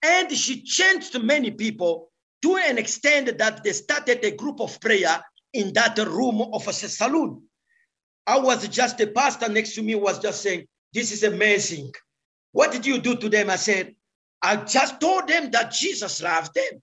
And 0.02 0.32
she 0.32 0.62
changed 0.62 1.22
many 1.22 1.50
people 1.50 2.10
to 2.40 2.56
an 2.56 2.78
extent 2.78 3.36
that 3.36 3.62
they 3.62 3.74
started 3.74 4.24
a 4.24 4.30
group 4.30 4.58
of 4.58 4.80
prayer 4.80 5.22
in 5.52 5.74
that 5.74 5.98
room 5.98 6.40
of 6.54 6.66
a 6.66 6.72
saloon. 6.72 7.42
I 8.26 8.38
was 8.38 8.66
just 8.68 9.02
a 9.02 9.06
pastor 9.06 9.50
next 9.50 9.74
to 9.74 9.82
me 9.82 9.96
was 9.96 10.18
just 10.18 10.40
saying, 10.40 10.64
this 10.94 11.12
is 11.12 11.24
amazing. 11.24 11.92
What 12.52 12.72
did 12.72 12.86
you 12.86 12.98
do 12.98 13.14
to 13.16 13.28
them? 13.28 13.50
I 13.50 13.56
said, 13.56 13.94
I 14.40 14.56
just 14.56 14.98
told 14.98 15.28
them 15.28 15.50
that 15.50 15.72
Jesus 15.72 16.22
loved 16.22 16.54
them. 16.54 16.80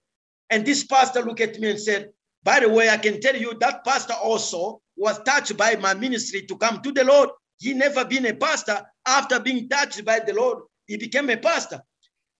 And 0.52 0.64
this 0.64 0.84
pastor 0.84 1.24
looked 1.24 1.42
at 1.42 1.60
me 1.60 1.72
and 1.72 1.80
said, 1.80 2.12
by 2.44 2.60
the 2.60 2.70
way, 2.70 2.90
I 2.90 2.98
can 2.98 3.22
tell 3.22 3.36
you 3.36 3.58
that 3.60 3.84
pastor 3.84 4.14
also 4.14 4.82
was 4.96 5.18
touched 5.24 5.58
by 5.58 5.78
my 5.78 5.96
ministry 5.96 6.44
to 6.44 6.56
come 6.58 6.84
to 6.84 6.92
the 6.92 7.04
Lord. 7.04 7.30
He 7.60 7.74
never 7.74 8.06
been 8.06 8.26
a 8.26 8.34
pastor. 8.34 8.86
After 9.06 9.40
being 9.40 9.70
touched 9.70 10.04
by 10.06 10.20
the 10.20 10.34
Lord, 10.34 10.64
he 10.88 10.98
became 10.98 11.30
a 11.30 11.38
pastor. 11.38 11.82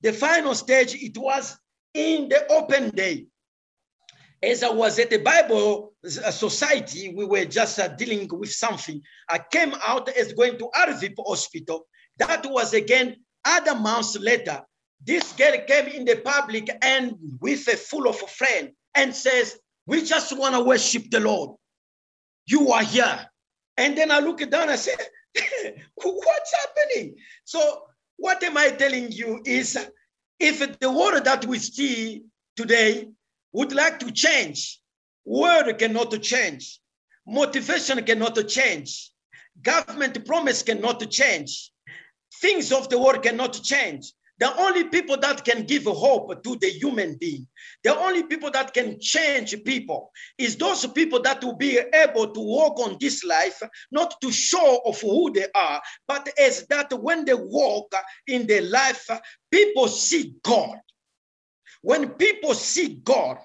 The 0.02 0.14
final 0.14 0.56
stage, 0.56 0.96
it 0.96 1.18
was 1.18 1.58
in 1.94 2.30
the 2.30 2.52
open 2.52 2.90
day. 2.92 3.28
As 4.42 4.64
I 4.64 4.70
was 4.70 4.98
at 5.00 5.10
the 5.10 5.18
Bible 5.18 5.94
uh, 6.06 6.32
Society, 6.32 7.14
we 7.14 7.26
were 7.26 7.44
just 7.44 7.78
uh, 7.78 7.90
dealing 7.90 8.30
with 8.32 8.52
something. 8.52 9.02
I 9.28 9.40
came 9.40 9.74
out 9.86 10.08
as 10.10 10.32
going 10.32 10.58
to 10.60 10.70
Arwyp 10.74 11.16
Hospital. 11.28 11.86
That 12.18 12.46
was 12.46 12.74
again 12.74 13.18
other 13.44 13.76
months 13.76 14.18
later. 14.18 14.62
This 15.06 15.34
girl 15.34 15.58
came 15.68 15.88
in 15.88 16.06
the 16.06 16.18
public 16.18 16.70
and 16.82 17.16
with 17.42 17.68
a 17.68 17.76
full 17.76 18.08
of 18.08 18.22
a 18.22 18.28
friend 18.28 18.72
and 18.96 19.14
says, 19.14 19.60
we 19.86 20.04
just 20.04 20.38
want 20.38 20.56
to 20.56 20.62
worship 20.64 21.10
the 21.10 21.20
Lord. 21.20 21.58
You 22.46 22.72
are 22.72 22.84
here. 22.84 23.30
And 23.80 23.98
then 23.98 24.12
I 24.12 24.20
look 24.20 24.40
down 24.50 24.70
and 24.70 24.78
say, 24.78 24.94
what's 25.96 26.54
happening? 26.54 27.16
So 27.46 27.84
what 28.18 28.44
am 28.44 28.58
I 28.58 28.72
telling 28.72 29.10
you 29.10 29.42
is 29.46 29.78
if 30.38 30.80
the 30.80 30.92
world 30.92 31.24
that 31.24 31.46
we 31.46 31.60
see 31.60 32.24
today 32.58 33.08
would 33.54 33.72
like 33.72 34.00
to 34.00 34.12
change, 34.12 34.82
world 35.24 35.78
cannot 35.80 36.12
change, 36.22 36.82
motivation 37.26 38.04
cannot 38.04 38.36
change, 38.50 39.12
government 39.62 40.26
promise 40.26 40.62
cannot 40.62 41.10
change, 41.10 41.72
things 42.42 42.74
of 42.74 42.90
the 42.90 43.00
world 43.00 43.24
cannot 43.24 43.54
change. 43.64 44.12
The 44.40 44.56
only 44.58 44.86
people 44.86 45.18
that 45.18 45.44
can 45.44 45.66
give 45.66 45.84
hope 45.84 46.44
to 46.44 46.56
the 46.56 46.70
human 46.70 47.18
being, 47.20 47.46
the 47.84 47.98
only 47.98 48.24
people 48.24 48.50
that 48.52 48.74
can 48.74 48.98
change 49.00 49.54
people 49.66 50.12
is 50.38 50.56
those 50.56 50.86
people 50.88 51.22
that 51.24 51.44
will 51.44 51.58
be 51.58 51.78
able 51.78 52.34
to 52.34 52.40
walk 52.40 52.80
on 52.80 52.98
this 53.02 53.26
life, 53.26 53.62
not 53.92 54.16
to 54.22 54.32
show 54.32 54.82
of 54.86 55.00
who 55.02 55.32
they 55.34 55.48
are, 55.54 55.82
but 56.08 56.30
as 56.40 56.66
that 56.68 56.94
when 56.94 57.26
they 57.26 57.34
walk 57.34 57.94
in 58.28 58.48
their 58.48 58.62
life, 58.62 59.10
people 59.52 59.90
see 59.90 60.34
God. 60.44 60.78
When 61.82 62.10
people 62.12 62.54
see 62.54 62.96
God, 63.04 63.40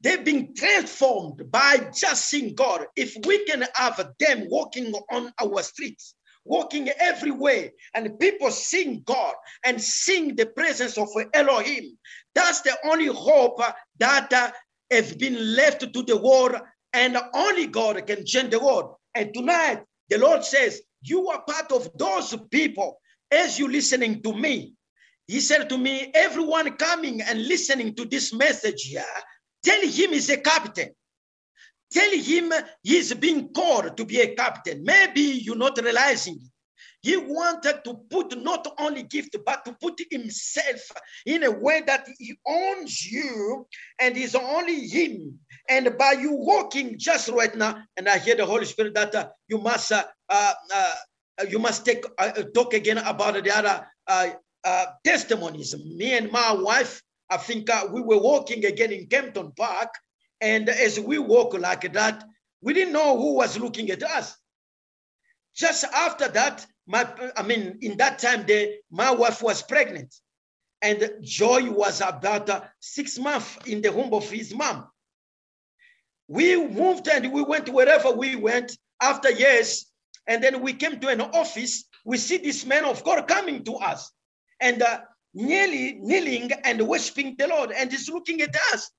they've 0.00 0.24
been 0.24 0.52
transformed 0.54 1.48
by 1.50 1.90
just 1.94 2.28
seeing 2.28 2.56
God. 2.56 2.86
If 2.96 3.16
we 3.24 3.44
can 3.44 3.64
have 3.74 4.04
them 4.18 4.48
walking 4.48 4.92
on 5.12 5.32
our 5.40 5.62
streets, 5.62 6.16
walking 6.44 6.88
everywhere 7.00 7.70
and 7.94 8.18
people 8.18 8.50
seeing 8.50 9.02
God 9.04 9.34
and 9.64 9.80
seeing 9.80 10.36
the 10.36 10.46
presence 10.46 10.98
of 10.98 11.08
Elohim. 11.32 11.96
That's 12.34 12.60
the 12.62 12.76
only 12.84 13.06
hope 13.06 13.60
that 13.98 14.32
uh, 14.32 14.50
has 14.90 15.14
been 15.14 15.56
left 15.56 15.80
to 15.92 16.02
the 16.02 16.16
world 16.16 16.56
and 16.92 17.16
only 17.34 17.66
God 17.66 18.06
can 18.06 18.24
change 18.24 18.50
the 18.50 18.60
world. 18.60 18.94
And 19.14 19.32
tonight, 19.32 19.82
the 20.08 20.18
Lord 20.18 20.44
says, 20.44 20.82
you 21.02 21.28
are 21.28 21.42
part 21.42 21.72
of 21.72 21.90
those 21.96 22.36
people 22.50 23.00
as 23.30 23.58
you 23.58 23.68
listening 23.68 24.22
to 24.22 24.32
me. 24.32 24.74
He 25.26 25.40
said 25.40 25.68
to 25.70 25.78
me, 25.78 26.10
everyone 26.14 26.76
coming 26.76 27.22
and 27.22 27.46
listening 27.46 27.94
to 27.96 28.04
this 28.04 28.32
message 28.32 28.82
here, 28.82 29.04
tell 29.64 29.80
him 29.80 30.12
he's 30.12 30.28
a 30.30 30.36
captain. 30.36 30.90
Tell 31.94 32.10
him 32.10 32.52
he's 32.82 33.14
being 33.14 33.52
called 33.52 33.96
to 33.96 34.04
be 34.04 34.20
a 34.20 34.34
captain. 34.34 34.82
Maybe 34.82 35.20
you're 35.20 35.56
not 35.56 35.78
realizing 35.78 36.34
it. 36.34 36.50
He 37.04 37.18
wanted 37.18 37.84
to 37.84 37.94
put 38.10 38.36
not 38.42 38.66
only 38.78 39.02
gift, 39.02 39.36
but 39.44 39.62
to 39.66 39.74
put 39.74 40.00
himself 40.10 40.90
in 41.26 41.44
a 41.44 41.50
way 41.50 41.82
that 41.86 42.08
he 42.18 42.34
owns 42.46 43.04
you 43.04 43.66
and 44.00 44.16
is 44.16 44.34
only 44.34 44.88
him. 44.88 45.38
And 45.68 45.96
by 45.98 46.12
you 46.12 46.32
walking 46.32 46.98
just 46.98 47.28
right 47.28 47.54
now, 47.54 47.84
and 47.98 48.08
I 48.08 48.16
hear 48.16 48.36
the 48.36 48.46
Holy 48.46 48.64
Spirit 48.64 48.94
that 48.94 49.14
uh, 49.14 49.28
you 49.48 49.58
must 49.58 49.92
uh, 49.92 50.04
uh, 50.30 50.52
uh 50.74 50.94
you 51.50 51.58
must 51.58 51.84
take 51.84 52.04
uh, 52.18 52.30
talk 52.54 52.72
again 52.72 52.98
about 52.98 53.34
the 53.34 53.50
other 53.54 53.86
uh, 54.06 54.86
testimonies. 55.04 55.76
Me 55.84 56.16
and 56.16 56.32
my 56.32 56.52
wife, 56.52 57.02
I 57.28 57.36
think 57.36 57.68
we 57.92 58.00
were 58.00 58.18
walking 58.18 58.64
again 58.64 58.92
in 58.92 59.08
Kempton 59.08 59.52
Park, 59.56 59.90
and 60.40 60.68
as 60.68 60.98
we 60.98 61.18
walk 61.18 61.54
like 61.54 61.92
that, 61.92 62.24
we 62.60 62.72
didn't 62.72 62.92
know 62.92 63.16
who 63.18 63.34
was 63.34 63.58
looking 63.58 63.90
at 63.90 64.02
us. 64.02 64.36
Just 65.54 65.84
after 65.84 66.28
that, 66.28 66.66
my, 66.86 67.08
I 67.36 67.42
mean, 67.42 67.78
in 67.80 67.96
that 67.98 68.18
time, 68.18 68.44
there, 68.46 68.74
my 68.90 69.10
wife 69.10 69.42
was 69.42 69.62
pregnant, 69.62 70.14
and 70.82 71.10
Joy 71.22 71.70
was 71.70 72.00
about 72.00 72.50
uh, 72.50 72.62
six 72.80 73.18
months 73.18 73.56
in 73.66 73.80
the 73.80 73.92
home 73.92 74.12
of 74.12 74.30
his 74.30 74.54
mom. 74.54 74.88
We 76.28 76.56
moved 76.56 77.08
and 77.08 77.32
we 77.32 77.42
went 77.42 77.68
wherever 77.68 78.10
we 78.10 78.36
went 78.36 78.76
after 79.00 79.30
years, 79.30 79.86
and 80.26 80.42
then 80.42 80.60
we 80.60 80.72
came 80.72 81.00
to 81.00 81.08
an 81.08 81.20
office. 81.20 81.84
We 82.04 82.18
see 82.18 82.38
this 82.38 82.66
man 82.66 82.84
of 82.84 83.04
God 83.04 83.26
coming 83.28 83.64
to 83.64 83.74
us, 83.74 84.10
and 84.60 84.82
uh, 84.82 85.00
nearly 85.32 85.98
kneeling 86.00 86.50
and 86.64 86.86
worshiping 86.86 87.36
the 87.38 87.48
Lord, 87.48 87.72
and 87.72 87.90
he's 87.90 88.08
looking 88.08 88.40
at 88.40 88.56
us. 88.72 88.90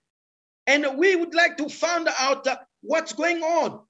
And 0.67 0.97
we 0.97 1.15
would 1.15 1.35
like 1.35 1.57
to 1.57 1.69
find 1.69 2.07
out 2.19 2.47
uh, 2.47 2.57
what's 2.81 3.13
going 3.13 3.41
on. 3.41 3.81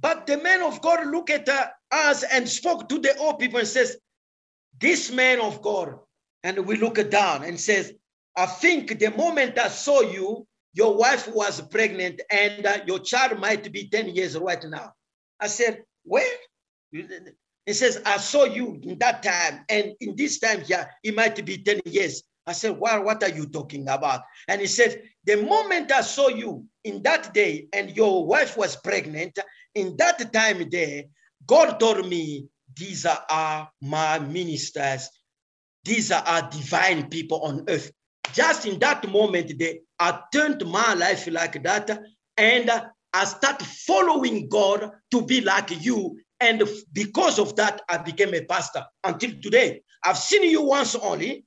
But 0.00 0.26
the 0.26 0.38
man 0.38 0.62
of 0.62 0.80
God 0.80 1.06
looked 1.06 1.30
at 1.30 1.48
uh, 1.48 1.66
us 1.90 2.22
and 2.22 2.48
spoke 2.48 2.88
to 2.88 2.98
the 2.98 3.16
old 3.18 3.38
people 3.38 3.58
and 3.58 3.68
says, 3.68 3.96
this 4.78 5.10
man 5.10 5.40
of 5.40 5.60
God, 5.62 5.98
and 6.42 6.66
we 6.66 6.76
look 6.76 7.10
down 7.10 7.44
and 7.44 7.60
says, 7.60 7.92
I 8.36 8.46
think 8.46 8.98
the 8.98 9.10
moment 9.10 9.58
I 9.58 9.68
saw 9.68 10.00
you, 10.00 10.46
your 10.72 10.96
wife 10.96 11.28
was 11.28 11.60
pregnant 11.60 12.22
and 12.30 12.64
uh, 12.64 12.78
your 12.86 13.00
child 13.00 13.38
might 13.38 13.70
be 13.72 13.88
10 13.88 14.08
years 14.08 14.38
right 14.38 14.64
now. 14.64 14.92
I 15.38 15.48
said, 15.48 15.82
where? 16.04 16.36
He 16.90 17.72
says, 17.72 18.00
I 18.06 18.16
saw 18.16 18.44
you 18.44 18.80
in 18.82 18.98
that 18.98 19.22
time, 19.22 19.64
and 19.68 19.92
in 20.00 20.16
this 20.16 20.38
time 20.38 20.62
here, 20.62 20.90
it 21.02 21.14
might 21.14 21.44
be 21.44 21.58
10 21.58 21.82
years. 21.84 22.22
I 22.50 22.52
said, 22.52 22.78
well, 22.80 23.04
what 23.04 23.22
are 23.22 23.30
you 23.30 23.46
talking 23.46 23.88
about? 23.88 24.22
And 24.48 24.60
he 24.60 24.66
said, 24.66 25.02
the 25.24 25.36
moment 25.36 25.92
I 25.92 26.00
saw 26.00 26.28
you 26.28 26.66
in 26.82 27.00
that 27.04 27.32
day 27.32 27.68
and 27.72 27.96
your 27.96 28.26
wife 28.26 28.56
was 28.56 28.74
pregnant, 28.74 29.38
in 29.76 29.96
that 29.98 30.32
time 30.32 30.68
there, 30.68 31.04
God 31.46 31.78
told 31.78 32.08
me, 32.08 32.48
these 32.76 33.06
are 33.06 33.70
my 33.80 34.18
ministers. 34.18 35.08
These 35.84 36.10
are 36.10 36.50
divine 36.50 37.08
people 37.08 37.40
on 37.42 37.64
earth. 37.68 37.92
Just 38.32 38.66
in 38.66 38.80
that 38.80 39.08
moment, 39.08 39.56
they, 39.56 39.80
I 39.98 40.20
turned 40.32 40.66
my 40.66 40.94
life 40.94 41.28
like 41.30 41.62
that 41.62 42.02
and 42.36 42.70
I 43.12 43.24
start 43.24 43.62
following 43.62 44.48
God 44.48 44.90
to 45.12 45.22
be 45.24 45.40
like 45.40 45.84
you. 45.84 46.18
And 46.40 46.62
because 46.92 47.38
of 47.38 47.54
that, 47.56 47.82
I 47.88 47.98
became 47.98 48.34
a 48.34 48.44
pastor 48.44 48.84
until 49.04 49.30
today. 49.40 49.82
I've 50.04 50.18
seen 50.18 50.50
you 50.50 50.62
once 50.62 50.96
only. 50.96 51.44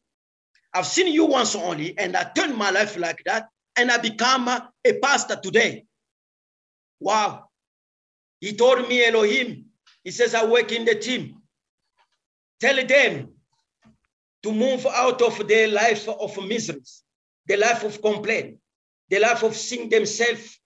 I've 0.74 0.88
seen 0.88 1.08
you 1.14 1.26
once 1.26 1.56
only, 1.56 1.98
and 1.98 2.16
I 2.16 2.24
turned 2.24 2.58
my 2.58 2.72
life 2.72 2.98
like 2.98 3.22
that, 3.26 3.50
and 3.76 3.92
I 3.92 3.98
become 3.98 4.48
a 4.48 4.94
pastor 5.02 5.36
today. 5.36 5.86
Wow. 7.00 7.50
He 8.40 8.54
told 8.54 8.88
me, 8.88 9.06
Elohim, 9.06 9.66
he 10.04 10.12
says, 10.12 10.34
I 10.34 10.46
work 10.46 10.72
in 10.72 10.86
the 10.86 10.96
team. 10.96 11.42
Tell 12.60 12.76
them 12.86 13.30
to 14.44 14.52
move 14.52 14.86
out 14.86 15.22
of 15.22 15.48
their 15.48 15.68
life 15.68 16.08
of 16.08 16.38
miseries, 16.46 17.04
the 17.46 17.58
life 17.58 17.84
of 17.84 18.02
complaint, 18.02 18.58
the 19.10 19.20
life 19.20 19.44
of 19.44 19.56
seeing 19.56 19.90
themselves 19.90 20.60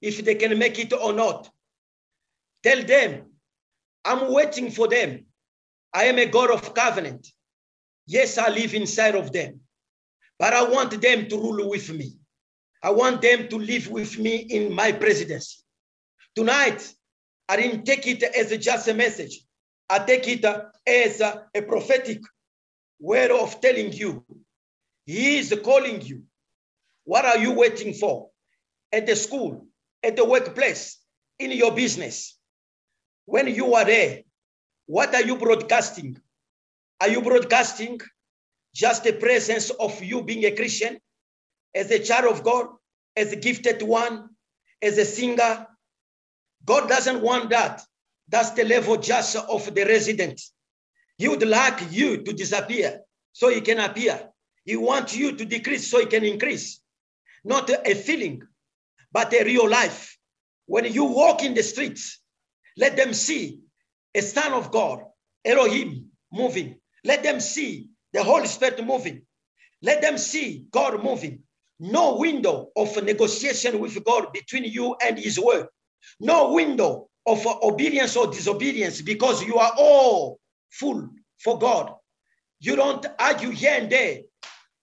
if 0.00 0.24
they 0.24 0.34
can 0.34 0.58
make 0.58 0.78
it 0.78 0.92
or 0.92 1.12
not. 1.12 1.50
Tell 2.62 2.82
them, 2.82 3.26
I'm 4.04 4.32
waiting 4.32 4.70
for 4.70 4.88
them. 4.88 5.26
I 5.92 6.04
am 6.04 6.18
a 6.18 6.26
God 6.26 6.50
of 6.50 6.74
covenant. 6.74 7.28
Yes, 8.06 8.38
I 8.38 8.48
live 8.50 8.74
inside 8.74 9.14
of 9.14 9.32
them, 9.32 9.60
but 10.38 10.52
I 10.52 10.62
want 10.62 11.00
them 11.00 11.28
to 11.28 11.36
rule 11.36 11.68
with 11.68 11.90
me. 11.90 12.18
I 12.82 12.90
want 12.90 13.22
them 13.22 13.48
to 13.48 13.56
live 13.56 13.88
with 13.88 14.18
me 14.18 14.36
in 14.36 14.72
my 14.74 14.92
presidency. 14.92 15.58
Tonight, 16.36 16.92
I 17.48 17.56
didn't 17.56 17.84
take 17.84 18.06
it 18.06 18.22
as 18.22 18.56
just 18.58 18.88
a 18.88 18.94
message. 18.94 19.40
I 19.88 20.00
take 20.00 20.28
it 20.28 20.44
as 20.86 21.20
a, 21.20 21.46
a 21.54 21.62
prophetic 21.62 22.20
word 23.00 23.30
of 23.30 23.60
telling 23.60 23.92
you. 23.92 24.24
He 25.06 25.38
is 25.38 25.58
calling 25.64 26.02
you. 26.02 26.22
What 27.04 27.24
are 27.24 27.38
you 27.38 27.52
waiting 27.52 27.94
for? 27.94 28.30
At 28.92 29.06
the 29.06 29.16
school, 29.16 29.66
at 30.02 30.16
the 30.16 30.24
workplace, 30.24 30.98
in 31.38 31.52
your 31.52 31.74
business. 31.74 32.38
When 33.26 33.48
you 33.48 33.74
are 33.74 33.84
there, 33.84 34.22
what 34.86 35.14
are 35.14 35.22
you 35.22 35.36
broadcasting? 35.36 36.18
Are 37.04 37.10
you 37.10 37.20
broadcasting 37.20 38.00
just 38.74 39.04
the 39.04 39.12
presence 39.12 39.68
of 39.68 40.02
you 40.02 40.22
being 40.22 40.46
a 40.46 40.56
Christian, 40.56 40.98
as 41.74 41.90
a 41.90 41.98
child 41.98 42.32
of 42.32 42.42
God, 42.42 42.68
as 43.14 43.30
a 43.30 43.36
gifted 43.36 43.82
one, 43.82 44.30
as 44.80 44.96
a 44.96 45.04
singer, 45.04 45.66
God 46.64 46.88
doesn't 46.88 47.20
want 47.20 47.50
that. 47.50 47.82
That's 48.28 48.52
the 48.52 48.64
level 48.64 48.96
just 48.96 49.36
of 49.36 49.74
the 49.74 49.84
resident. 49.84 50.40
He 51.18 51.28
would 51.28 51.46
like 51.46 51.92
you 51.92 52.22
to 52.22 52.32
disappear 52.32 53.02
so 53.32 53.50
he 53.50 53.60
can 53.60 53.80
appear. 53.80 54.30
He 54.64 54.76
wants 54.76 55.14
you 55.14 55.36
to 55.36 55.44
decrease 55.44 55.90
so 55.90 56.00
he 56.00 56.06
can 56.06 56.24
increase. 56.24 56.80
Not 57.44 57.68
a 57.68 57.94
feeling, 57.94 58.44
but 59.12 59.30
a 59.34 59.44
real 59.44 59.68
life. 59.68 60.16
When 60.64 60.90
you 60.90 61.04
walk 61.04 61.42
in 61.42 61.52
the 61.52 61.62
streets, 61.62 62.18
let 62.78 62.96
them 62.96 63.12
see 63.12 63.60
a 64.14 64.22
son 64.22 64.54
of 64.54 64.70
God, 64.70 65.04
Elohim, 65.44 66.06
moving. 66.32 66.80
Let 67.04 67.22
them 67.22 67.40
see 67.40 67.88
the 68.12 68.24
Holy 68.24 68.46
Spirit 68.48 68.84
moving. 68.84 69.22
Let 69.82 70.02
them 70.02 70.18
see 70.18 70.66
God 70.72 71.02
moving. 71.04 71.40
No 71.80 72.16
window 72.18 72.70
of 72.76 73.02
negotiation 73.04 73.80
with 73.80 74.02
God 74.04 74.32
between 74.32 74.64
you 74.64 74.96
and 75.04 75.18
His 75.18 75.38
word 75.40 75.66
no 76.20 76.52
window 76.52 77.08
of 77.26 77.46
obedience 77.62 78.16
or 78.16 78.28
disobedience 78.28 79.02
because 79.02 79.44
you 79.44 79.58
are 79.58 79.72
all 79.78 80.38
full 80.70 81.10
for 81.38 81.58
God. 81.58 81.92
You 82.60 82.76
don't 82.76 83.06
argue 83.18 83.50
here 83.50 83.76
and 83.78 83.90
there. 83.90 84.20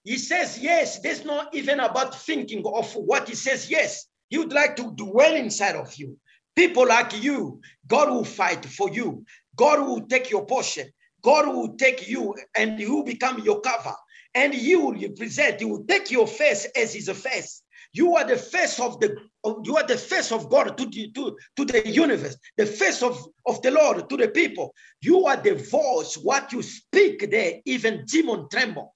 He 0.04 0.18
says 0.18 0.60
yes. 0.60 1.00
There's 1.02 1.26
not 1.26 1.54
even 1.56 1.80
about 1.80 2.16
thinking 2.16 2.64
of 2.66 2.94
what 2.96 3.30
he 3.30 3.36
says 3.36 3.70
yes. 3.70 4.08
He 4.30 4.38
would 4.38 4.54
like 4.54 4.76
to 4.78 4.94
dwell 4.96 5.36
inside 5.36 5.76
of 5.76 5.94
you. 5.96 6.18
People 6.56 6.88
like 6.88 7.24
you, 7.24 7.62
God 7.88 8.10
will 8.10 8.26
fight 8.26 8.66
for 8.66 8.90
you. 8.90 9.26
God 9.56 9.82
will 9.88 10.02
take 10.08 10.32
your 10.32 10.46
portion. 10.46 10.90
God 11.22 11.48
will 11.48 11.76
take 11.76 12.08
you 12.08 12.36
and 12.56 12.78
will 12.80 13.04
become 13.04 13.40
your 13.40 13.62
cover. 13.62 13.94
And 14.34 14.54
He 14.54 14.76
will 14.76 14.94
represent, 14.94 15.60
He 15.60 15.66
will 15.66 15.84
take 15.86 16.12
your 16.12 16.28
face 16.28 16.66
as 16.76 16.94
His 16.94 17.10
face. 17.10 17.64
You 17.94 18.16
are 18.16 18.26
the 18.26 18.38
face 18.38 18.80
of 18.80 19.00
the 19.00 19.18
you 19.64 19.76
are 19.76 19.86
the 19.86 19.98
face 19.98 20.32
of 20.32 20.50
God 20.50 20.78
to 20.78 20.86
the, 20.86 21.12
to, 21.14 21.36
to 21.56 21.66
the 21.66 21.90
universe, 21.90 22.38
the 22.58 22.66
face 22.66 23.02
of, 23.02 23.26
of 23.48 23.62
the 23.64 23.72
Lord 23.72 24.08
to 24.08 24.18
the 24.18 24.28
people. 24.28 24.74
You 25.02 25.26
are 25.26 25.36
the 25.36 25.56
voice. 25.56 26.16
What 26.16 26.54
you 26.54 26.62
speak 26.62 27.30
there, 27.32 27.56
even 27.66 28.06
demon 28.06 28.48
tremble. 28.52 28.94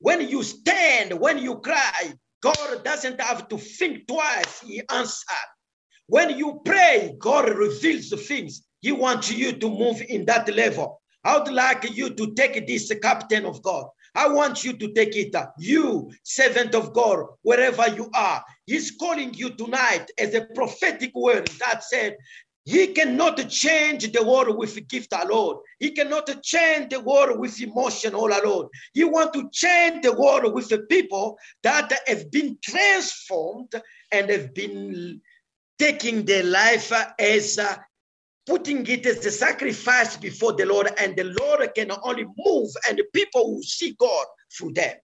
When 0.00 0.28
you 0.28 0.42
stand, 0.42 1.18
when 1.18 1.38
you 1.38 1.60
cry, 1.60 2.12
God 2.42 2.84
doesn't 2.84 3.20
have 3.20 3.48
to 3.48 3.56
think 3.56 4.06
twice. 4.08 4.60
He 4.60 4.82
answers. 4.90 5.24
When 6.06 6.36
you 6.36 6.60
pray, 6.64 7.14
God 7.18 7.48
reveals 7.48 8.10
the 8.10 8.16
things. 8.16 8.66
He 8.80 8.92
wants 8.92 9.32
you 9.32 9.52
to 9.52 9.70
move 9.70 10.02
in 10.02 10.26
that 10.26 10.52
level. 10.54 11.00
I 11.24 11.38
would 11.38 11.52
like 11.52 11.96
you 11.96 12.10
to 12.10 12.34
take 12.34 12.66
this 12.66 12.92
captain 13.02 13.46
of 13.46 13.62
God. 13.62 13.86
I 14.14 14.28
want 14.28 14.62
you 14.62 14.74
to 14.74 14.92
take 14.92 15.16
it. 15.16 15.34
You, 15.58 16.10
servant 16.22 16.74
of 16.74 16.92
God, 16.92 17.26
wherever 17.42 17.88
you 17.88 18.10
are, 18.14 18.44
He's 18.66 18.92
calling 18.92 19.34
you 19.34 19.50
tonight 19.50 20.10
as 20.18 20.34
a 20.34 20.46
prophetic 20.54 21.12
word 21.14 21.48
that 21.58 21.82
said, 21.82 22.16
he 22.66 22.88
cannot 22.88 23.36
change 23.50 24.10
the 24.10 24.24
world 24.24 24.56
with 24.56 24.88
gift 24.88 25.12
alone. 25.12 25.58
He 25.78 25.90
cannot 25.90 26.42
change 26.42 26.88
the 26.90 27.00
world 27.00 27.38
with 27.38 27.60
emotion 27.60 28.14
all 28.14 28.32
alone. 28.32 28.70
He 28.94 29.04
wants 29.04 29.38
to 29.38 29.50
change 29.52 30.02
the 30.02 30.14
world 30.14 30.54
with 30.54 30.70
the 30.70 30.78
people 30.78 31.38
that 31.62 31.92
have 32.06 32.30
been 32.30 32.56
transformed 32.62 33.74
and 34.10 34.30
have 34.30 34.54
been 34.54 35.20
taking 35.78 36.24
their 36.24 36.44
life 36.44 36.90
as 37.18 37.58
putting 38.46 38.86
it 38.86 39.06
as 39.06 39.24
a 39.24 39.30
sacrifice 39.30 40.16
before 40.16 40.52
the 40.52 40.66
Lord, 40.66 40.90
and 40.98 41.16
the 41.16 41.24
Lord 41.40 41.68
can 41.74 41.90
only 42.02 42.26
move, 42.36 42.70
and 42.88 42.98
the 42.98 43.04
people 43.12 43.54
will 43.54 43.62
see 43.62 43.96
God 43.98 44.26
through 44.56 44.74
them. 44.74 44.94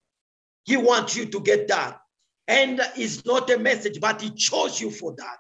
He 0.65 0.77
wants 0.77 1.17
you 1.17 1.27
to 1.27 1.41
get 1.41 1.69
that. 1.69 1.99
And 2.47 2.81
it's 2.97 3.25
not 3.25 3.51
a 3.51 3.59
message, 3.59 4.01
but 4.01 4.21
He 4.21 4.31
chose 4.31 4.81
you 4.81 4.91
for 4.91 5.15
that. 5.17 5.39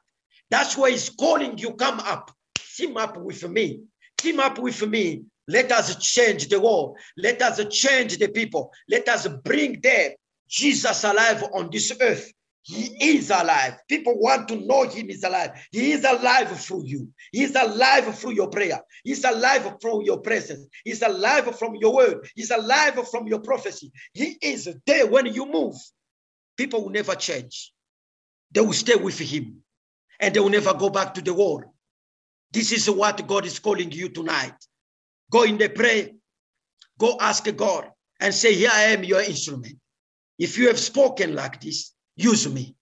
That's 0.51 0.76
why 0.76 0.90
He's 0.90 1.11
calling 1.11 1.59
you, 1.59 1.74
come 1.74 2.01
up, 2.01 2.30
team 2.76 2.96
up 2.96 3.16
with 3.16 3.48
me, 3.48 3.82
team 4.16 4.40
up 4.40 4.59
with 4.59 4.86
me. 4.86 5.24
Let 5.48 5.72
us 5.72 5.96
change 5.96 6.48
the 6.48 6.61
world. 6.61 6.96
Let 7.16 7.42
us 7.42 7.61
change 7.74 8.18
the 8.18 8.28
people. 8.28 8.72
Let 8.88 9.09
us 9.09 9.26
bring 9.26 9.80
them 9.80 10.12
Jesus 10.48 11.05
alive 11.05 11.44
on 11.55 11.70
this 11.72 11.92
earth. 12.01 12.32
He 12.62 13.16
is 13.16 13.30
alive. 13.30 13.78
People 13.88 14.18
want 14.18 14.48
to 14.48 14.56
know 14.56 14.82
him 14.82 15.08
is 15.08 15.24
alive. 15.24 15.52
He 15.72 15.92
is 15.92 16.04
alive 16.04 16.61
through 16.61 16.84
you. 16.84 17.08
He 17.32 17.42
is 17.42 17.54
alive 17.54 18.18
through 18.18 18.32
your 18.32 18.48
prayer. 18.48 18.80
He's 19.02 19.24
alive 19.24 19.76
from 19.80 20.02
your 20.02 20.18
presence. 20.18 20.66
He's 20.84 21.02
alive 21.02 21.58
from 21.58 21.76
your 21.76 21.94
word. 21.94 22.28
He's 22.34 22.50
alive 22.50 23.08
from 23.08 23.26
your 23.26 23.40
prophecy. 23.40 23.90
He 24.12 24.36
is 24.42 24.68
there 24.86 25.06
when 25.06 25.26
you 25.26 25.46
move. 25.46 25.74
People 26.56 26.82
will 26.82 26.90
never 26.90 27.14
change. 27.14 27.72
They 28.52 28.61
will 28.61 28.74
stay 28.74 28.96
with 28.96 29.18
him 29.18 29.62
and 30.18 30.34
they 30.34 30.40
will 30.40 30.50
never 30.50 30.74
go 30.74 30.90
back 30.90 31.14
to 31.14 31.22
the 31.22 31.32
world. 31.32 31.64
This 32.52 32.72
is 32.72 32.90
what 32.90 33.26
God 33.26 33.46
is 33.46 33.58
calling 33.58 33.90
you 33.90 34.11
tonight. 34.11 34.54
Go 35.30 35.44
in 35.44 35.56
the 35.56 35.68
prayer. 35.68 36.11
Go 36.98 37.16
ask 37.18 37.44
God 37.56 37.90
and 38.20 38.34
say, 38.34 38.54
Here 38.54 38.70
I 38.72 38.82
am, 38.92 39.04
your 39.04 39.22
instrument. 39.22 39.78
If 40.38 40.58
you 40.58 40.66
have 40.66 40.78
spoken 40.78 41.34
like 41.34 41.61
this, 41.61 41.92
use 42.22 42.48
me, 42.48 42.76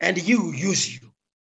and 0.00 0.18
you 0.18 0.52
use 0.52 1.02
you. 1.02 1.12